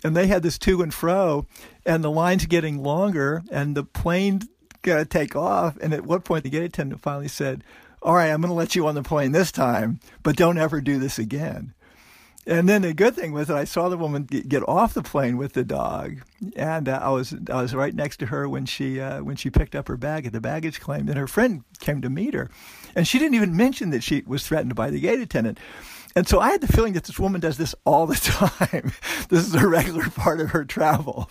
And 0.04 0.16
they 0.16 0.26
had 0.26 0.42
this 0.42 0.58
to 0.58 0.82
and 0.82 0.92
fro, 0.92 1.46
and 1.84 2.02
the 2.02 2.10
line's 2.10 2.46
getting 2.46 2.82
longer, 2.82 3.42
and 3.50 3.76
the 3.76 3.84
plane 3.84 4.42
got 4.82 4.98
to 4.98 5.04
take 5.04 5.36
off. 5.36 5.76
And 5.80 5.92
at 5.94 6.04
what 6.04 6.24
point 6.24 6.44
the 6.44 6.50
gate 6.50 6.64
attendant 6.64 7.00
finally 7.00 7.28
said, 7.28 7.64
"All 8.02 8.14
right, 8.14 8.30
I'm 8.30 8.40
going 8.40 8.50
to 8.50 8.54
let 8.54 8.74
you 8.74 8.86
on 8.86 8.94
the 8.94 9.02
plane 9.02 9.32
this 9.32 9.52
time, 9.52 10.00
but 10.22 10.36
don't 10.36 10.58
ever 10.58 10.80
do 10.80 10.98
this 10.98 11.18
again." 11.18 11.74
And 12.44 12.68
then 12.68 12.82
the 12.82 12.92
good 12.92 13.14
thing 13.14 13.32
was 13.32 13.46
that 13.46 13.56
I 13.56 13.62
saw 13.62 13.88
the 13.88 13.96
woman 13.96 14.24
get 14.24 14.68
off 14.68 14.94
the 14.94 15.02
plane 15.02 15.36
with 15.36 15.52
the 15.52 15.62
dog, 15.62 16.22
and 16.56 16.88
uh, 16.88 16.98
I 17.00 17.10
was 17.10 17.34
I 17.48 17.62
was 17.62 17.72
right 17.72 17.94
next 17.94 18.16
to 18.16 18.26
her 18.26 18.48
when 18.48 18.66
she 18.66 19.00
uh, 19.00 19.22
when 19.22 19.36
she 19.36 19.48
picked 19.48 19.76
up 19.76 19.86
her 19.86 19.96
bag 19.96 20.26
at 20.26 20.32
the 20.32 20.40
baggage 20.40 20.80
claim. 20.80 21.08
And 21.08 21.16
her 21.16 21.28
friend 21.28 21.62
came 21.78 22.00
to 22.02 22.10
meet 22.10 22.34
her, 22.34 22.50
and 22.96 23.06
she 23.06 23.20
didn't 23.20 23.36
even 23.36 23.56
mention 23.56 23.90
that 23.90 24.02
she 24.02 24.24
was 24.26 24.44
threatened 24.44 24.74
by 24.74 24.90
the 24.90 24.98
gate 24.98 25.20
attendant. 25.20 25.58
And 26.14 26.28
so 26.28 26.40
I 26.40 26.50
had 26.50 26.60
the 26.60 26.68
feeling 26.68 26.92
that 26.92 27.04
this 27.04 27.18
woman 27.18 27.40
does 27.40 27.56
this 27.56 27.74
all 27.84 28.06
the 28.06 28.14
time. 28.70 28.92
this 29.28 29.46
is 29.46 29.54
a 29.54 29.66
regular 29.66 30.04
part 30.10 30.40
of 30.40 30.50
her 30.50 30.64
travel. 30.64 31.30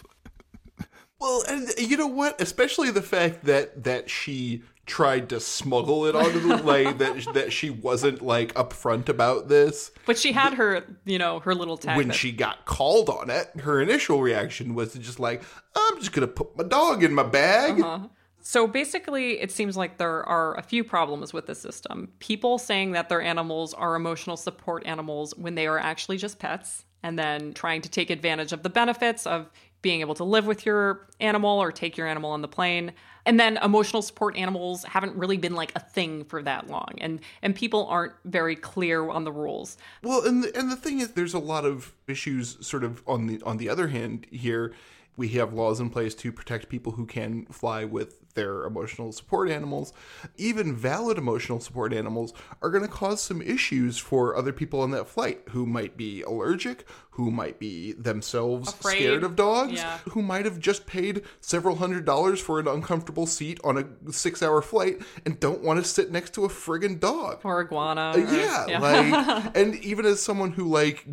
Well, 1.19 1.43
and 1.47 1.69
you 1.77 1.97
know 1.97 2.07
what? 2.07 2.41
Especially 2.41 2.89
the 2.89 3.03
fact 3.03 3.45
that 3.45 3.83
that 3.83 4.09
she 4.09 4.63
tried 4.87 5.29
to 5.29 5.39
smuggle 5.39 6.05
it 6.07 6.15
onto 6.15 6.39
the 6.39 6.57
plane 6.57 6.97
that 6.97 7.33
that 7.33 7.53
she 7.53 7.69
wasn't 7.69 8.23
like 8.23 8.53
upfront 8.55 9.07
about 9.07 9.47
this. 9.47 9.91
But 10.07 10.17
she 10.17 10.31
had 10.31 10.55
her, 10.55 10.83
you 11.05 11.19
know, 11.19 11.39
her 11.41 11.53
little 11.53 11.77
tag. 11.77 11.95
When 11.95 12.07
that... 12.07 12.15
she 12.15 12.31
got 12.31 12.65
called 12.65 13.07
on 13.07 13.29
it, 13.29 13.51
her 13.61 13.79
initial 13.79 14.21
reaction 14.21 14.73
was 14.73 14.93
to 14.93 14.99
just 14.99 15.19
like, 15.19 15.43
"I'm 15.75 15.99
just 15.99 16.11
gonna 16.11 16.27
put 16.27 16.57
my 16.57 16.63
dog 16.63 17.03
in 17.03 17.13
my 17.13 17.23
bag." 17.23 17.79
Uh-huh. 17.79 18.07
So 18.41 18.67
basically, 18.67 19.39
it 19.39 19.51
seems 19.51 19.77
like 19.77 19.97
there 19.97 20.27
are 20.27 20.57
a 20.57 20.61
few 20.61 20.83
problems 20.83 21.33
with 21.33 21.45
the 21.45 21.55
system. 21.55 22.09
People 22.19 22.57
saying 22.57 22.91
that 22.91 23.09
their 23.09 23.21
animals 23.21 23.73
are 23.73 23.95
emotional 23.95 24.37
support 24.37 24.85
animals 24.85 25.35
when 25.37 25.55
they 25.55 25.67
are 25.67 25.79
actually 25.79 26.17
just 26.17 26.39
pets, 26.39 26.85
and 27.03 27.17
then 27.17 27.53
trying 27.53 27.81
to 27.81 27.89
take 27.89 28.09
advantage 28.09 28.51
of 28.51 28.63
the 28.63 28.69
benefits 28.69 29.25
of 29.25 29.49
being 29.81 30.01
able 30.01 30.13
to 30.13 30.23
live 30.23 30.45
with 30.45 30.65
your 30.65 31.07
animal 31.19 31.59
or 31.59 31.71
take 31.71 31.97
your 31.97 32.07
animal 32.07 32.31
on 32.31 32.41
the 32.41 32.47
plane. 32.47 32.93
And 33.25 33.39
then 33.39 33.57
emotional 33.57 34.01
support 34.01 34.35
animals 34.35 34.83
haven't 34.83 35.15
really 35.15 35.37
been 35.37 35.55
like 35.55 35.71
a 35.75 35.79
thing 35.79 36.23
for 36.25 36.41
that 36.41 36.67
long, 36.67 36.95
and 36.97 37.19
and 37.43 37.55
people 37.55 37.85
aren't 37.87 38.13
very 38.25 38.55
clear 38.55 39.09
on 39.09 39.23
the 39.23 39.31
rules. 39.31 39.77
Well, 40.01 40.25
and 40.25 40.43
the, 40.43 40.57
and 40.57 40.71
the 40.71 40.75
thing 40.75 40.99
is, 40.99 41.11
there's 41.11 41.35
a 41.35 41.39
lot 41.39 41.63
of 41.63 41.93
issues 42.07 42.57
sort 42.65 42.83
of 42.83 43.03
on 43.05 43.27
the 43.27 43.39
on 43.43 43.57
the 43.57 43.69
other 43.69 43.89
hand 43.89 44.25
here 44.31 44.73
we 45.17 45.29
have 45.29 45.53
laws 45.53 45.79
in 45.79 45.89
place 45.89 46.15
to 46.15 46.31
protect 46.31 46.69
people 46.69 46.93
who 46.93 47.05
can 47.05 47.45
fly 47.47 47.83
with 47.85 48.20
their 48.31 48.65
emotional 48.65 49.11
support 49.11 49.49
animals. 49.49 49.93
Even 50.37 50.75
valid 50.75 51.17
emotional 51.17 51.59
support 51.59 51.93
animals 51.93 52.33
are 52.61 52.69
going 52.69 52.83
to 52.83 52.89
cause 52.89 53.21
some 53.21 53.41
issues 53.41 53.97
for 53.97 54.35
other 54.35 54.53
people 54.53 54.81
on 54.81 54.91
that 54.91 55.07
flight 55.07 55.41
who 55.49 55.65
might 55.65 55.97
be 55.97 56.21
allergic, 56.23 56.85
who 57.11 57.29
might 57.29 57.59
be 57.59 57.93
themselves 57.93 58.69
Afraid. 58.69 58.97
scared 58.97 59.23
of 59.23 59.35
dogs, 59.35 59.73
yeah. 59.73 59.99
who 60.09 60.21
might 60.21 60.45
have 60.45 60.59
just 60.59 60.85
paid 60.85 61.23
several 61.39 61.75
hundred 61.75 62.05
dollars 62.05 62.39
for 62.39 62.59
an 62.59 62.67
uncomfortable 62.67 63.25
seat 63.25 63.59
on 63.63 63.77
a 63.77 64.11
six 64.11 64.41
hour 64.41 64.61
flight 64.61 65.01
and 65.25 65.39
don't 65.39 65.61
want 65.61 65.81
to 65.81 65.87
sit 65.87 66.11
next 66.11 66.33
to 66.35 66.45
a 66.45 66.49
friggin' 66.49 66.99
dog. 66.99 67.41
Or 67.43 67.61
iguana. 67.61 68.11
Uh, 68.11 68.17
or, 68.17 68.19
yeah, 68.19 68.65
yeah. 68.67 68.79
like, 68.79 69.51
and 69.55 69.75
even 69.75 70.05
as 70.05 70.21
someone 70.21 70.51
who 70.51 70.65
like 70.69 71.05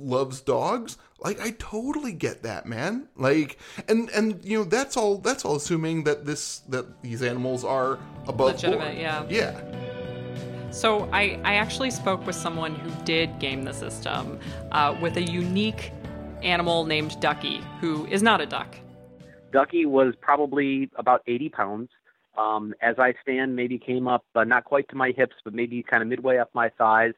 loves 0.00 0.40
dogs, 0.40 0.98
like 1.20 1.40
I 1.40 1.50
totally 1.58 2.12
get 2.12 2.42
that, 2.42 2.66
man. 2.66 3.08
Like 3.16 3.58
and 3.88 4.08
and 4.10 4.44
you 4.44 4.58
know 4.58 4.64
that's 4.64 4.96
all 4.96 5.18
that's 5.18 5.44
all 5.44 5.56
assuming 5.56 6.04
that 6.04 6.24
this 6.24 6.60
that 6.68 7.02
these 7.02 7.22
animals 7.22 7.64
are 7.64 7.98
above 8.26 8.52
Legitimate, 8.52 8.84
board. 8.84 8.98
yeah. 8.98 9.24
Yeah. 9.28 9.60
So 10.70 11.08
I, 11.12 11.40
I 11.42 11.54
actually 11.54 11.90
spoke 11.90 12.24
with 12.24 12.36
someone 12.36 12.76
who 12.76 12.90
did 13.04 13.40
game 13.40 13.64
the 13.64 13.72
system 13.72 14.38
uh, 14.70 14.96
with 15.00 15.16
a 15.16 15.22
unique 15.22 15.92
animal 16.44 16.84
named 16.84 17.18
Ducky, 17.20 17.60
who 17.80 18.06
is 18.06 18.22
not 18.22 18.40
a 18.40 18.46
duck. 18.46 18.76
Ducky 19.52 19.84
was 19.84 20.14
probably 20.20 20.88
about 20.96 21.22
80 21.26 21.48
pounds. 21.48 21.88
Um, 22.38 22.72
as 22.80 22.94
I 23.00 23.14
stand, 23.20 23.56
maybe 23.56 23.78
came 23.78 24.06
up 24.06 24.24
uh, 24.36 24.44
not 24.44 24.64
quite 24.64 24.88
to 24.90 24.96
my 24.96 25.10
hips, 25.16 25.34
but 25.44 25.52
maybe 25.54 25.82
kind 25.82 26.04
of 26.04 26.08
midway 26.08 26.38
up 26.38 26.50
my 26.54 26.68
thighs. 26.78 27.14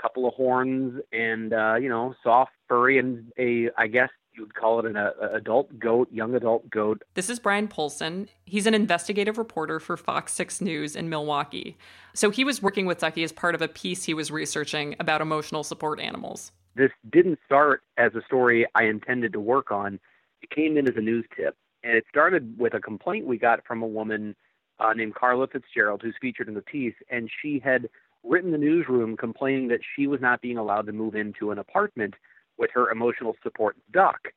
Couple 0.00 0.26
of 0.26 0.34
horns 0.34 1.00
and 1.12 1.52
uh, 1.52 1.76
you 1.76 1.88
know 1.88 2.14
soft 2.22 2.52
furry 2.68 2.98
and 2.98 3.32
a 3.38 3.70
I 3.78 3.86
guess 3.86 4.10
you 4.34 4.42
would 4.42 4.54
call 4.54 4.80
it 4.80 4.86
an 4.86 4.96
a, 4.96 5.12
adult 5.32 5.78
goat, 5.78 6.08
young 6.12 6.34
adult 6.34 6.68
goat. 6.68 7.02
This 7.14 7.30
is 7.30 7.38
Bryan 7.38 7.68
Polcyn. 7.68 8.28
He's 8.44 8.66
an 8.66 8.74
investigative 8.74 9.38
reporter 9.38 9.78
for 9.78 9.96
Fox 9.96 10.32
6 10.32 10.60
News 10.60 10.96
in 10.96 11.08
Milwaukee. 11.08 11.76
So 12.14 12.30
he 12.30 12.44
was 12.44 12.60
working 12.60 12.86
with 12.86 12.98
Ducky 12.98 13.22
as 13.22 13.32
part 13.32 13.54
of 13.54 13.62
a 13.62 13.68
piece 13.68 14.04
he 14.04 14.14
was 14.14 14.30
researching 14.30 14.96
about 14.98 15.20
emotional 15.20 15.62
support 15.62 16.00
animals. 16.00 16.52
This 16.74 16.90
didn't 17.10 17.38
start 17.46 17.82
as 17.96 18.14
a 18.14 18.22
story 18.26 18.66
I 18.74 18.84
intended 18.84 19.32
to 19.34 19.40
work 19.40 19.70
on. 19.70 20.00
It 20.42 20.50
came 20.50 20.76
in 20.76 20.88
as 20.88 20.96
a 20.96 21.00
news 21.00 21.24
tip, 21.36 21.56
and 21.82 21.96
it 21.96 22.04
started 22.08 22.58
with 22.58 22.74
a 22.74 22.80
complaint 22.80 23.26
we 23.26 23.38
got 23.38 23.64
from 23.64 23.82
a 23.82 23.86
woman 23.86 24.34
uh, 24.80 24.92
named 24.92 25.14
Carla 25.14 25.46
Fitzgerald, 25.46 26.02
who's 26.02 26.16
featured 26.20 26.48
in 26.48 26.54
the 26.54 26.62
piece, 26.62 26.94
and 27.08 27.30
she 27.40 27.60
had 27.60 27.88
written 28.24 28.50
the 28.50 28.58
newsroom 28.58 29.16
complaining 29.16 29.68
that 29.68 29.80
she 29.94 30.06
was 30.06 30.20
not 30.20 30.40
being 30.40 30.58
allowed 30.58 30.86
to 30.86 30.92
move 30.92 31.14
into 31.14 31.50
an 31.50 31.58
apartment 31.58 32.14
with 32.58 32.70
her 32.72 32.90
emotional 32.90 33.36
support 33.42 33.76
duck. 33.92 34.28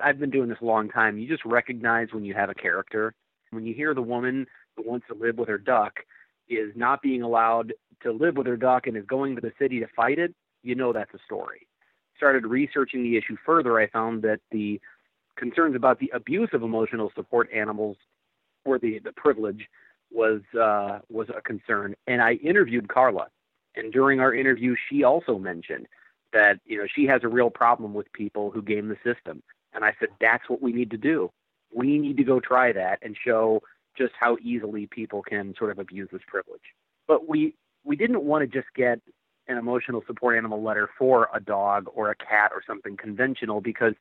I've 0.00 0.18
been 0.18 0.30
doing 0.30 0.48
this 0.48 0.58
a 0.60 0.64
long 0.64 0.88
time. 0.88 1.18
You 1.18 1.28
just 1.28 1.44
recognize 1.44 2.08
when 2.12 2.24
you 2.24 2.34
have 2.34 2.50
a 2.50 2.54
character. 2.54 3.14
When 3.50 3.64
you 3.64 3.74
hear 3.74 3.94
the 3.94 4.02
woman 4.02 4.46
who 4.76 4.88
wants 4.88 5.06
to 5.08 5.14
live 5.14 5.36
with 5.36 5.48
her 5.48 5.58
duck 5.58 6.00
is 6.48 6.72
not 6.74 7.02
being 7.02 7.22
allowed 7.22 7.72
to 8.02 8.12
live 8.12 8.36
with 8.36 8.46
her 8.46 8.56
duck 8.56 8.86
and 8.86 8.96
is 8.96 9.04
going 9.06 9.34
to 9.34 9.40
the 9.40 9.52
city 9.58 9.80
to 9.80 9.86
fight 9.94 10.18
it, 10.18 10.34
you 10.62 10.74
know 10.74 10.92
that's 10.92 11.14
a 11.14 11.18
story. 11.24 11.66
Started 12.16 12.46
researching 12.46 13.02
the 13.02 13.16
issue 13.16 13.36
further, 13.44 13.78
I 13.78 13.88
found 13.88 14.22
that 14.22 14.40
the 14.50 14.80
concerns 15.36 15.76
about 15.76 15.98
the 15.98 16.10
abuse 16.14 16.50
of 16.52 16.62
emotional 16.62 17.12
support 17.14 17.48
animals 17.52 17.96
or 18.64 18.78
the, 18.78 19.00
the 19.00 19.12
privilege 19.12 19.68
was 20.14 20.40
uh, 20.58 21.00
was 21.10 21.28
a 21.28 21.42
concern. 21.42 21.94
And 22.06 22.22
I 22.22 22.34
interviewed 22.34 22.88
Carla, 22.88 23.26
and 23.74 23.92
during 23.92 24.20
our 24.20 24.34
interview, 24.34 24.76
she 24.88 25.02
also 25.02 25.38
mentioned 25.38 25.86
that 26.32 26.60
you 26.64 26.78
know 26.78 26.86
she 26.94 27.06
has 27.06 27.22
a 27.24 27.28
real 27.28 27.50
problem 27.50 27.92
with 27.92 28.12
people 28.12 28.50
who 28.50 28.62
game 28.62 28.88
the 28.88 28.96
system. 29.04 29.42
And 29.74 29.84
I 29.84 29.94
said 29.98 30.10
that's 30.20 30.48
what 30.48 30.62
we 30.62 30.72
need 30.72 30.90
to 30.92 30.96
do. 30.96 31.30
We 31.74 31.98
need 31.98 32.16
to 32.18 32.24
go 32.24 32.38
try 32.38 32.72
that 32.72 33.00
and 33.02 33.16
show 33.22 33.62
just 33.98 34.12
how 34.18 34.36
easily 34.40 34.86
people 34.86 35.22
can 35.22 35.54
sort 35.58 35.70
of 35.70 35.78
abuse 35.78 36.08
this 36.12 36.22
privilege. 36.26 36.62
But 37.08 37.28
we 37.28 37.54
we 37.84 37.96
didn't 37.96 38.22
want 38.22 38.42
to 38.42 38.46
just 38.46 38.72
get 38.74 39.00
an 39.48 39.58
emotional 39.58 40.02
support 40.06 40.36
animal 40.36 40.62
letter 40.62 40.88
for 40.98 41.28
a 41.34 41.40
dog 41.40 41.86
or 41.94 42.10
a 42.10 42.14
cat 42.14 42.50
or 42.54 42.62
something 42.66 42.96
conventional 42.96 43.60
because 43.60 43.92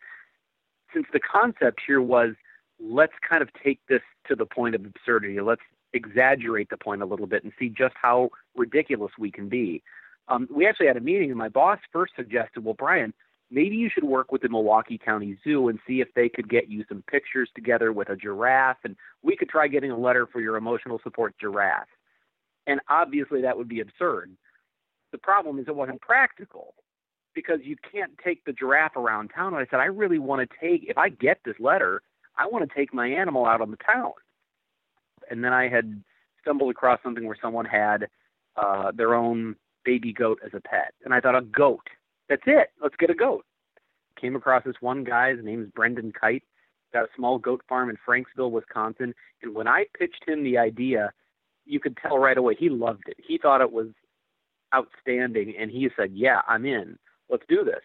since 0.94 1.06
the 1.12 1.20
concept 1.20 1.82
here 1.86 2.02
was 2.02 2.36
let's 2.80 3.14
kind 3.28 3.42
of 3.42 3.50
take 3.64 3.80
this 3.90 4.02
to 4.28 4.36
the 4.36 4.46
point 4.46 4.76
of 4.76 4.86
absurdity. 4.86 5.40
Let's 5.42 5.62
exaggerate 5.94 6.70
the 6.70 6.78
point 6.78 7.02
a 7.02 7.06
little 7.06 7.28
bit 7.28 7.44
and 7.44 7.54
see 7.58 7.70
just 7.70 7.96
how 8.02 8.30
ridiculous 8.56 9.12
we 9.18 9.32
can 9.32 9.50
be. 9.50 9.84
Um, 10.28 10.48
we 10.50 10.68
actually 10.68 10.88
had 10.88 10.98
a 10.98 11.02
meeting, 11.02 11.30
and 11.30 11.38
my 11.38 11.50
boss 11.50 11.80
first 11.92 12.14
suggested, 12.16 12.64
well, 12.64 12.74
Bryan, 12.74 13.14
maybe 13.52 13.76
you 13.76 13.90
should 13.94 14.06
work 14.06 14.32
with 14.32 14.42
the 14.42 14.50
Milwaukee 14.50 14.98
County 14.98 15.38
Zoo 15.44 15.68
and 15.68 15.80
see 15.86 16.02
if 16.02 16.08
they 16.16 16.30
could 16.30 16.50
get 16.50 16.70
you 16.70 16.86
some 16.88 17.04
pictures 17.10 17.50
together 17.56 17.92
with 17.92 18.10
a 18.10 18.16
giraffe, 18.16 18.78
and 18.84 18.96
we 19.22 19.36
could 19.36 19.50
try 19.50 19.68
getting 19.68 19.92
a 19.92 19.98
letter 19.98 20.26
for 20.26 20.40
your 20.40 20.56
emotional 20.56 21.00
support 21.04 21.36
giraffe. 21.40 21.90
And 22.66 22.80
obviously, 22.90 23.42
that 23.42 23.58
would 23.58 23.68
be 23.68 23.82
absurd. 23.82 24.32
The 25.12 25.18
problem 25.18 25.60
is 25.60 25.68
it 25.68 25.76
wasn't 25.76 26.02
practical 26.02 26.74
because 27.36 27.60
you 27.64 27.76
can't 27.92 28.12
take 28.24 28.44
the 28.46 28.54
giraffe 28.54 28.96
around 28.96 29.30
town. 29.30 29.54
And 29.54 29.58
I 29.58 29.68
said, 29.70 29.80
I 29.80 29.86
really 29.86 30.20
want 30.20 30.50
to 30.50 30.58
take, 30.60 30.86
if 30.88 30.98
I 30.98 31.10
get 31.10 31.40
this 31.44 31.56
letter, 31.60 32.02
I 32.38 32.48
want 32.48 32.68
to 32.68 32.76
take 32.76 32.94
my 32.94 33.08
animal 33.08 33.46
out 33.46 33.62
on 33.62 33.72
the 33.72 33.78
town. 33.78 34.14
And 35.30 35.44
then 35.44 35.54
I 35.54 35.68
had 35.68 36.04
stumbled 36.42 36.72
across 36.72 37.00
something 37.04 37.26
where 37.26 37.38
someone 37.42 37.66
had 37.66 38.08
uh, 38.56 38.92
their 38.92 39.16
own 39.16 39.56
baby 39.86 40.14
goat 40.14 40.40
as 40.46 40.52
a 40.54 40.62
pet. 40.62 40.94
And 41.04 41.14
I 41.14 41.20
thought, 41.20 41.36
a 41.36 41.42
goat. 41.42 41.88
That's 42.30 42.44
it. 42.46 42.70
Let's 42.82 42.96
get 42.98 43.10
a 43.10 43.16
goat. 43.16 43.46
Came 44.20 44.36
across 44.36 44.64
this 44.64 44.76
one 44.80 45.04
guy. 45.04 45.36
His 45.36 45.44
name 45.44 45.62
is 45.62 45.70
Brendan 45.70 46.14
Kite. 46.20 46.44
Got 46.94 47.06
a 47.06 47.10
small 47.16 47.40
goat 47.40 47.62
farm 47.68 47.90
in 47.90 47.98
Franksville, 48.08 48.52
Wisconsin. 48.52 49.14
And 49.42 49.56
when 49.56 49.68
I 49.68 49.86
pitched 49.98 50.24
him 50.28 50.44
the 50.44 50.58
idea, 50.58 51.12
you 51.66 51.80
could 51.80 51.98
tell 51.98 52.18
right 52.18 52.38
away 52.38 52.56
he 52.58 52.70
loved 52.70 53.04
it. 53.08 53.18
He 53.26 53.38
thought 53.38 53.62
it 53.62 53.72
was 53.72 53.88
outstanding. 54.74 55.56
And 55.60 55.72
he 55.72 55.90
said, 55.98 56.12
Yeah, 56.14 56.42
I'm 56.48 56.66
in. 56.66 56.98
Let's 57.30 57.44
do 57.50 57.64
this. 57.64 57.82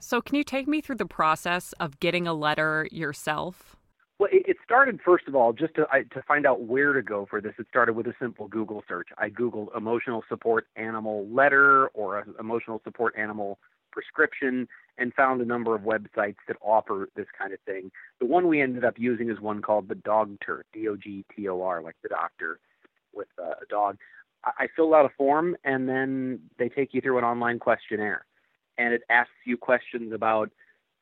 So, 0.00 0.20
can 0.20 0.36
you 0.36 0.44
take 0.44 0.68
me 0.68 0.80
through 0.80 0.96
the 0.96 1.06
process 1.06 1.72
of 1.80 1.98
getting 1.98 2.28
a 2.28 2.34
letter 2.34 2.86
yourself? 2.92 3.77
Well, 4.18 4.28
it, 4.32 4.56
started 4.64 5.00
first 5.04 5.28
of 5.28 5.36
all 5.36 5.52
just 5.52 5.74
to 5.74 5.86
I, 5.92 6.02
to 6.02 6.22
find 6.26 6.44
out 6.44 6.62
where 6.62 6.92
to 6.92 7.02
go 7.02 7.26
for 7.30 7.40
this. 7.40 7.54
It 7.58 7.66
started 7.68 7.92
with 7.94 8.06
a 8.08 8.14
simple 8.20 8.48
Google 8.48 8.82
search. 8.88 9.08
I 9.16 9.30
googled 9.30 9.76
emotional 9.76 10.24
support 10.28 10.66
animal 10.74 11.28
letter 11.28 11.88
or 11.88 12.24
emotional 12.40 12.80
support 12.82 13.14
animal 13.16 13.58
prescription 13.92 14.66
and 14.98 15.14
found 15.14 15.40
a 15.40 15.44
number 15.44 15.74
of 15.74 15.82
websites 15.82 16.36
that 16.48 16.56
offer 16.60 17.08
this 17.14 17.26
kind 17.38 17.52
of 17.52 17.60
thing. 17.60 17.90
The 18.18 18.26
one 18.26 18.48
we 18.48 18.60
ended 18.60 18.84
up 18.84 18.94
using 18.98 19.30
is 19.30 19.40
one 19.40 19.62
called 19.62 19.88
the 19.88 19.94
Dogtor, 19.94 20.64
D-O-G-T-O-R, 20.72 21.82
like 21.82 21.96
the 22.02 22.08
doctor 22.08 22.58
with 23.14 23.28
uh, 23.38 23.54
a 23.62 23.66
dog. 23.70 23.96
I, 24.44 24.64
I 24.64 24.68
filled 24.74 24.94
out 24.94 25.06
a 25.06 25.10
form 25.16 25.56
and 25.64 25.88
then 25.88 26.40
they 26.58 26.68
take 26.68 26.92
you 26.92 27.00
through 27.00 27.18
an 27.18 27.24
online 27.24 27.60
questionnaire 27.60 28.26
and 28.78 28.92
it 28.92 29.02
asks 29.08 29.30
you 29.44 29.56
questions 29.56 30.12
about 30.12 30.50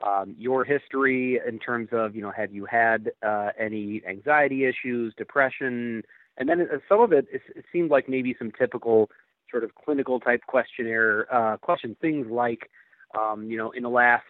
um, 0.04 0.34
your 0.38 0.64
history 0.64 1.40
in 1.46 1.58
terms 1.58 1.88
of, 1.92 2.14
you 2.14 2.22
know, 2.22 2.32
have 2.36 2.52
you 2.52 2.66
had 2.66 3.10
uh, 3.26 3.50
any 3.58 4.02
anxiety 4.08 4.64
issues, 4.64 5.14
depression, 5.16 6.02
and 6.36 6.48
then 6.48 6.60
uh, 6.62 6.78
some 6.88 7.00
of 7.00 7.12
it, 7.12 7.26
it, 7.32 7.40
it 7.54 7.64
seemed 7.72 7.90
like 7.90 8.08
maybe 8.08 8.34
some 8.38 8.52
typical 8.52 9.10
sort 9.50 9.64
of 9.64 9.74
clinical 9.74 10.20
type 10.20 10.40
questionnaire 10.46 11.26
uh, 11.34 11.56
questions, 11.56 11.96
things 12.00 12.26
like, 12.30 12.70
um, 13.18 13.48
you 13.50 13.56
know, 13.56 13.70
in 13.70 13.82
the 13.82 13.88
last 13.88 14.24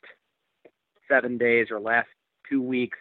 seven 1.09 1.39
days 1.39 1.69
or 1.71 1.81
last 1.81 2.09
two 2.49 2.63
weeks, 2.63 2.99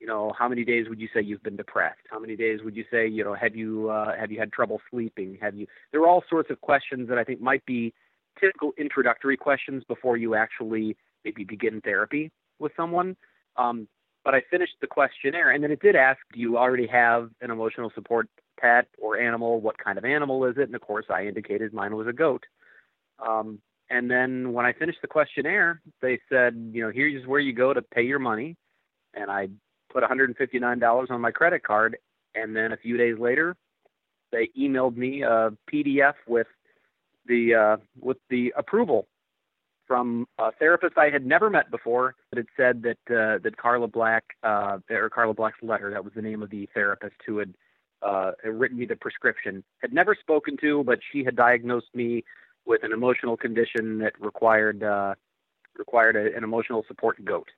you 0.00 0.06
know, 0.06 0.32
how 0.38 0.48
many 0.48 0.64
days 0.64 0.88
would 0.88 1.00
you 1.00 1.08
say 1.14 1.22
you've 1.22 1.42
been 1.42 1.56
depressed? 1.56 2.00
How 2.10 2.18
many 2.18 2.36
days 2.36 2.60
would 2.62 2.76
you 2.76 2.84
say, 2.90 3.08
you 3.08 3.24
know, 3.24 3.34
have 3.34 3.56
you 3.56 3.88
uh, 3.88 4.14
have 4.18 4.30
you 4.30 4.38
had 4.38 4.52
trouble 4.52 4.80
sleeping? 4.90 5.38
Have 5.40 5.54
you? 5.54 5.66
There 5.92 6.02
are 6.02 6.08
all 6.08 6.24
sorts 6.28 6.50
of 6.50 6.60
questions 6.60 7.08
that 7.08 7.16
I 7.16 7.24
think 7.24 7.40
might 7.40 7.64
be 7.64 7.94
typical 8.38 8.72
introductory 8.76 9.36
questions 9.36 9.82
before 9.88 10.16
you 10.18 10.34
actually 10.34 10.96
maybe 11.24 11.44
begin 11.44 11.80
therapy 11.80 12.30
with 12.58 12.72
someone. 12.76 13.16
Um, 13.56 13.88
but 14.24 14.34
I 14.34 14.42
finished 14.50 14.74
the 14.80 14.86
questionnaire, 14.86 15.50
and 15.50 15.62
then 15.62 15.70
it 15.70 15.80
did 15.80 15.96
ask, 15.96 16.18
"Do 16.32 16.40
you 16.40 16.56
already 16.56 16.86
have 16.86 17.30
an 17.40 17.50
emotional 17.50 17.90
support 17.94 18.28
pet 18.58 18.88
or 18.98 19.18
animal? 19.18 19.60
What 19.60 19.78
kind 19.78 19.98
of 19.98 20.04
animal 20.04 20.44
is 20.46 20.56
it?" 20.56 20.62
And 20.62 20.74
of 20.74 20.80
course, 20.80 21.06
I 21.10 21.26
indicated 21.26 21.74
mine 21.74 21.94
was 21.94 22.06
a 22.06 22.12
goat. 22.12 22.44
Um, 23.18 23.60
and 23.90 24.10
then 24.10 24.52
when 24.52 24.64
I 24.64 24.72
finished 24.72 25.02
the 25.02 25.08
questionnaire, 25.08 25.82
they 26.00 26.20
said, 26.28 26.54
"You 26.72 26.84
know, 26.84 26.90
here's 26.90 27.26
where 27.26 27.40
you 27.40 27.52
go 27.52 27.74
to 27.74 27.82
pay 27.82 28.02
your 28.02 28.18
money." 28.18 28.56
And 29.12 29.30
I 29.30 29.48
put 29.90 30.02
$159 30.02 31.10
on 31.10 31.20
my 31.20 31.30
credit 31.30 31.62
card, 31.62 31.98
and 32.34 32.56
then 32.56 32.72
a 32.72 32.76
few 32.76 32.96
days 32.96 33.18
later, 33.18 33.56
they 34.32 34.48
emailed 34.58 34.96
me 34.96 35.22
a 35.22 35.52
PDF 35.70 36.14
with 36.26 36.48
the 37.26 37.54
uh, 37.54 37.76
with 38.00 38.18
the 38.30 38.52
approval 38.56 39.06
from 39.86 40.26
a 40.38 40.52
therapist 40.52 40.96
I 40.96 41.10
had 41.10 41.26
never 41.26 41.50
met 41.50 41.70
before 41.70 42.14
that 42.30 42.38
had 42.38 42.46
said 42.56 42.82
that 42.82 43.14
uh, 43.14 43.38
that 43.42 43.56
Carla 43.56 43.88
Black 43.88 44.24
uh, 44.42 44.78
or 44.90 45.10
Carla 45.10 45.34
Black's 45.34 45.62
letter 45.62 45.90
that 45.90 46.04
was 46.04 46.14
the 46.14 46.22
name 46.22 46.42
of 46.42 46.50
the 46.50 46.68
therapist 46.74 47.16
who 47.26 47.38
had 47.38 47.54
uh, 48.02 48.32
written 48.44 48.78
me 48.78 48.86
the 48.86 48.96
prescription 48.96 49.64
had 49.78 49.92
never 49.92 50.14
spoken 50.18 50.56
to, 50.58 50.84
but 50.84 50.98
she 51.12 51.24
had 51.24 51.36
diagnosed 51.36 51.94
me 51.94 52.24
with 52.66 52.82
an 52.82 52.92
emotional 52.92 53.36
condition 53.36 53.98
that 53.98 54.12
required 54.20 54.82
uh, 54.82 55.14
required 55.76 56.16
a, 56.16 56.36
an 56.36 56.44
emotional 56.44 56.84
support 56.88 57.22
goat. 57.24 57.48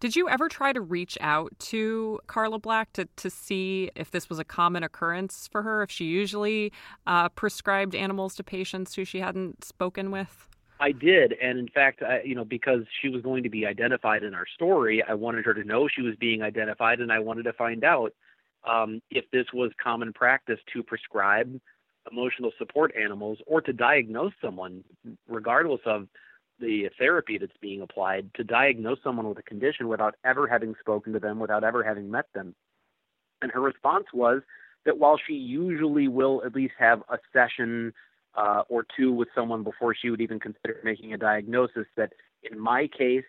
Did 0.00 0.16
you 0.16 0.28
ever 0.28 0.48
try 0.48 0.72
to 0.72 0.80
reach 0.80 1.16
out 1.20 1.56
to 1.60 2.20
Carla 2.26 2.58
Black 2.58 2.92
to, 2.94 3.08
to 3.16 3.30
see 3.30 3.90
if 3.94 4.10
this 4.10 4.28
was 4.28 4.38
a 4.38 4.44
common 4.44 4.82
occurrence 4.82 5.48
for 5.50 5.62
her, 5.62 5.82
if 5.82 5.90
she 5.90 6.04
usually 6.04 6.72
uh, 7.06 7.28
prescribed 7.30 7.94
animals 7.94 8.34
to 8.34 8.44
patients 8.44 8.94
who 8.94 9.04
she 9.04 9.20
hadn't 9.20 9.64
spoken 9.64 10.10
with? 10.10 10.48
I 10.80 10.92
did, 10.92 11.34
and 11.40 11.58
in 11.58 11.68
fact, 11.68 12.02
I, 12.02 12.22
you 12.24 12.34
know, 12.34 12.44
because 12.44 12.80
she 13.00 13.08
was 13.08 13.22
going 13.22 13.44
to 13.44 13.50
be 13.50 13.64
identified 13.64 14.22
in 14.22 14.34
our 14.34 14.46
story, 14.54 15.02
I 15.06 15.14
wanted 15.14 15.44
her 15.44 15.54
to 15.54 15.64
know 15.64 15.88
she 15.88 16.02
was 16.02 16.16
being 16.16 16.42
identified, 16.42 17.00
and 17.00 17.12
I 17.12 17.20
wanted 17.20 17.44
to 17.44 17.52
find 17.52 17.84
out 17.84 18.12
um, 18.68 19.00
if 19.10 19.24
this 19.30 19.46
was 19.52 19.70
common 19.82 20.12
practice 20.12 20.58
to 20.72 20.82
prescribe 20.82 21.60
emotional 22.10 22.50
support 22.58 22.92
animals 23.00 23.38
or 23.46 23.60
to 23.60 23.72
diagnose 23.72 24.32
someone, 24.42 24.82
regardless 25.28 25.80
of 25.86 26.08
the 26.60 26.88
therapy 26.98 27.38
that's 27.38 27.56
being 27.60 27.80
applied, 27.80 28.30
to 28.34 28.44
diagnose 28.44 28.98
someone 29.02 29.28
with 29.28 29.38
a 29.38 29.42
condition 29.42 29.88
without 29.88 30.14
ever 30.24 30.46
having 30.46 30.74
spoken 30.80 31.12
to 31.12 31.20
them, 31.20 31.38
without 31.38 31.64
ever 31.64 31.82
having 31.82 32.10
met 32.10 32.26
them. 32.34 32.54
And 33.42 33.50
her 33.52 33.60
response 33.60 34.06
was 34.12 34.42
that 34.84 34.98
while 34.98 35.18
she 35.24 35.34
usually 35.34 36.08
will 36.08 36.42
at 36.44 36.54
least 36.54 36.74
have 36.78 37.02
a 37.08 37.18
session 37.32 37.92
uh, 38.36 38.62
or 38.68 38.86
two 38.96 39.12
with 39.12 39.28
someone 39.34 39.62
before 39.62 39.94
she 39.94 40.10
would 40.10 40.20
even 40.20 40.40
consider 40.40 40.80
making 40.84 41.12
a 41.12 41.18
diagnosis, 41.18 41.86
that 41.96 42.12
in 42.50 42.58
my 42.58 42.88
case, 42.88 43.24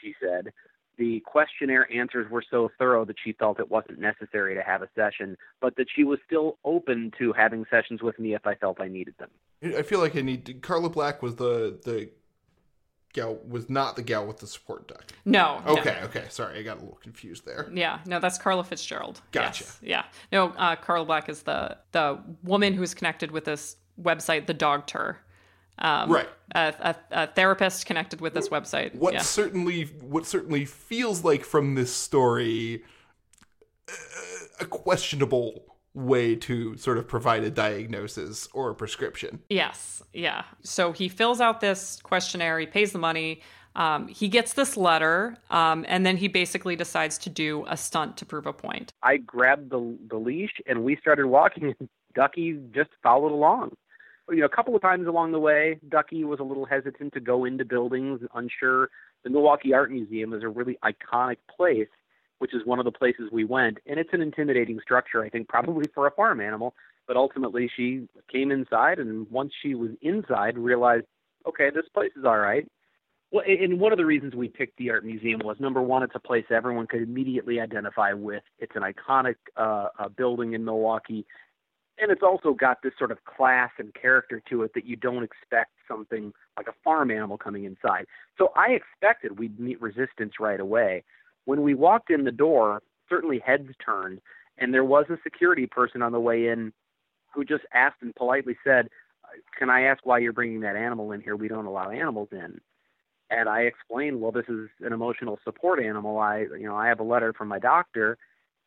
she 0.00 0.14
said, 0.20 0.52
the 0.96 1.20
questionnaire 1.20 1.88
answers 1.94 2.30
were 2.30 2.42
so 2.50 2.70
thorough 2.78 3.04
that 3.04 3.16
she 3.24 3.32
felt 3.32 3.60
it 3.60 3.70
wasn't 3.70 3.98
necessary 4.00 4.54
to 4.54 4.62
have 4.62 4.82
a 4.82 4.88
session, 4.96 5.36
but 5.60 5.76
that 5.76 5.86
she 5.94 6.02
was 6.02 6.18
still 6.26 6.58
open 6.64 7.12
to 7.18 7.32
having 7.32 7.64
sessions 7.70 8.02
with 8.02 8.18
me 8.18 8.34
if 8.34 8.46
I 8.46 8.54
felt 8.56 8.80
I 8.80 8.88
needed 8.88 9.14
them. 9.18 9.30
I 9.76 9.82
feel 9.82 10.00
like 10.00 10.16
I 10.16 10.22
need 10.22 10.46
to, 10.46 10.54
Carla 10.54 10.88
Black 10.88 11.22
was 11.22 11.36
the 11.36 11.78
the 11.84 12.10
gal 13.12 13.38
was 13.48 13.70
not 13.70 13.96
the 13.96 14.02
gal 14.02 14.26
with 14.26 14.38
the 14.38 14.46
support 14.46 14.88
duck. 14.88 15.04
No. 15.24 15.62
Okay. 15.66 15.98
No. 16.00 16.06
Okay. 16.06 16.24
Sorry, 16.28 16.58
I 16.58 16.62
got 16.62 16.78
a 16.78 16.80
little 16.80 16.98
confused 17.02 17.46
there. 17.46 17.70
Yeah. 17.72 18.00
No, 18.06 18.20
that's 18.20 18.38
Carla 18.38 18.64
Fitzgerald. 18.64 19.20
Gotcha. 19.32 19.64
Yes. 19.64 19.78
Yeah. 19.82 20.04
No, 20.32 20.48
uh, 20.50 20.76
Carla 20.76 21.04
Black 21.04 21.28
is 21.28 21.42
the 21.42 21.76
the 21.92 22.18
woman 22.42 22.74
who's 22.74 22.94
connected 22.94 23.30
with 23.30 23.44
this 23.44 23.76
website, 24.00 24.46
the 24.46 24.54
Dogtor. 24.54 25.18
Um, 25.80 26.10
right. 26.10 26.28
A, 26.54 26.74
a, 26.80 26.96
a, 27.12 27.26
therapist 27.28 27.86
connected 27.86 28.20
with 28.20 28.34
this 28.34 28.48
website. 28.48 28.96
What 28.96 29.14
yeah. 29.14 29.22
certainly 29.22 29.84
what 30.00 30.26
certainly 30.26 30.64
feels 30.64 31.22
like 31.22 31.44
from 31.44 31.76
this 31.76 31.94
story 31.94 32.82
uh, 33.88 33.92
a 34.60 34.64
questionable 34.64 35.76
way 35.94 36.34
to 36.34 36.76
sort 36.76 36.98
of 36.98 37.06
provide 37.06 37.44
a 37.44 37.50
diagnosis 37.50 38.48
or 38.52 38.70
a 38.70 38.74
prescription. 38.74 39.40
Yes, 39.48 40.02
yeah. 40.12 40.44
So 40.62 40.92
he 40.92 41.08
fills 41.08 41.40
out 41.40 41.60
this 41.60 42.00
questionnaire, 42.02 42.58
he 42.58 42.66
pays 42.66 42.92
the 42.92 42.98
money, 42.98 43.42
um, 43.76 44.08
he 44.08 44.28
gets 44.28 44.54
this 44.54 44.76
letter, 44.76 45.36
um, 45.50 45.84
and 45.88 46.04
then 46.04 46.16
he 46.16 46.28
basically 46.28 46.76
decides 46.76 47.18
to 47.18 47.30
do 47.30 47.64
a 47.68 47.76
stunt 47.76 48.16
to 48.18 48.26
prove 48.26 48.46
a 48.46 48.52
point. 48.52 48.92
I 49.02 49.18
grabbed 49.18 49.70
the, 49.70 49.96
the 50.08 50.16
leash 50.16 50.60
and 50.66 50.84
we 50.84 50.96
started 50.96 51.26
walking, 51.26 51.74
and 51.78 51.88
Ducky 52.14 52.58
just 52.72 52.90
followed 53.02 53.32
along. 53.32 53.76
You 54.30 54.40
know, 54.40 54.46
a 54.46 54.48
couple 54.48 54.76
of 54.76 54.82
times 54.82 55.06
along 55.06 55.32
the 55.32 55.38
way, 55.38 55.78
Ducky 55.88 56.24
was 56.24 56.40
a 56.40 56.44
little 56.44 56.66
hesitant 56.66 57.14
to 57.14 57.20
go 57.20 57.44
into 57.44 57.64
buildings, 57.64 58.20
unsure. 58.34 58.90
The 59.24 59.30
Milwaukee 59.30 59.72
Art 59.72 59.90
Museum 59.90 60.32
is 60.34 60.42
a 60.42 60.48
really 60.48 60.78
iconic 60.84 61.38
place 61.54 61.88
which 62.38 62.54
is 62.54 62.64
one 62.64 62.78
of 62.78 62.84
the 62.84 62.92
places 62.92 63.28
we 63.30 63.44
went. 63.44 63.78
And 63.86 63.98
it's 63.98 64.10
an 64.12 64.22
intimidating 64.22 64.80
structure, 64.80 65.22
I 65.22 65.28
think, 65.28 65.48
probably 65.48 65.86
for 65.94 66.06
a 66.06 66.10
farm 66.10 66.40
animal. 66.40 66.74
But 67.06 67.16
ultimately, 67.16 67.70
she 67.74 68.06
came 68.30 68.50
inside, 68.50 68.98
and 68.98 69.28
once 69.30 69.52
she 69.62 69.74
was 69.74 69.90
inside, 70.02 70.58
realized, 70.58 71.06
okay, 71.46 71.70
this 71.74 71.86
place 71.94 72.12
is 72.16 72.24
all 72.24 72.38
right. 72.38 72.66
Well, 73.30 73.44
and 73.46 73.78
one 73.78 73.92
of 73.92 73.98
the 73.98 74.06
reasons 74.06 74.34
we 74.34 74.48
picked 74.48 74.78
the 74.78 74.90
art 74.90 75.04
museum 75.04 75.40
was 75.44 75.56
number 75.60 75.82
one, 75.82 76.02
it's 76.02 76.14
a 76.14 76.20
place 76.20 76.44
everyone 76.50 76.86
could 76.86 77.02
immediately 77.02 77.60
identify 77.60 78.12
with. 78.12 78.42
It's 78.58 78.72
an 78.74 78.82
iconic 78.82 79.36
uh, 79.56 80.08
building 80.16 80.54
in 80.54 80.64
Milwaukee, 80.64 81.26
and 82.00 82.10
it's 82.10 82.22
also 82.22 82.52
got 82.52 82.82
this 82.82 82.92
sort 82.98 83.10
of 83.10 83.24
class 83.24 83.70
and 83.78 83.92
character 83.94 84.42
to 84.48 84.62
it 84.62 84.72
that 84.74 84.86
you 84.86 84.96
don't 84.96 85.22
expect 85.22 85.72
something 85.86 86.32
like 86.56 86.68
a 86.68 86.74
farm 86.84 87.10
animal 87.10 87.36
coming 87.38 87.64
inside. 87.64 88.06
So 88.36 88.52
I 88.56 88.70
expected 88.70 89.38
we'd 89.38 89.58
meet 89.58 89.80
resistance 89.80 90.34
right 90.40 90.60
away. 90.60 91.04
When 91.44 91.62
we 91.62 91.74
walked 91.74 92.10
in 92.10 92.24
the 92.24 92.32
door, 92.32 92.82
certainly 93.08 93.38
heads 93.38 93.70
turned, 93.84 94.20
and 94.58 94.72
there 94.74 94.84
was 94.84 95.06
a 95.08 95.18
security 95.22 95.66
person 95.66 96.02
on 96.02 96.12
the 96.12 96.20
way 96.20 96.48
in 96.48 96.72
who 97.34 97.44
just 97.44 97.64
asked 97.72 98.02
and 98.02 98.14
politely 98.14 98.56
said, 98.64 98.88
"Can 99.58 99.70
I 99.70 99.82
ask 99.82 100.04
why 100.04 100.18
you're 100.18 100.32
bringing 100.32 100.60
that 100.60 100.76
animal 100.76 101.12
in 101.12 101.20
here? 101.20 101.36
We 101.36 101.48
don't 101.48 101.66
allow 101.66 101.90
animals 101.90 102.28
in." 102.32 102.60
And 103.30 103.48
I 103.48 103.62
explained, 103.62 104.20
"Well, 104.20 104.32
this 104.32 104.48
is 104.48 104.68
an 104.80 104.92
emotional 104.92 105.38
support 105.44 105.80
animal. 105.80 106.18
I, 106.18 106.40
you 106.40 106.64
know, 106.64 106.76
I 106.76 106.88
have 106.88 107.00
a 107.00 107.04
letter 107.04 107.32
from 107.32 107.48
my 107.48 107.58
doctor." 107.58 108.18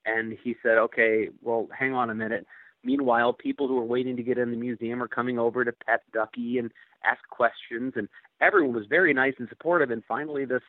And 0.06 0.34
he 0.34 0.56
said, 0.64 0.78
"Okay, 0.78 1.30
well, 1.42 1.68
hang 1.78 1.94
on 1.94 2.10
a 2.10 2.16
minute. 2.16 2.48
Meanwhile, 2.84 3.34
people 3.34 3.68
who 3.68 3.78
are 3.78 3.86
waiting 3.86 4.16
to 4.18 4.24
get 4.24 4.38
in 4.38 4.52
the 4.52 4.58
museum 4.58 5.04
are 5.04 5.08
coming 5.08 5.38
over 5.38 5.64
to 5.64 5.72
pet 5.72 6.02
Ducky 6.14 6.58
and 6.58 6.72
ask 7.04 7.20
questions, 7.30 7.94
and 7.96 8.08
everyone 8.42 8.76
was 8.76 8.86
very 8.88 9.14
nice 9.14 9.34
and 9.38 9.48
supportive. 9.50 9.92
And 9.92 10.04
finally, 10.08 10.46
this 10.46 10.64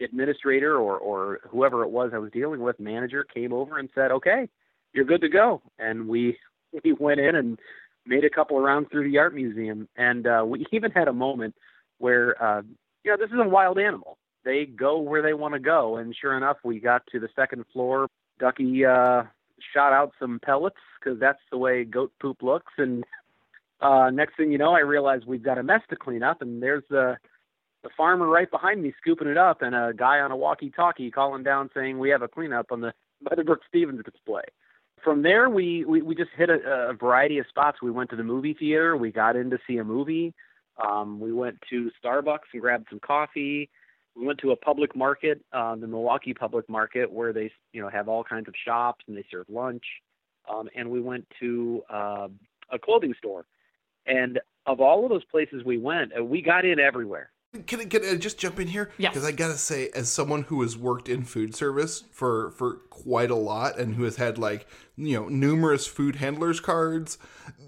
administrator 0.00 0.76
or, 0.76 0.98
or 0.98 1.40
whoever 1.48 1.82
it 1.82 1.90
was 1.90 2.10
I 2.12 2.18
was 2.18 2.32
dealing 2.32 2.60
with, 2.60 2.80
manager, 2.80 3.24
came 3.24 3.52
over 3.52 3.78
and 3.78 3.88
said, 3.94 4.10
"Okay, 4.10 4.48
you're 4.92 5.04
good 5.04 5.20
to 5.20 5.28
go." 5.28 5.62
And 5.78 6.08
we 6.08 6.38
we 6.84 6.92
went 6.92 7.20
in 7.20 7.36
and 7.36 7.58
made 8.06 8.24
a 8.24 8.30
couple 8.30 8.56
of 8.56 8.64
rounds 8.64 8.88
through 8.90 9.10
the 9.10 9.18
art 9.18 9.34
museum, 9.34 9.88
and 9.96 10.26
uh, 10.26 10.42
we 10.46 10.66
even 10.72 10.90
had 10.90 11.08
a 11.08 11.12
moment 11.12 11.54
where 11.98 12.42
uh, 12.42 12.62
you 13.04 13.10
know 13.10 13.16
this 13.16 13.30
is 13.30 13.38
a 13.40 13.48
wild 13.48 13.78
animal. 13.78 14.18
They 14.44 14.66
go 14.66 14.98
where 14.98 15.22
they 15.22 15.34
want 15.34 15.54
to 15.54 15.60
go, 15.60 15.96
and 15.96 16.16
sure 16.20 16.36
enough, 16.36 16.56
we 16.64 16.80
got 16.80 17.02
to 17.12 17.20
the 17.20 17.28
second 17.36 17.64
floor. 17.72 18.08
Ducky 18.40 18.84
uh, 18.84 19.22
shot 19.72 19.92
out 19.92 20.12
some 20.18 20.40
pellets 20.44 20.76
because 21.02 21.18
that's 21.18 21.40
the 21.50 21.58
way 21.58 21.84
goat 21.84 22.12
poop 22.20 22.42
looks. 22.42 22.72
And 22.78 23.04
uh, 23.80 24.10
next 24.10 24.36
thing 24.36 24.52
you 24.52 24.58
know, 24.58 24.74
I 24.74 24.80
realized 24.80 25.24
we've 25.26 25.42
got 25.42 25.58
a 25.58 25.62
mess 25.62 25.82
to 25.90 25.96
clean 25.96 26.22
up, 26.22 26.42
and 26.42 26.62
there's 26.62 26.84
the 26.88 27.16
the 27.82 27.90
farmer 27.96 28.28
right 28.28 28.48
behind 28.48 28.80
me 28.80 28.94
scooping 29.00 29.26
it 29.26 29.36
up, 29.36 29.60
and 29.60 29.74
a 29.74 29.92
guy 29.96 30.20
on 30.20 30.30
a 30.30 30.36
walkie-talkie 30.36 31.10
calling 31.10 31.42
down 31.42 31.68
saying 31.74 31.98
we 31.98 32.10
have 32.10 32.22
a 32.22 32.28
cleanup 32.28 32.70
on 32.70 32.80
the 32.80 32.94
Brooks 33.44 33.66
Stevens 33.68 34.04
display. 34.04 34.42
From 35.02 35.22
there, 35.22 35.50
we 35.50 35.84
we, 35.84 36.00
we 36.00 36.14
just 36.14 36.30
hit 36.36 36.48
a, 36.48 36.90
a 36.90 36.92
variety 36.94 37.38
of 37.38 37.46
spots. 37.48 37.82
We 37.82 37.90
went 37.90 38.10
to 38.10 38.16
the 38.16 38.22
movie 38.22 38.54
theater. 38.54 38.96
We 38.96 39.10
got 39.10 39.34
in 39.34 39.50
to 39.50 39.58
see 39.66 39.78
a 39.78 39.84
movie. 39.84 40.32
Um, 40.82 41.18
we 41.20 41.32
went 41.32 41.58
to 41.70 41.90
Starbucks 42.02 42.52
and 42.52 42.62
grabbed 42.62 42.86
some 42.88 43.00
coffee. 43.00 43.68
We 44.14 44.26
went 44.26 44.38
to 44.40 44.52
a 44.52 44.56
public 44.56 44.94
market, 44.94 45.42
uh, 45.52 45.74
the 45.74 45.86
Milwaukee 45.86 46.34
Public 46.34 46.68
Market, 46.68 47.10
where 47.10 47.32
they 47.32 47.50
you 47.72 47.82
know 47.82 47.88
have 47.88 48.08
all 48.08 48.22
kinds 48.22 48.46
of 48.46 48.54
shops 48.64 49.04
and 49.08 49.16
they 49.16 49.24
serve 49.30 49.46
lunch. 49.48 49.84
Um, 50.50 50.68
and 50.74 50.90
we 50.90 51.00
went 51.00 51.26
to 51.40 51.82
uh, 51.90 52.28
a 52.70 52.78
clothing 52.78 53.14
store. 53.18 53.46
And 54.06 54.40
of 54.66 54.80
all 54.80 55.04
of 55.04 55.10
those 55.10 55.24
places 55.24 55.62
we 55.64 55.78
went, 55.78 56.12
uh, 56.18 56.24
we 56.24 56.42
got 56.42 56.64
in 56.64 56.80
everywhere. 56.80 57.30
Can 57.66 57.80
I, 57.80 57.84
can 57.84 58.02
I 58.02 58.16
just 58.16 58.38
jump 58.38 58.58
in 58.60 58.66
here? 58.66 58.90
Yes. 58.96 59.12
Because 59.12 59.28
I 59.28 59.32
gotta 59.32 59.58
say, 59.58 59.90
as 59.94 60.10
someone 60.10 60.44
who 60.44 60.62
has 60.62 60.74
worked 60.74 61.06
in 61.06 61.22
food 61.22 61.54
service 61.54 62.04
for 62.10 62.52
for 62.52 62.76
quite 62.88 63.30
a 63.30 63.36
lot 63.36 63.78
and 63.78 63.94
who 63.94 64.04
has 64.04 64.16
had 64.16 64.38
like 64.38 64.66
you 64.96 65.20
know 65.20 65.28
numerous 65.28 65.86
food 65.86 66.16
handlers 66.16 66.60
cards, 66.60 67.18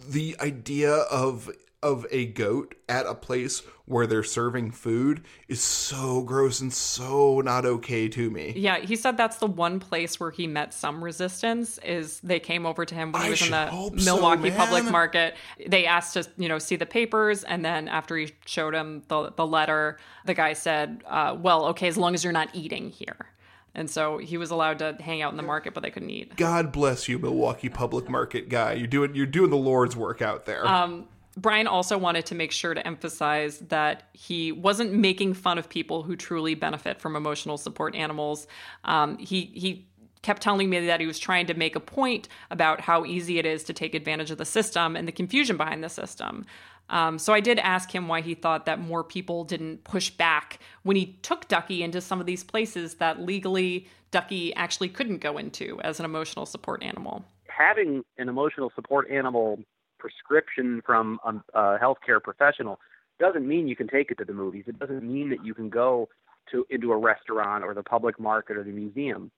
the 0.08 0.36
idea 0.40 0.90
of 0.90 1.50
of 1.84 2.06
a 2.10 2.24
goat 2.24 2.74
at 2.88 3.04
a 3.04 3.14
place 3.14 3.62
where 3.84 4.06
they're 4.06 4.22
serving 4.22 4.70
food 4.70 5.22
is 5.48 5.60
so 5.60 6.22
gross 6.22 6.62
and 6.62 6.72
so 6.72 7.42
not 7.42 7.66
okay 7.66 8.08
to 8.08 8.30
me. 8.30 8.54
Yeah, 8.56 8.78
he 8.78 8.96
said 8.96 9.18
that's 9.18 9.36
the 9.36 9.46
one 9.46 9.78
place 9.78 10.18
where 10.18 10.30
he 10.30 10.46
met 10.46 10.72
some 10.72 11.04
resistance 11.04 11.76
is 11.84 12.20
they 12.20 12.40
came 12.40 12.64
over 12.64 12.86
to 12.86 12.94
him 12.94 13.12
when 13.12 13.22
he 13.22 13.30
was 13.30 13.42
in 13.42 13.50
the 13.50 13.66
hope 13.66 14.00
so, 14.00 14.14
Milwaukee 14.14 14.50
Public. 14.50 14.84
Market. 14.84 15.34
They 15.66 15.84
asked 15.84 16.14
to, 16.14 16.26
you 16.38 16.48
know, 16.48 16.58
see 16.58 16.76
the 16.76 16.86
papers 16.86 17.44
and 17.44 17.62
then 17.62 17.86
after 17.88 18.16
he 18.16 18.32
showed 18.46 18.74
him 18.74 19.02
the 19.08 19.30
the 19.36 19.46
letter, 19.46 19.98
the 20.24 20.34
guy 20.34 20.54
said, 20.54 21.04
uh, 21.06 21.36
"Well, 21.38 21.66
okay, 21.66 21.88
as 21.88 21.98
long 21.98 22.14
as 22.14 22.24
you're 22.24 22.32
not 22.32 22.48
eating 22.54 22.88
here." 22.88 23.28
And 23.74 23.90
so 23.90 24.18
he 24.18 24.38
was 24.38 24.50
allowed 24.50 24.78
to 24.78 24.96
hang 25.00 25.20
out 25.20 25.32
in 25.32 25.36
the 25.36 25.42
market, 25.42 25.74
but 25.74 25.82
they 25.82 25.90
couldn't 25.90 26.10
eat. 26.10 26.36
God 26.36 26.70
bless 26.70 27.08
you, 27.08 27.18
Milwaukee 27.18 27.68
Public 27.68 28.08
Market 28.08 28.48
guy. 28.48 28.74
You're 28.74 28.86
doing 28.86 29.14
you're 29.14 29.26
doing 29.26 29.50
the 29.50 29.56
Lord's 29.56 29.96
work 29.96 30.22
out 30.22 30.46
there. 30.46 30.66
Um, 30.66 31.08
Bryan 31.36 31.66
also 31.66 31.98
wanted 31.98 32.26
to 32.26 32.34
make 32.34 32.52
sure 32.52 32.74
to 32.74 32.86
emphasize 32.86 33.58
that 33.58 34.08
he 34.12 34.52
wasn't 34.52 34.92
making 34.92 35.34
fun 35.34 35.58
of 35.58 35.68
people 35.68 36.02
who 36.02 36.16
truly 36.16 36.54
benefit 36.54 37.00
from 37.00 37.16
emotional 37.16 37.56
support 37.56 37.94
animals. 37.94 38.46
Um, 38.84 39.18
he 39.18 39.50
he 39.54 39.86
kept 40.22 40.42
telling 40.42 40.70
me 40.70 40.86
that 40.86 41.00
he 41.00 41.06
was 41.06 41.18
trying 41.18 41.46
to 41.46 41.54
make 41.54 41.76
a 41.76 41.80
point 41.80 42.28
about 42.50 42.80
how 42.80 43.04
easy 43.04 43.38
it 43.38 43.44
is 43.44 43.62
to 43.64 43.72
take 43.72 43.94
advantage 43.94 44.30
of 44.30 44.38
the 44.38 44.44
system 44.44 44.96
and 44.96 45.06
the 45.06 45.12
confusion 45.12 45.56
behind 45.56 45.84
the 45.84 45.88
system. 45.88 46.46
Um, 46.88 47.18
so 47.18 47.32
I 47.32 47.40
did 47.40 47.58
ask 47.58 47.94
him 47.94 48.08
why 48.08 48.20
he 48.20 48.34
thought 48.34 48.66
that 48.66 48.80
more 48.80 49.04
people 49.04 49.44
didn't 49.44 49.84
push 49.84 50.10
back 50.10 50.58
when 50.82 50.96
he 50.96 51.18
took 51.22 51.48
Ducky 51.48 51.82
into 51.82 52.00
some 52.00 52.20
of 52.20 52.26
these 52.26 52.44
places 52.44 52.94
that 52.96 53.20
legally 53.20 53.86
Ducky 54.10 54.54
actually 54.54 54.88
couldn't 54.88 55.18
go 55.18 55.38
into 55.38 55.80
as 55.82 55.98
an 55.98 56.04
emotional 56.04 56.46
support 56.46 56.82
animal. 56.82 57.24
Having 57.46 58.04
an 58.18 58.28
emotional 58.28 58.70
support 58.74 59.10
animal 59.10 59.58
prescription 59.98 60.82
from 60.84 61.18
a, 61.24 61.58
a 61.58 61.78
healthcare 61.78 62.22
professional 62.22 62.78
doesn't 63.18 63.46
mean 63.46 63.68
you 63.68 63.76
can 63.76 63.88
take 63.88 64.10
it 64.10 64.18
to 64.18 64.24
the 64.24 64.32
movies. 64.32 64.64
It 64.66 64.78
doesn't 64.78 65.02
mean 65.02 65.30
that 65.30 65.44
you 65.44 65.54
can 65.54 65.68
go 65.68 66.08
to 66.50 66.66
into 66.70 66.92
a 66.92 66.96
restaurant 66.96 67.64
or 67.64 67.74
the 67.74 67.82
public 67.82 68.18
market 68.18 68.56
or 68.56 68.64
the 68.64 68.72
museum. 68.72 69.30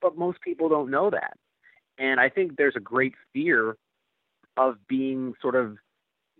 But 0.00 0.16
most 0.16 0.40
people 0.40 0.68
don't 0.68 0.90
know 0.90 1.10
that. 1.10 1.36
And 1.98 2.20
I 2.20 2.28
think 2.28 2.56
there's 2.56 2.76
a 2.76 2.80
great 2.80 3.14
fear 3.32 3.76
of 4.56 4.76
being 4.88 5.34
sort 5.40 5.54
of 5.54 5.76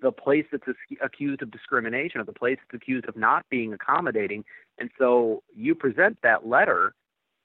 the 0.02 0.12
place 0.12 0.44
that's 0.52 0.64
accused 1.02 1.42
of 1.42 1.50
discrimination 1.50 2.20
or 2.20 2.24
the 2.24 2.32
place 2.32 2.58
that's 2.60 2.82
accused 2.82 3.06
of 3.08 3.16
not 3.16 3.46
being 3.50 3.72
accommodating. 3.72 4.44
And 4.78 4.90
so 4.98 5.42
you 5.54 5.74
present 5.74 6.18
that 6.22 6.46
letter 6.46 6.94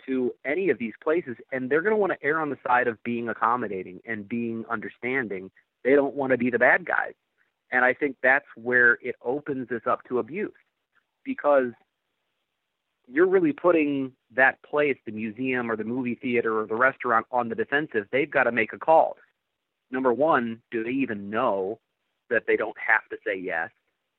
to 0.05 0.33
any 0.45 0.69
of 0.69 0.77
these 0.77 0.93
places, 1.01 1.37
and 1.51 1.69
they're 1.69 1.81
going 1.81 1.93
to 1.93 1.97
want 1.97 2.11
to 2.13 2.25
err 2.25 2.39
on 2.39 2.49
the 2.49 2.57
side 2.65 2.87
of 2.87 3.01
being 3.03 3.29
accommodating 3.29 4.01
and 4.05 4.27
being 4.27 4.65
understanding. 4.69 5.51
They 5.83 5.95
don't 5.95 6.15
want 6.15 6.31
to 6.31 6.37
be 6.37 6.49
the 6.49 6.59
bad 6.59 6.85
guys. 6.85 7.13
And 7.71 7.85
I 7.85 7.93
think 7.93 8.17
that's 8.21 8.45
where 8.55 8.97
it 9.01 9.15
opens 9.23 9.69
this 9.69 9.83
up 9.85 10.03
to 10.09 10.19
abuse 10.19 10.51
because 11.23 11.71
you're 13.07 13.27
really 13.27 13.53
putting 13.53 14.13
that 14.35 14.61
place, 14.63 14.97
the 15.05 15.11
museum 15.11 15.71
or 15.71 15.75
the 15.75 15.83
movie 15.83 16.15
theater 16.15 16.59
or 16.59 16.65
the 16.65 16.75
restaurant, 16.75 17.25
on 17.31 17.49
the 17.49 17.55
defensive. 17.55 18.07
They've 18.11 18.29
got 18.29 18.43
to 18.43 18.51
make 18.51 18.73
a 18.73 18.77
call. 18.77 19.17
Number 19.89 20.13
one, 20.13 20.61
do 20.71 20.83
they 20.83 20.91
even 20.91 21.29
know 21.29 21.79
that 22.29 22.43
they 22.47 22.55
don't 22.55 22.77
have 22.77 23.07
to 23.09 23.17
say 23.25 23.37
yes? 23.37 23.69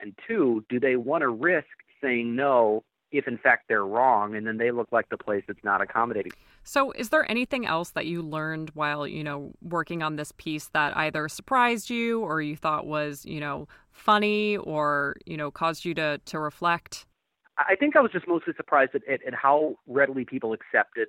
And 0.00 0.14
two, 0.26 0.64
do 0.68 0.80
they 0.80 0.96
want 0.96 1.22
to 1.22 1.28
risk 1.28 1.68
saying 2.02 2.34
no 2.34 2.84
if 3.10 3.28
in 3.28 3.38
fact 3.38 3.64
they're 3.68 3.86
wrong 3.86 4.34
and 4.34 4.46
then 4.46 4.58
they 4.58 4.70
look 4.70 4.88
like 4.90 5.08
the 5.08 5.18
place 5.18 5.44
that's 5.46 5.64
not 5.64 5.80
accommodating? 5.80 6.32
So, 6.64 6.92
is 6.92 7.08
there 7.08 7.28
anything 7.30 7.66
else 7.66 7.90
that 7.90 8.06
you 8.06 8.22
learned 8.22 8.70
while, 8.74 9.06
you 9.06 9.24
know, 9.24 9.52
working 9.62 10.02
on 10.02 10.16
this 10.16 10.32
piece 10.32 10.68
that 10.68 10.96
either 10.96 11.28
surprised 11.28 11.90
you 11.90 12.20
or 12.20 12.40
you 12.40 12.56
thought 12.56 12.86
was, 12.86 13.24
you 13.24 13.40
know, 13.40 13.66
funny 13.90 14.56
or, 14.56 15.16
you 15.26 15.36
know, 15.36 15.50
caused 15.50 15.84
you 15.84 15.94
to 15.94 16.18
to 16.26 16.38
reflect? 16.38 17.06
I 17.58 17.76
think 17.76 17.96
I 17.96 18.00
was 18.00 18.12
just 18.12 18.28
mostly 18.28 18.54
surprised 18.56 18.94
at, 18.94 19.06
at, 19.08 19.24
at 19.26 19.34
how 19.34 19.76
readily 19.86 20.24
people 20.24 20.52
accepted 20.52 21.08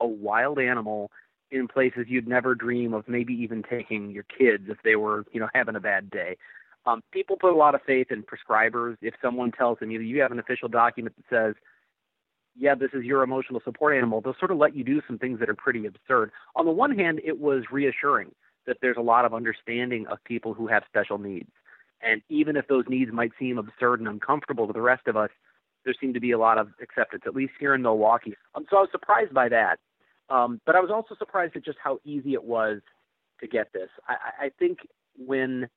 a 0.00 0.06
wild 0.06 0.58
animal 0.58 1.10
in 1.50 1.66
places 1.66 2.06
you'd 2.08 2.28
never 2.28 2.54
dream 2.54 2.92
of 2.92 3.08
maybe 3.08 3.32
even 3.32 3.62
taking 3.62 4.10
your 4.10 4.24
kids 4.24 4.64
if 4.68 4.76
they 4.84 4.96
were, 4.96 5.24
you 5.32 5.40
know, 5.40 5.48
having 5.54 5.76
a 5.76 5.80
bad 5.80 6.10
day. 6.10 6.36
Um, 6.86 7.02
people 7.12 7.36
put 7.36 7.52
a 7.52 7.56
lot 7.56 7.74
of 7.74 7.80
faith 7.86 8.08
in 8.10 8.22
prescribers. 8.22 8.96
If 9.00 9.14
someone 9.22 9.52
tells 9.52 9.78
them 9.78 9.90
you 9.90 10.00
you 10.00 10.20
have 10.20 10.32
an 10.32 10.38
official 10.38 10.68
document 10.68 11.16
that 11.16 11.24
says, 11.30 11.54
yeah, 12.58 12.74
this 12.74 12.90
is 12.92 13.04
your 13.04 13.22
emotional 13.22 13.60
support 13.64 13.96
animal, 13.96 14.20
they'll 14.20 14.36
sort 14.38 14.50
of 14.50 14.58
let 14.58 14.74
you 14.74 14.84
do 14.84 15.00
some 15.06 15.18
things 15.18 15.38
that 15.40 15.48
are 15.48 15.54
pretty 15.54 15.86
absurd. 15.86 16.30
On 16.56 16.66
the 16.66 16.72
one 16.72 16.96
hand, 16.96 17.20
it 17.24 17.38
was 17.38 17.64
reassuring 17.70 18.32
that 18.66 18.78
there's 18.82 18.96
a 18.98 19.02
lot 19.02 19.24
of 19.24 19.32
understanding 19.32 20.06
of 20.08 20.22
people 20.24 20.54
who 20.54 20.66
have 20.66 20.82
special 20.88 21.18
needs. 21.18 21.50
And 22.02 22.20
even 22.28 22.56
if 22.56 22.66
those 22.68 22.84
needs 22.88 23.12
might 23.12 23.32
seem 23.38 23.58
absurd 23.58 24.00
and 24.00 24.08
uncomfortable 24.08 24.66
to 24.66 24.72
the 24.72 24.80
rest 24.80 25.06
of 25.06 25.16
us, 25.16 25.30
there 25.84 25.94
seemed 26.00 26.14
to 26.14 26.20
be 26.20 26.32
a 26.32 26.38
lot 26.38 26.58
of 26.58 26.68
acceptance, 26.82 27.22
at 27.26 27.34
least 27.34 27.52
here 27.58 27.74
in 27.74 27.82
Milwaukee. 27.82 28.34
Um, 28.54 28.66
so 28.68 28.76
I 28.76 28.80
was 28.80 28.90
surprised 28.90 29.32
by 29.32 29.48
that. 29.48 29.78
Um, 30.28 30.60
but 30.66 30.76
I 30.76 30.80
was 30.80 30.90
also 30.90 31.14
surprised 31.18 31.56
at 31.56 31.64
just 31.64 31.78
how 31.82 31.98
easy 32.04 32.34
it 32.34 32.44
was 32.44 32.80
to 33.40 33.46
get 33.46 33.72
this. 33.72 33.88
I, 34.06 34.46
I 34.46 34.50
think 34.58 34.80
when 35.16 35.68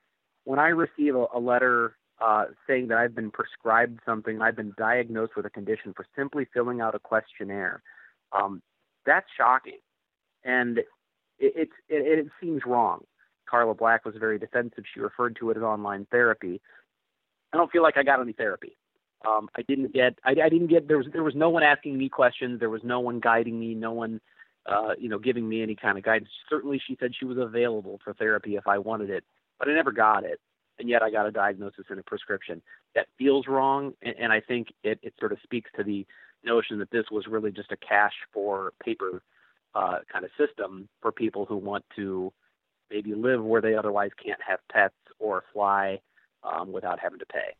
when 0.43 0.59
I 0.59 0.69
receive 0.69 1.15
a, 1.15 1.25
a 1.33 1.39
letter 1.39 1.95
uh, 2.21 2.45
saying 2.67 2.87
that 2.89 2.97
I've 2.97 3.15
been 3.15 3.31
prescribed 3.31 3.99
something, 4.05 4.41
I've 4.41 4.55
been 4.55 4.73
diagnosed 4.77 5.33
with 5.35 5.45
a 5.45 5.49
condition 5.49 5.93
for 5.95 6.05
simply 6.15 6.47
filling 6.53 6.79
out 6.79 6.95
a 6.95 6.99
questionnaire, 6.99 7.81
um, 8.31 8.61
that's 9.05 9.25
shocking, 9.35 9.79
and 10.43 10.77
it, 10.77 10.85
it's 11.39 11.71
it, 11.89 12.19
it 12.19 12.27
seems 12.39 12.61
wrong. 12.65 13.03
Carla 13.49 13.73
Black 13.73 14.05
was 14.05 14.15
very 14.19 14.39
defensive. 14.39 14.83
She 14.93 14.99
referred 14.99 15.35
to 15.37 15.49
it 15.49 15.57
as 15.57 15.63
online 15.63 16.07
therapy. 16.11 16.61
I 17.51 17.57
don't 17.57 17.71
feel 17.71 17.83
like 17.83 17.97
I 17.97 18.03
got 18.03 18.21
any 18.21 18.33
therapy. 18.33 18.77
Um, 19.27 19.49
I 19.55 19.63
didn't 19.63 19.93
get. 19.93 20.17
I, 20.23 20.31
I 20.31 20.49
didn't 20.49 20.67
get. 20.67 20.87
There 20.87 20.97
was 20.97 21.07
there 21.11 21.23
was 21.23 21.35
no 21.35 21.49
one 21.49 21.63
asking 21.63 21.97
me 21.97 22.07
questions. 22.07 22.59
There 22.59 22.69
was 22.69 22.83
no 22.83 22.99
one 22.99 23.19
guiding 23.19 23.59
me. 23.59 23.75
No 23.75 23.91
one, 23.91 24.21
uh, 24.65 24.93
you 24.97 25.09
know, 25.09 25.19
giving 25.19 25.49
me 25.49 25.61
any 25.61 25.75
kind 25.75 25.97
of 25.97 26.03
guidance. 26.03 26.29
Certainly, 26.49 26.81
she 26.87 26.97
said 26.99 27.11
she 27.17 27.25
was 27.25 27.37
available 27.37 27.99
for 28.03 28.13
therapy 28.13 28.55
if 28.55 28.67
I 28.67 28.77
wanted 28.77 29.09
it, 29.09 29.23
but 29.59 29.67
I 29.67 29.73
never 29.73 29.91
got 29.91 30.23
it. 30.23 30.39
And 30.79 30.89
yet, 30.89 31.03
I 31.03 31.11
got 31.11 31.27
a 31.27 31.31
diagnosis 31.31 31.85
and 31.89 31.99
a 31.99 32.03
prescription. 32.03 32.61
That 32.95 33.07
feels 33.17 33.47
wrong, 33.47 33.93
and, 34.01 34.15
and 34.19 34.33
I 34.33 34.41
think 34.41 34.69
it, 34.83 34.99
it 35.03 35.13
sort 35.19 35.31
of 35.31 35.37
speaks 35.43 35.69
to 35.77 35.83
the 35.83 36.05
notion 36.43 36.79
that 36.79 36.91
this 36.91 37.05
was 37.11 37.27
really 37.27 37.51
just 37.51 37.71
a 37.71 37.77
cash 37.77 38.13
for 38.33 38.73
paper 38.83 39.21
uh, 39.75 39.99
kind 40.11 40.25
of 40.25 40.31
system 40.37 40.89
for 41.01 41.11
people 41.11 41.45
who 41.45 41.55
want 41.55 41.85
to 41.95 42.33
maybe 42.89 43.13
live 43.13 43.43
where 43.43 43.61
they 43.61 43.75
otherwise 43.75 44.11
can't 44.23 44.39
have 44.45 44.59
pets 44.71 44.95
or 45.19 45.43
fly 45.53 45.99
um, 46.43 46.71
without 46.71 46.99
having 46.99 47.19
to 47.19 47.25
pay 47.25 47.55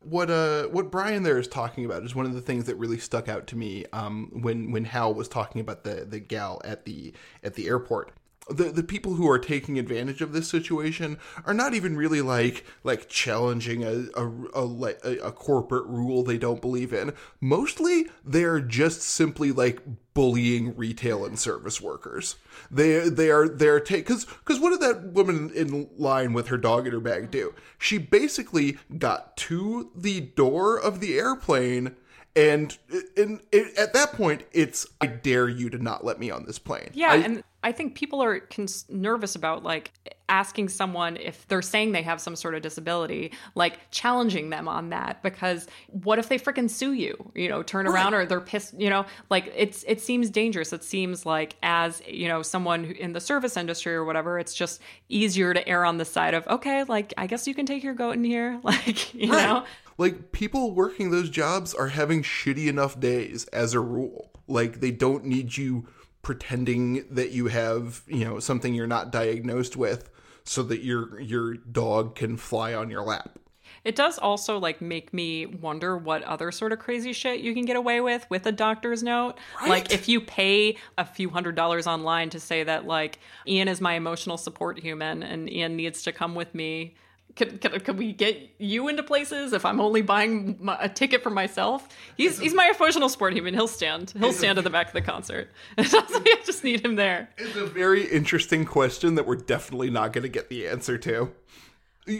what 0.00 0.30
uh 0.30 0.64
what 0.64 0.90
Bryan 0.90 1.22
there 1.22 1.38
is 1.38 1.48
talking 1.48 1.84
about 1.84 2.04
is 2.04 2.14
one 2.14 2.26
of 2.26 2.34
the 2.34 2.40
things 2.40 2.64
that 2.66 2.76
really 2.76 2.98
stuck 2.98 3.28
out 3.28 3.46
to 3.48 3.56
me 3.56 3.84
um 3.92 4.30
when 4.32 4.70
when 4.70 4.84
Hal 4.84 5.14
was 5.14 5.28
talking 5.28 5.60
about 5.60 5.84
the 5.84 6.06
the 6.08 6.20
gal 6.20 6.60
at 6.64 6.84
the 6.84 7.12
at 7.42 7.54
the 7.54 7.66
airport. 7.66 8.12
The 8.48 8.64
the 8.70 8.82
people 8.82 9.14
who 9.14 9.28
are 9.28 9.38
taking 9.38 9.78
advantage 9.78 10.20
of 10.20 10.32
this 10.32 10.48
situation 10.48 11.18
are 11.44 11.54
not 11.54 11.74
even 11.74 11.96
really 11.96 12.20
like 12.22 12.64
like 12.84 13.08
challenging 13.08 13.82
a 13.82 14.06
a, 14.14 14.28
a, 14.54 15.18
a 15.18 15.32
corporate 15.32 15.86
rule 15.86 16.22
they 16.22 16.38
don't 16.38 16.60
believe 16.60 16.92
in. 16.92 17.12
Mostly, 17.40 18.06
they're 18.24 18.60
just 18.60 19.02
simply 19.02 19.50
like 19.50 19.80
bullying 20.14 20.76
retail 20.76 21.24
and 21.24 21.38
service 21.38 21.80
workers. 21.80 22.36
They 22.70 23.08
they 23.08 23.30
are 23.30 23.48
they're 23.48 23.80
take 23.80 24.06
because 24.06 24.24
because 24.24 24.60
what 24.60 24.70
did 24.70 24.80
that 24.80 25.12
woman 25.12 25.50
in 25.50 25.88
line 25.96 26.32
with 26.32 26.46
her 26.48 26.58
dog 26.58 26.86
in 26.86 26.92
her 26.92 27.00
bag 27.00 27.32
do? 27.32 27.52
She 27.78 27.98
basically 27.98 28.78
got 28.96 29.36
to 29.38 29.90
the 29.94 30.20
door 30.20 30.78
of 30.78 31.00
the 31.00 31.18
airplane. 31.18 31.96
And, 32.34 32.76
and, 33.16 33.40
at 33.78 33.94
that 33.94 34.12
point, 34.12 34.44
it's 34.52 34.86
I 35.00 35.06
dare 35.06 35.48
you 35.48 35.70
to 35.70 35.78
not 35.78 36.04
let 36.04 36.20
me 36.20 36.30
on 36.30 36.44
this 36.44 36.58
plane. 36.58 36.90
Yeah, 36.92 37.12
I, 37.12 37.16
and 37.16 37.42
I 37.62 37.72
think 37.72 37.94
people 37.96 38.22
are 38.22 38.40
cons- 38.40 38.84
nervous 38.88 39.34
about 39.34 39.64
like 39.64 39.92
asking 40.28 40.68
someone 40.68 41.16
if 41.16 41.46
they're 41.48 41.62
saying 41.62 41.92
they 41.92 42.02
have 42.02 42.20
some 42.20 42.36
sort 42.36 42.54
of 42.54 42.62
disability, 42.62 43.32
like 43.54 43.78
challenging 43.90 44.50
them 44.50 44.68
on 44.68 44.90
that 44.90 45.22
because 45.22 45.66
what 45.88 46.18
if 46.18 46.28
they 46.28 46.38
freaking 46.38 46.68
sue 46.70 46.92
you? 46.92 47.30
You 47.34 47.48
know, 47.48 47.62
turn 47.62 47.86
around 47.86 48.14
or 48.14 48.24
they're 48.26 48.40
pissed. 48.40 48.74
You 48.78 48.90
know, 48.90 49.06
like 49.30 49.52
it's 49.56 49.84
it 49.88 50.00
seems 50.00 50.30
dangerous. 50.30 50.72
It 50.72 50.84
seems 50.84 51.26
like 51.26 51.56
as 51.62 52.02
you 52.06 52.28
know 52.28 52.42
someone 52.42 52.84
in 52.84 53.12
the 53.12 53.20
service 53.20 53.56
industry 53.56 53.94
or 53.94 54.04
whatever, 54.04 54.38
it's 54.38 54.54
just 54.54 54.80
easier 55.08 55.52
to 55.54 55.66
err 55.68 55.84
on 55.84 55.98
the 55.98 56.04
side 56.04 56.34
of 56.34 56.46
okay, 56.48 56.84
like 56.84 57.14
I 57.16 57.26
guess 57.26 57.46
you 57.48 57.54
can 57.54 57.66
take 57.66 57.82
your 57.82 57.94
goat 57.94 58.12
in 58.12 58.24
here, 58.24 58.60
like 58.64 59.12
you 59.14 59.32
Right. 59.32 59.42
know. 59.44 59.64
Like 59.98 60.30
people 60.30 60.72
working 60.74 61.10
those 61.10 61.30
jobs 61.30 61.72
are 61.74 61.88
having 61.88 62.22
shitty 62.22 62.66
enough 62.68 63.00
days 63.00 63.46
as 63.46 63.72
a 63.74 63.80
rule. 63.80 64.30
Like 64.46 64.80
they 64.80 64.90
don't 64.90 65.24
need 65.24 65.56
you 65.56 65.88
pretending 66.26 67.04
that 67.08 67.30
you 67.30 67.46
have, 67.46 68.02
you 68.08 68.24
know, 68.24 68.40
something 68.40 68.74
you're 68.74 68.84
not 68.84 69.12
diagnosed 69.12 69.76
with 69.76 70.10
so 70.42 70.60
that 70.60 70.82
your 70.82 71.20
your 71.20 71.54
dog 71.54 72.16
can 72.16 72.36
fly 72.36 72.74
on 72.74 72.90
your 72.90 73.00
lap. 73.02 73.38
It 73.84 73.94
does 73.94 74.18
also 74.18 74.58
like 74.58 74.82
make 74.82 75.14
me 75.14 75.46
wonder 75.46 75.96
what 75.96 76.24
other 76.24 76.50
sort 76.50 76.72
of 76.72 76.80
crazy 76.80 77.12
shit 77.12 77.38
you 77.38 77.54
can 77.54 77.64
get 77.64 77.76
away 77.76 78.00
with 78.00 78.26
with 78.28 78.44
a 78.44 78.50
doctor's 78.50 79.04
note. 79.04 79.34
Like 79.68 79.92
if 79.92 80.08
you 80.08 80.20
pay 80.20 80.78
a 80.98 81.04
few 81.04 81.30
hundred 81.30 81.54
dollars 81.54 81.86
online 81.86 82.28
to 82.30 82.40
say 82.40 82.64
that 82.64 82.88
like 82.88 83.20
Ian 83.46 83.68
is 83.68 83.80
my 83.80 83.94
emotional 83.94 84.36
support 84.36 84.80
human 84.80 85.22
and 85.22 85.48
Ian 85.48 85.76
needs 85.76 86.02
to 86.02 86.12
come 86.12 86.34
with 86.34 86.56
me. 86.56 86.96
Could, 87.36 87.60
could, 87.60 87.84
could 87.84 87.98
we 87.98 88.12
get 88.12 88.50
you 88.58 88.88
into 88.88 89.02
places 89.02 89.52
if 89.52 89.66
I'm 89.66 89.78
only 89.78 90.00
buying 90.00 90.56
my, 90.58 90.76
a 90.80 90.88
ticket 90.88 91.22
for 91.22 91.28
myself? 91.28 91.86
He's 92.16 92.38
he's 92.38 92.54
my 92.54 92.72
emotional 92.74 93.10
support 93.10 93.34
human. 93.34 93.52
He'll 93.52 93.68
stand. 93.68 94.14
He'll 94.16 94.32
stand 94.32 94.56
at 94.56 94.64
the 94.64 94.70
back 94.70 94.88
of 94.88 94.92
the 94.94 95.02
concert. 95.02 95.50
I 95.78 96.40
just 96.46 96.64
need 96.64 96.84
him 96.84 96.96
there. 96.96 97.28
It's 97.36 97.56
a 97.56 97.66
very 97.66 98.04
interesting 98.06 98.64
question 98.64 99.16
that 99.16 99.26
we're 99.26 99.36
definitely 99.36 99.90
not 99.90 100.14
going 100.14 100.22
to 100.22 100.30
get 100.30 100.48
the 100.48 100.66
answer 100.66 100.96
to. 100.98 101.32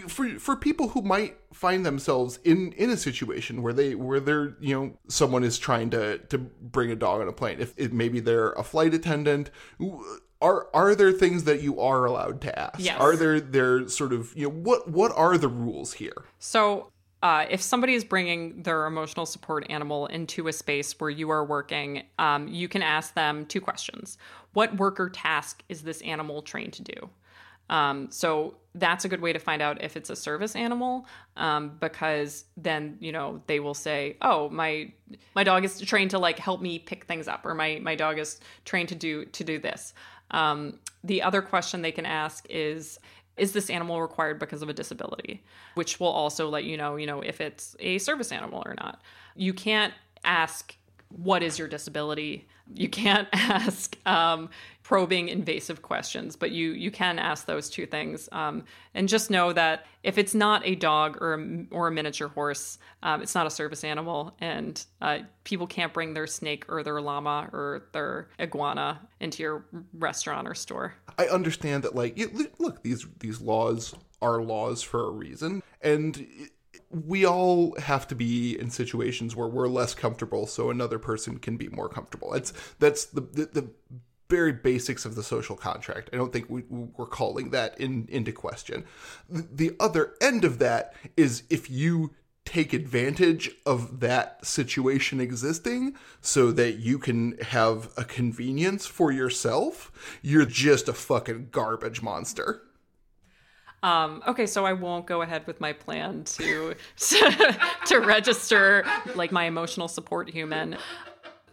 For 0.09 0.29
for 0.39 0.57
people 0.57 0.89
who 0.89 1.01
might 1.01 1.37
find 1.53 1.87
themselves 1.87 2.39
in 2.45 2.73
in 2.73 2.91
a 2.91 2.97
situation 2.97 3.63
where 3.63 3.73
they 3.73 3.95
where 3.95 4.21
they're 4.21 4.57
you 4.61 4.75
know 4.75 4.99
someone 5.09 5.45
is 5.45 5.59
trying 5.59 5.91
to 5.91 6.19
to 6.19 6.39
bring 6.39 6.91
a 6.91 6.97
dog 6.97 7.23
on 7.23 7.29
a 7.29 7.33
plane, 7.33 7.59
if 7.61 7.73
it, 7.79 7.93
maybe 7.93 8.21
they're 8.21 8.53
a 8.53 8.65
flight 8.65 8.93
attendant. 8.93 9.51
Are 10.43 10.69
are 10.75 10.95
there 10.95 11.13
things 11.13 11.45
that 11.45 11.63
you 11.63 11.81
are 11.81 12.05
allowed 12.05 12.41
to 12.43 12.59
ask? 12.59 12.79
Yes. 12.79 13.01
Are 13.01 13.17
there 13.17 13.41
there 13.41 13.89
sort 13.89 14.13
of 14.13 14.33
you 14.37 14.45
know 14.45 14.55
what 14.55 14.89
what 14.91 15.13
are 15.17 15.39
the 15.39 15.49
rules 15.49 15.95
here? 15.95 16.25
So, 16.39 16.91
uh, 17.23 17.47
if 17.49 17.63
somebody 17.63 17.95
is 17.95 18.05
bringing 18.05 18.63
their 18.63 18.87
emotional 18.87 19.25
support 19.25 19.67
animal 19.71 20.07
into 20.07 20.49
a 20.49 20.53
space 20.53 20.99
where 21.01 21.11
you 21.11 21.31
are 21.31 21.45
working, 21.45 22.03
um, 22.19 22.49
you 22.49 22.69
can 22.69 22.83
ask 22.83 23.15
them 23.15 23.47
two 23.47 23.61
questions. 23.61 24.19
What 24.53 24.77
work 24.77 25.01
or 25.01 25.09
task 25.09 25.63
is 25.69 25.83
this 25.83 26.03
animal 26.03 26.43
trained 26.43 26.75
to 26.75 26.83
do? 26.83 27.11
Um, 27.69 28.09
so 28.11 28.55
that's 28.75 29.05
a 29.05 29.09
good 29.09 29.21
way 29.21 29.33
to 29.33 29.39
find 29.39 29.61
out 29.61 29.83
if 29.83 29.97
it's 29.97 30.11
a 30.11 30.17
service 30.17 30.55
animal, 30.55 31.07
um, 31.37 31.77
because 31.81 32.45
then 32.57 32.97
you 33.01 33.11
know 33.11 33.43
they 33.47 33.59
will 33.59 33.75
say, 33.75 34.17
"Oh, 34.23 34.49
my 34.51 34.93
my 35.35 35.43
dog 35.45 35.65
is 35.65 35.81
trained 35.81 36.11
to 36.13 36.19
like 36.19 36.39
help 36.39 36.61
me 36.61 36.79
pick 36.79 37.05
things 37.05 37.27
up," 37.27 37.45
or 37.45 37.55
"My 37.55 37.81
my 37.83 37.95
dog 37.95 38.19
is 38.19 38.41
trained 38.65 38.91
to 38.91 38.95
do 38.95 39.25
to 39.25 39.45
do 39.45 39.59
this." 39.59 39.95
Um, 40.31 40.79
the 41.05 41.23
other 41.23 41.43
question 41.43 41.83
they 41.83 41.93
can 41.93 42.07
ask 42.07 42.47
is, 42.49 42.99
"Is 43.37 43.53
this 43.53 43.71
animal 43.71 44.01
required 44.03 44.39
because 44.39 44.63
of 44.63 44.69
a 44.69 44.73
disability?" 44.73 45.43
Which 45.75 46.01
will 46.01 46.09
also 46.09 46.49
let 46.49 46.65
you 46.65 46.77
know, 46.77 46.97
you 46.97 47.07
know, 47.07 47.21
if 47.21 47.41
it's 47.41 47.77
a 47.81 47.99
service 47.99 48.33
animal 48.33 48.63
or 48.67 48.75
not. 48.75 49.01
You 49.35 49.53
can't 49.53 49.95
ask, 50.25 50.75
"What 51.09 51.43
is 51.43 51.59
your 51.59 51.69
disability?" 51.69 52.47
You 52.75 52.89
can't 52.89 53.29
ask 53.33 53.97
um, 54.07 54.51
probing, 54.83 55.29
invasive 55.29 55.83
questions, 55.83 56.37
but 56.37 56.53
you 56.53 56.71
you 56.71 56.91
can 56.91 57.19
ask 57.19 57.47
those 57.47 57.69
two 57.69 57.87
things. 57.87 58.29
Um, 58.31 58.65
and 58.95 59.09
just 59.09 59.31
know 59.31 59.53
that 59.53 59.87
if 60.05 60.17
it's 60.17 60.35
not 60.35 60.65
a 60.65 60.77
dog 60.77 61.21
or 61.21 61.35
a, 61.35 61.67
or 61.71 61.89
a 61.89 61.91
miniature 61.91 62.29
horse, 62.29 62.79
um, 63.03 63.21
it's 63.21 63.35
not 63.35 63.47
a 63.47 63.51
service 63.51 63.83
animal, 63.83 64.37
and 64.41 64.85
uh, 65.01 65.19
people 65.43 65.67
can't 65.67 65.93
bring 65.93 66.15
their 66.15 66.29
snake 66.29 66.65
or 66.69 66.85
their 66.85 67.01
llama 67.01 67.49
or 67.53 67.89
their 67.93 68.29
iguana 68.39 69.01
into 69.19 69.43
your 69.43 69.67
restaurant 69.95 70.47
or 70.47 70.55
store. 70.55 70.95
I 71.19 71.27
understand 71.27 71.83
that 71.83 71.97
like 71.97 72.17
li- 72.17 72.49
look 72.59 72.83
these 72.83 73.07
these 73.19 73.41
laws 73.41 73.95
are 74.23 74.41
laws 74.41 74.83
for 74.83 75.07
a 75.09 75.11
reason 75.11 75.63
and 75.83 76.27
we 77.05 77.27
all 77.27 77.79
have 77.81 78.07
to 78.09 78.15
be 78.15 78.59
in 78.59 78.71
situations 78.71 79.35
where 79.35 79.49
we're 79.49 79.69
less 79.69 79.95
comfortable 79.95 80.47
so 80.47 80.71
another 80.71 80.99
person 80.99 81.39
can 81.39 81.57
be 81.57 81.69
more 81.69 81.89
comfortable. 81.89 82.31
That's 82.31 82.53
that's 82.79 83.05
the 83.07 83.21
the, 83.21 83.47
the 83.47 83.71
very 84.29 84.53
basics 84.53 85.05
of 85.05 85.15
the 85.15 85.23
social 85.23 85.57
contract. 85.57 86.11
I 86.13 86.17
don't 86.17 86.33
think 86.33 86.51
we, 86.51 86.63
we're 86.69 87.07
calling 87.07 87.51
that 87.51 87.79
in 87.81 88.07
into 88.11 88.33
question. 88.33 88.85
The 89.29 89.77
other 89.79 90.15
end 90.21 90.45
of 90.45 90.59
that 90.59 90.95
is 91.17 91.45
if 91.51 91.71
you 91.71 92.13
take 92.45 92.73
advantage 92.73 93.51
of 93.67 94.01
that 94.01 94.47
situation 94.47 95.21
existing 95.21 95.97
so 96.21 96.53
that 96.53 96.77
you 96.77 96.99
can 96.99 97.37
have 97.39 97.91
a 97.97 98.05
convenience 98.05 98.87
for 98.87 99.11
yourself, 99.11 99.91
you're 100.23 100.47
just 100.47 100.89
a 100.89 100.93
fucking 100.93 101.49
garbage 101.51 102.03
monster. 102.03 102.63
Um, 103.87 104.21
okay, 104.27 104.47
so 104.47 104.67
I 104.67 104.73
won't 104.73 105.07
go 105.07 105.23
ahead 105.23 105.47
with 105.47 105.61
my 105.61 105.73
plan 105.73 106.25
to 106.25 106.75
to 107.87 107.99
register 108.01 108.85
like 109.15 109.31
my 109.31 109.45
emotional 109.45 109.87
support 109.87 110.29
human. 110.29 110.77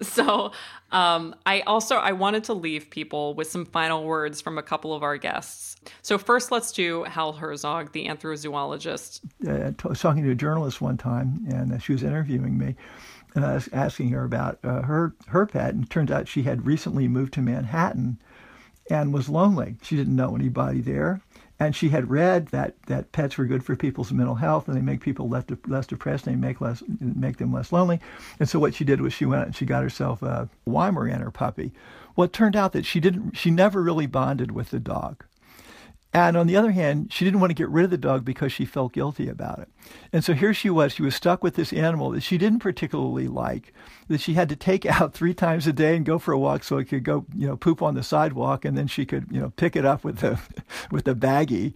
So 0.01 0.51
um, 0.91 1.35
I 1.45 1.61
also 1.61 1.97
I 1.97 2.11
wanted 2.13 2.43
to 2.45 2.55
leave 2.55 2.89
people 2.89 3.35
with 3.35 3.51
some 3.51 3.65
final 3.67 4.03
words 4.03 4.41
from 4.41 4.57
a 4.57 4.63
couple 4.63 4.95
of 4.95 5.03
our 5.03 5.15
guests. 5.15 5.75
So 6.01 6.17
first, 6.17 6.51
let's 6.51 6.71
do 6.71 7.03
Hal 7.03 7.33
Herzog, 7.33 7.91
the 7.91 8.07
anthrozoologist. 8.07 9.19
uh, 9.47 9.71
I 9.83 9.87
was 9.87 9.99
talking 9.99 10.23
to 10.23 10.31
a 10.31 10.35
journalist 10.35 10.81
one 10.81 10.97
time, 10.97 11.45
and 11.49 11.71
uh, 11.71 11.77
she 11.77 11.91
was 11.91 12.01
interviewing 12.01 12.57
me, 12.57 12.75
and 13.35 13.45
I 13.45 13.53
was 13.53 13.69
asking 13.71 14.09
her 14.09 14.23
about 14.23 14.57
uh, 14.63 14.81
her 14.81 15.13
her 15.27 15.45
pet, 15.45 15.75
and 15.75 15.83
it 15.83 15.91
turns 15.91 16.09
out 16.09 16.27
she 16.27 16.41
had 16.41 16.65
recently 16.65 17.07
moved 17.07 17.33
to 17.33 17.43
Manhattan, 17.43 18.17
and 18.89 19.13
was 19.13 19.29
lonely. 19.29 19.75
She 19.83 19.95
didn't 19.95 20.15
know 20.15 20.35
anybody 20.35 20.81
there, 20.81 21.21
and 21.59 21.75
she 21.75 21.89
had 21.89 22.09
read 22.09 22.47
that 22.47 22.81
that 22.87 23.11
pets 23.11 23.37
were 23.37 23.45
good 23.45 23.63
for 23.63 23.75
people's 23.75 24.11
mental 24.11 24.35
health, 24.35 24.67
and 24.67 24.75
they 24.75 24.81
make 24.81 25.01
people 25.01 25.29
less 25.29 25.43
de- 25.45 25.57
less 25.67 25.87
depressed, 25.87 26.27
and 26.27 26.35
they 26.35 26.47
make 26.47 26.61
less 26.61 26.83
make 26.99 27.37
them 27.37 27.53
less 27.53 27.71
lonely. 27.71 27.99
And 28.39 28.49
so 28.49 28.59
what 28.59 28.75
she 28.75 28.83
did 28.83 29.01
was 29.01 29.13
she 29.13 29.25
went 29.25 29.41
out 29.41 29.47
and 29.47 29.55
she 29.55 29.65
got 29.65 29.83
herself 29.83 30.21
a 30.21 30.49
Weimaraner 30.67 31.33
puppy. 31.33 31.71
Well, 32.15 32.25
it 32.25 32.33
turned 32.33 32.55
out 32.55 32.73
that 32.73 32.85
she 32.85 32.99
didn't. 32.99 33.37
She 33.37 33.51
never 33.51 33.81
really 33.81 34.07
bonded 34.07 34.51
with 34.51 34.69
the 34.71 34.79
dog. 34.79 35.23
And 36.13 36.37
on 36.37 36.45
the 36.45 36.55
other 36.55 36.71
hand, 36.71 37.11
she 37.11 37.25
didn't 37.25 37.39
want 37.39 37.49
to 37.49 37.55
get 37.55 37.69
rid 37.69 37.85
of 37.85 37.91
the 37.91 37.97
dog 37.97 38.23
because 38.23 38.53
she 38.53 38.65
felt 38.65 38.93
guilty 38.93 39.27
about 39.27 39.57
it. 39.59 39.69
And 40.11 40.23
so 40.23 40.33
here 40.33 40.53
she 40.53 40.69
was. 40.69 40.93
She 40.93 41.01
was 41.01 41.15
stuck 41.15 41.43
with 41.43 41.55
this 41.55 41.73
animal 41.73 42.11
that 42.11 42.21
she 42.21 42.37
didn't 42.37 42.59
particularly 42.59 43.27
like, 43.27 43.73
that 44.09 44.21
she 44.21 44.35
had 44.35 44.47
to 44.49 44.55
take 44.55 44.85
out 45.01 45.15
three 45.15 45.33
times 45.33 45.65
a 45.65 45.73
day 45.73 45.95
and 45.95 46.05
go 46.05 46.19
for 46.19 46.31
a 46.31 46.37
walk 46.37 46.63
so 46.63 46.77
it 46.77 46.85
could 46.85 47.03
go, 47.03 47.25
you 47.33 47.47
know, 47.47 47.57
poop 47.57 47.81
on 47.81 47.95
the 47.95 48.03
sidewalk, 48.03 48.63
and 48.63 48.77
then 48.77 48.85
she 48.85 49.05
could, 49.07 49.25
you 49.31 49.39
know, 49.39 49.51
pick 49.55 49.75
it 49.75 49.85
up 49.85 50.03
with 50.03 50.19
the 50.19 50.39
with 50.91 51.05
the 51.05 51.15
baggie. 51.15 51.73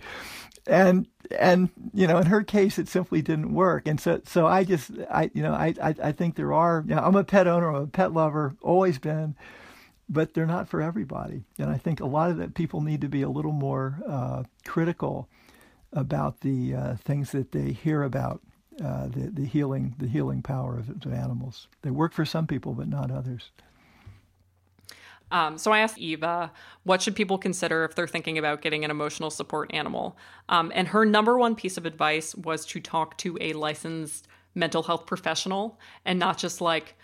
And 0.68 1.08
and 1.40 1.70
you 1.94 2.06
know, 2.06 2.20
in 2.20 2.28
her 2.28 2.44
case, 2.44 2.78
it 2.78 2.88
simply 2.88 3.24
didn't 3.24 3.54
work. 3.54 3.88
And 3.88 4.00
so 4.00 4.22
so 4.26 4.46
I 4.46 4.64
just 4.64 4.92
I 5.10 5.32
you 5.34 5.42
know 5.42 5.54
I 5.54 5.74
I, 5.82 5.96
I 6.04 6.12
think 6.12 6.36
there 6.36 6.54
are. 6.54 6.84
You 6.88 6.96
know, 6.96 7.02
I'm 7.02 7.16
a 7.16 7.24
pet 7.24 7.48
owner. 7.48 7.70
I'm 7.70 7.84
a 7.84 7.88
pet 7.88 8.14
lover. 8.14 8.56
Always 8.62 9.00
been 9.00 9.36
but 10.10 10.34
they're 10.34 10.46
not 10.46 10.68
for 10.70 10.82
everybody. 10.82 11.44
And 11.58 11.70
I 11.70 11.78
think 11.78 12.00
a 12.00 12.06
lot 12.06 12.30
of 12.30 12.38
that 12.38 12.54
people 12.54 12.82
need 12.82 13.02
to 13.02 13.10
be 13.10 13.22
a 13.22 13.30
little 13.30 13.52
more 13.52 14.00
uh, 14.08 14.44
critical 14.66 15.28
about 15.94 16.42
the 16.42 16.76
uh, 16.76 16.96
things 16.96 17.32
that 17.32 17.52
they 17.52 17.72
hear 17.72 18.04
about 18.04 18.42
uh, 18.84 19.08
the 19.08 19.32
the 19.32 19.46
healing 19.46 19.96
the 19.98 20.08
healing 20.08 20.42
power 20.42 20.78
of, 20.78 20.90
of 20.90 21.14
animals. 21.14 21.68
They 21.82 21.92
work 21.92 22.14
for 22.14 22.26
some 22.26 22.48
people, 22.48 22.74
but 22.74 22.88
not 22.88 23.12
others. 23.12 23.52
Um, 25.30 25.58
so 25.58 25.72
I 25.72 25.80
asked 25.80 25.98
Eva, 25.98 26.52
what 26.84 27.02
should 27.02 27.16
people 27.16 27.38
consider 27.38 27.84
if 27.84 27.96
they're 27.96 28.08
thinking 28.08 28.38
about 28.38 28.62
getting 28.62 28.86
an 28.86 28.92
emotional 28.92 29.30
support 29.30 29.74
animal? 29.74 30.18
Um, 30.48 30.72
and 30.74 30.88
her 30.90 31.06
number 31.06 31.38
one 31.38 31.54
piece 31.56 31.78
of 31.78 31.86
advice 31.86 32.34
was 32.34 32.66
to 32.68 32.80
talk 32.80 33.18
to 33.18 33.38
a 33.42 33.52
licensed 33.54 34.28
mental 34.56 34.84
health 34.84 35.06
professional 35.06 35.80
and 36.06 36.18
not 36.18 36.38
just 36.38 36.62
like 36.62 36.98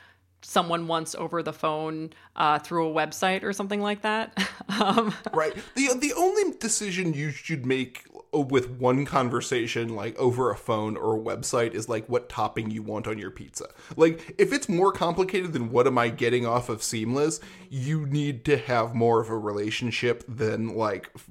someone 0.44 0.88
once 0.88 1.16
over 1.16 1.41
the 1.41 1.54
phone 1.54 2.12
uh, 2.36 2.60
through 2.60 2.89
a 2.89 2.94
website 2.94 3.44
or 3.44 3.54
something 3.54 3.82
like 3.82 4.02
that. 4.02 4.38
um, 4.82 5.14
right. 5.34 5.54
The 5.76 5.89
the 6.00 6.14
only 6.14 6.58
decision 6.60 7.14
you 7.14 7.32
should 7.32 7.66
make 7.66 8.06
with 8.34 8.72
one 8.72 9.06
conversation 9.06 9.96
like 9.96 10.18
over 10.18 10.50
a 10.50 10.56
phone 10.56 10.98
or 10.98 11.16
a 11.16 11.20
website 11.20 11.74
is 11.74 11.88
like 11.88 12.08
what 12.10 12.30
topping 12.30 12.72
you 12.72 12.82
want 12.82 13.08
on 13.08 13.18
your 13.18 13.32
pizza. 13.32 13.68
Like 13.96 14.36
if 14.38 14.52
it's 14.52 14.68
more 14.68 14.91
complicated 14.91 15.54
than 15.54 15.72
what 15.72 15.88
am 15.88 15.98
I 15.98 16.10
getting 16.10 16.46
off 16.46 16.70
of 16.70 16.82
Seamless, 16.82 17.39
you 17.70 18.06
need 18.08 18.44
to 18.46 18.58
have 18.58 18.96
more 18.96 19.22
of 19.22 19.30
a 19.30 19.38
relationship 19.38 20.24
than 20.28 20.76
like 20.76 21.10
f- 21.16 21.30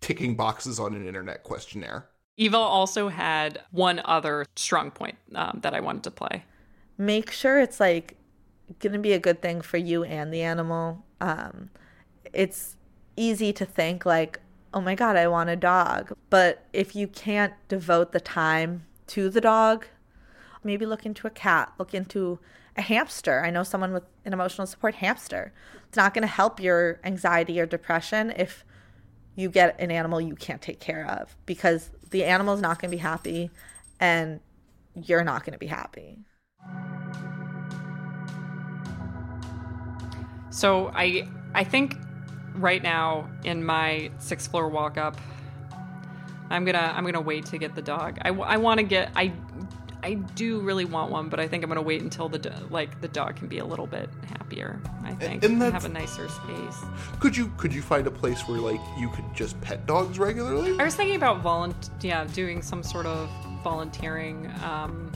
ticking 0.00 0.36
boxes 0.36 0.78
on 0.78 0.94
an 0.94 1.06
internet 1.06 1.42
questionnaire. 1.42 2.08
Eva 2.36 2.56
also 2.56 3.08
had 3.08 3.60
one 3.72 4.00
other 4.04 4.46
strong 4.54 4.92
point 4.92 5.16
um, 5.34 5.58
that 5.62 5.74
I 5.74 5.80
wanted 5.80 6.04
to 6.04 6.12
play. 6.12 6.44
Make 6.96 7.32
sure 7.32 7.58
it's 7.58 7.80
like 7.80 8.16
going 8.78 8.92
to 8.92 8.98
be 8.98 9.12
a 9.12 9.18
good 9.18 9.42
thing 9.42 9.60
for 9.60 9.76
you 9.76 10.04
and 10.04 10.32
the 10.32 10.42
animal. 10.42 11.04
Um, 11.20 11.70
it's 12.32 12.76
easy 13.16 13.52
to 13.52 13.64
think 13.64 14.06
like, 14.06 14.40
oh 14.72 14.80
my 14.80 14.94
God, 14.94 15.16
I 15.16 15.28
want 15.28 15.50
a 15.50 15.56
dog. 15.56 16.12
But 16.30 16.64
if 16.72 16.94
you 16.94 17.08
can't 17.08 17.54
devote 17.68 18.12
the 18.12 18.20
time 18.20 18.84
to 19.08 19.30
the 19.30 19.40
dog, 19.40 19.86
maybe 20.62 20.86
look 20.86 21.06
into 21.06 21.26
a 21.26 21.30
cat, 21.30 21.72
look 21.78 21.94
into 21.94 22.38
a 22.76 22.82
hamster. 22.82 23.42
I 23.44 23.50
know 23.50 23.62
someone 23.64 23.92
with 23.92 24.04
an 24.24 24.32
emotional 24.32 24.66
support 24.66 24.96
hamster. 24.96 25.52
It's 25.88 25.96
not 25.96 26.14
going 26.14 26.22
to 26.22 26.28
help 26.28 26.60
your 26.60 27.00
anxiety 27.04 27.58
or 27.58 27.66
depression 27.66 28.32
if 28.36 28.64
you 29.34 29.48
get 29.48 29.80
an 29.80 29.90
animal 29.90 30.20
you 30.20 30.34
can't 30.34 30.60
take 30.60 30.80
care 30.80 31.06
of 31.06 31.36
because 31.46 31.90
the 32.10 32.24
animal's 32.24 32.60
not 32.60 32.80
going 32.80 32.90
to 32.90 32.96
be 32.96 33.00
happy 33.00 33.50
and 34.00 34.40
you're 34.94 35.24
not 35.24 35.44
going 35.44 35.52
to 35.52 35.58
be 35.58 35.66
happy. 35.66 36.18
So 40.50 40.90
I 40.94 41.28
I 41.54 41.64
think 41.64 41.96
right 42.54 42.82
now 42.82 43.28
in 43.44 43.64
my 43.64 44.10
sixth 44.18 44.50
floor 44.50 44.68
walk 44.68 44.96
up, 44.96 45.16
I'm 46.50 46.64
gonna 46.64 46.92
I'm 46.94 47.04
gonna 47.04 47.20
wait 47.20 47.46
to 47.46 47.58
get 47.58 47.74
the 47.74 47.82
dog. 47.82 48.18
I, 48.22 48.30
I 48.30 48.56
want 48.56 48.78
to 48.78 48.84
get 48.84 49.10
I 49.14 49.32
I 50.02 50.14
do 50.14 50.60
really 50.60 50.84
want 50.84 51.10
one, 51.10 51.28
but 51.28 51.40
I 51.40 51.48
think 51.48 51.64
I'm 51.64 51.68
gonna 51.68 51.82
wait 51.82 52.02
until 52.02 52.28
the 52.28 52.52
like 52.70 53.00
the 53.00 53.08
dog 53.08 53.36
can 53.36 53.48
be 53.48 53.58
a 53.58 53.64
little 53.64 53.86
bit 53.86 54.08
happier. 54.28 54.80
I 55.04 55.14
think 55.14 55.44
and, 55.44 55.62
and 55.62 55.72
have 55.72 55.84
a 55.84 55.88
nicer 55.88 56.28
space. 56.28 56.78
Could 57.20 57.36
you 57.36 57.52
could 57.56 57.74
you 57.74 57.82
find 57.82 58.06
a 58.06 58.10
place 58.10 58.46
where 58.48 58.60
like 58.60 58.80
you 58.98 59.08
could 59.10 59.24
just 59.34 59.60
pet 59.60 59.86
dogs 59.86 60.18
regularly? 60.18 60.78
I 60.78 60.84
was 60.84 60.94
thinking 60.94 61.16
about 61.16 61.40
volunt 61.42 61.90
yeah 62.00 62.24
doing 62.24 62.62
some 62.62 62.82
sort 62.82 63.06
of 63.06 63.28
volunteering. 63.62 64.46
Um, 64.62 65.12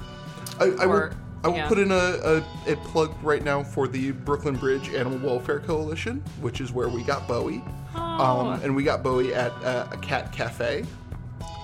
I, 0.60 0.64
I 0.64 0.84
or, 0.84 1.08
will 1.08 1.16
I 1.44 1.48
will 1.48 1.56
yeah. 1.56 1.68
put 1.68 1.78
in 1.78 1.90
a, 1.90 1.94
a, 1.94 2.72
a, 2.72 2.76
plug 2.76 3.12
right 3.20 3.42
now 3.42 3.64
for 3.64 3.88
the 3.88 4.12
Brooklyn 4.12 4.54
Bridge 4.54 4.90
Animal 4.90 5.18
Welfare 5.18 5.58
Coalition, 5.58 6.22
which 6.40 6.60
is 6.60 6.70
where 6.70 6.88
we 6.88 7.02
got 7.02 7.26
Bowie. 7.26 7.64
Oh. 7.96 8.00
Um, 8.00 8.62
and 8.62 8.76
we 8.76 8.84
got 8.84 9.02
Bowie 9.02 9.34
at 9.34 9.50
uh, 9.64 9.88
a 9.90 9.96
cat 9.96 10.32
cafe. 10.32 10.84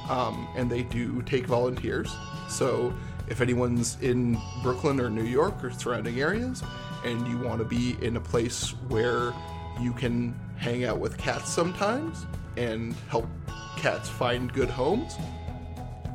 Um, 0.09 0.49
and 0.57 0.69
they 0.69 0.83
do 0.83 1.23
take 1.23 1.47
volunteers. 1.47 2.13
So 2.49 2.93
if 3.29 3.41
anyone's 3.41 3.99
in 4.01 4.39
Brooklyn 4.63 5.01
or 5.01 5.11
New 5.11 5.25
York 5.25 5.63
or 5.63 5.71
surrounding 5.71 6.21
areas 6.21 6.63
and 7.05 7.29
you 7.29 7.39
want 7.39 7.59
to 7.61 7.65
be 7.65 7.97
in 8.03 8.17
a 8.17 8.21
place 8.21 8.71
where 8.89 9.33
you 9.81 9.93
can 9.93 10.35
hang 10.57 10.85
out 10.85 10.99
with 10.99 11.17
cats 11.19 11.53
sometimes 11.53 12.27
and 12.57 12.95
help 13.09 13.29
cats 13.77 14.09
find 14.09 14.53
good 14.53 14.71
homes, 14.71 15.15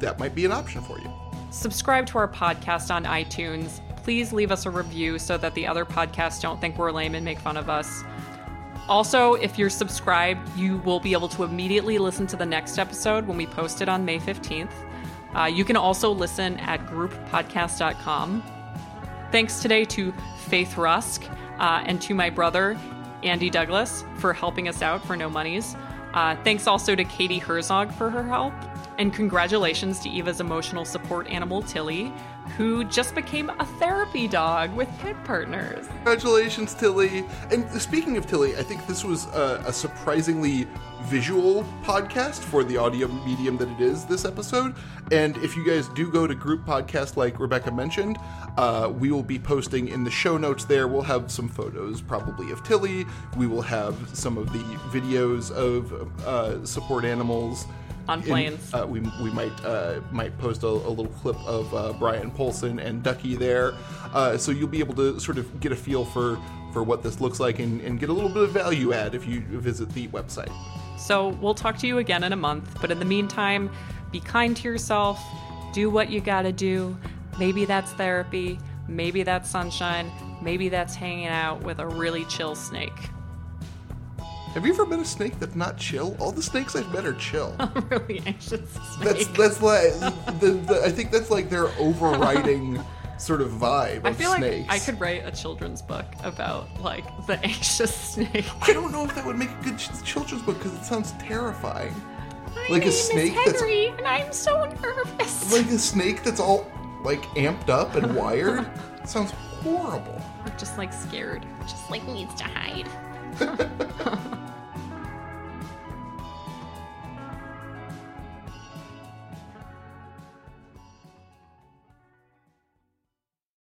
that 0.02 0.20
might 0.20 0.36
be 0.36 0.44
an 0.44 0.52
option 0.52 0.82
for 0.82 1.00
you 1.00 1.23
subscribe 1.54 2.08
to 2.08 2.18
our 2.18 2.28
podcast 2.28 2.94
on 2.94 3.06
iTunes. 3.06 3.80
Please 3.98 4.34
leave 4.34 4.52
us 4.52 4.66
a 4.66 4.72
review 4.72 5.20
so 5.20 5.38
that 5.38 5.54
the 5.54 5.68
other 5.68 5.86
podcasts 5.86 6.42
don't 6.42 6.60
think 6.60 6.78
we're 6.78 6.92
lame 6.92 7.16
and 7.16 7.24
make 7.24 7.40
fun 7.40 7.56
of 7.56 7.70
us. 7.70 8.04
Also, 8.90 9.36
if 9.36 9.58
you're 9.58 9.70
subscribed, 9.70 10.50
you 10.58 10.78
will 10.80 11.00
be 11.00 11.14
able 11.14 11.30
to 11.30 11.44
immediately 11.44 11.98
listen 11.98 12.28
to 12.28 12.36
the 12.36 12.46
next 12.46 12.78
episode 12.78 13.26
when 13.26 13.38
we 13.38 13.46
post 13.46 13.82
it 13.82 13.88
on 13.88 14.04
May 14.04 14.20
15th. 14.20 14.74
Uh, 15.34 15.46
you 15.46 15.64
can 15.64 15.78
also 15.78 16.12
listen 16.12 16.58
at 16.58 16.86
grouppodcast.com. 16.88 18.44
Thanks 19.32 19.62
today 19.62 19.86
to 19.86 20.14
Faith 20.38 20.78
Rusk 20.78 21.24
uh, 21.60 21.84
and 21.86 22.02
to 22.02 22.14
my 22.14 22.30
brother, 22.30 22.78
Andy 23.24 23.50
Douglas, 23.50 24.04
for 24.18 24.34
helping 24.34 24.68
us 24.68 24.82
out 24.82 25.04
for 25.06 25.16
no 25.16 25.30
monies. 25.30 25.76
Uh, 26.14 26.36
thanks 26.44 26.68
also 26.68 26.94
to 26.94 27.04
Katie 27.06 27.40
Herzog 27.40 27.92
for 27.94 28.10
her 28.10 28.24
help. 28.24 28.54
And 28.98 29.14
congratulations 29.14 30.00
to 30.02 30.10
Eva's 30.10 30.40
emotional 30.40 30.86
support 30.86 31.28
animal, 31.28 31.62
Tilly, 31.64 32.14
who 32.58 32.84
just 32.84 33.16
became 33.16 33.50
a 33.50 33.66
therapy 33.80 34.28
dog 34.28 34.74
with 34.76 34.88
pet 35.00 35.22
partners. 35.24 35.88
Congratulations, 35.88 36.76
Tilly. 36.76 37.26
And 37.52 37.70
speaking 37.82 38.18
of 38.18 38.28
Tilly, 38.28 38.56
I 38.56 38.64
think 38.64 38.86
this 38.86 39.04
was 39.04 39.26
a, 39.28 39.64
a, 39.66 39.74
surprisingly 39.74 40.68
visual 41.04 41.64
podcast 41.84 42.40
for 42.40 42.64
the 42.64 42.78
audio 42.78 43.08
medium 43.08 43.58
that 43.58 43.70
it 43.70 43.82
is 43.82 44.06
this 44.06 44.26
episode. 44.26 44.76
And 45.12 45.38
if 45.38 45.58
you 45.58 45.66
guys 45.66 45.88
do 45.90 46.10
go 46.12 46.28
to 46.28 46.36
group 46.36 46.66
podcast, 46.66 47.18
like 47.18 47.40
Rebecca 47.40 47.72
mentioned, 47.72 48.18
uh, 48.58 48.92
we 48.94 49.12
will 49.12 49.24
be 49.24 49.40
posting 49.40 49.88
in 49.88 50.04
the 50.04 50.12
show 50.12 50.38
notes 50.38 50.66
there. 50.66 50.88
We'll 50.88 51.02
have 51.02 51.32
some 51.32 51.50
photos, 51.50 52.02
probably 52.02 52.52
of 52.52 52.64
Tilly. 52.64 53.06
We 53.36 53.48
will 53.48 53.62
have 53.64 53.96
some 54.14 54.38
of 54.38 54.54
the 54.54 54.64
videos 54.92 55.52
of 55.52 55.92
uh, 56.26 56.66
support 56.66 57.04
animals 57.04 57.66
on 58.08 58.22
planes. 58.22 58.74
Uh, 58.74 58.86
we, 58.88 59.00
we 59.22 59.30
might 59.32 59.54
uh, 59.64 60.02
might 60.12 60.38
post 60.38 60.64
a, 60.64 60.68
a, 60.68 60.90
little 60.90 61.08
clip 61.08 61.38
of 61.46 61.74
uh, 61.74 61.94
Bryan 61.94 62.32
Polcyn 62.32 62.80
and 62.80 63.04
Ducky 63.04 63.36
there, 63.36 63.74
uh, 64.14 64.38
so 64.38 64.52
you'll 64.52 64.68
be 64.68 64.80
able 64.80 64.96
to 64.96 65.20
sort 65.20 65.38
of 65.38 65.60
get 65.60 65.72
a 65.72 65.76
feel 65.76 66.06
for 66.06 66.40
for 66.74 66.84
what 66.84 67.04
this 67.04 67.22
looks 67.22 67.40
like 67.40 67.60
and, 67.60 67.80
and 67.82 68.00
get 68.00 68.10
a 68.10 68.14
little 68.14 68.30
bit 68.30 68.44
of 68.44 68.52
value 68.52 68.94
add 68.94 69.14
if 69.14 69.28
you 69.28 69.42
visit 69.42 69.90
the 69.90 70.08
website. 70.10 70.52
So 70.98 71.30
we'll 71.30 71.54
talk 71.54 71.78
to 71.80 71.88
you 71.88 72.00
again 72.00 72.24
in 72.24 72.34
a 72.34 72.38
month, 72.38 72.78
but 72.82 72.92
in 72.92 73.00
the 73.00 73.06
meantime, 73.06 73.70
be 74.12 74.20
kind 74.20 74.58
to 74.58 74.64
yourself. 74.64 75.24
Do 75.72 75.90
what 75.90 76.10
you 76.10 76.20
got 76.20 76.44
to 76.44 76.52
do. 76.52 76.98
Maybe 77.38 77.66
that's 77.66 77.92
therapy. 77.94 78.60
Maybe 78.88 79.24
that's 79.24 79.50
sunshine. 79.50 80.12
Maybe 80.42 80.70
that's 80.70 80.96
hanging 80.96 81.28
out 81.28 81.64
with 81.64 81.80
a 81.80 81.88
really 81.88 82.26
chill 82.26 82.56
snake. 82.56 82.92
Have 84.54 84.68
you 84.68 84.74
ever 84.74 84.86
met 84.86 85.00
a 85.00 85.06
snake 85.06 85.40
that's 85.40 85.56
not 85.56 85.78
chill? 85.78 86.16
All 86.20 86.32
the 86.32 86.44
snakes 86.44 86.76
I've 86.76 86.92
met 86.94 87.06
are 87.06 87.14
chill. 87.14 87.56
I'm 87.60 87.88
really 87.90 88.22
anxious. 88.24 88.70
Snake. 88.70 89.00
That's 89.02 89.28
that's 89.30 89.62
like 89.64 90.00
the, 90.40 90.52
the, 90.68 90.82
I 90.86 90.92
think 90.92 91.10
that's 91.10 91.32
like 91.32 91.50
their 91.50 91.70
overriding 91.80 92.80
sort 93.18 93.42
of 93.42 93.50
vibe. 93.50 94.06
I 94.06 94.14
feel 94.14 94.36
snakes. 94.36 94.68
like 94.70 94.82
I 94.82 94.86
could 94.86 95.00
write 95.00 95.26
a 95.26 95.32
children's 95.32 95.82
book 95.82 96.06
about 96.24 96.68
like 96.80 97.04
the 97.26 97.40
anxious 97.44 97.96
snake. 97.96 98.46
I 98.62 98.74
don't 98.74 98.92
know 98.92 99.04
if 99.06 99.16
that 99.16 99.26
would 99.26 99.38
make 99.38 99.50
a 99.50 99.64
good 99.64 99.80
children's 100.04 100.44
book 100.44 100.60
because 100.60 100.76
it 100.76 100.84
sounds 100.84 101.14
terrifying. 101.14 101.96
My 102.54 102.68
like 102.70 102.86
a 102.86 102.92
snake 102.92 103.34
is 103.48 103.60
Henry, 103.60 103.88
that's 103.88 103.98
and 103.98 104.08
I'm 104.08 104.32
so 104.32 104.66
nervous. 104.84 105.52
Like 105.52 105.66
a 105.72 105.80
snake 105.80 106.24
that's 106.24 106.40
all 106.40 106.72
like 107.04 107.24
amped 107.36 107.70
up 107.70 107.96
and 107.96 108.16
wired. 108.16 108.70
sounds 109.06 109.32
horrible. 109.32 110.22
Or 110.46 110.52
just 110.60 110.78
like 110.78 110.94
scared. 110.94 111.44
Just 111.62 111.90
like 111.90 112.04
needs 112.08 112.36
to 112.36 112.44
hide. 112.44 112.88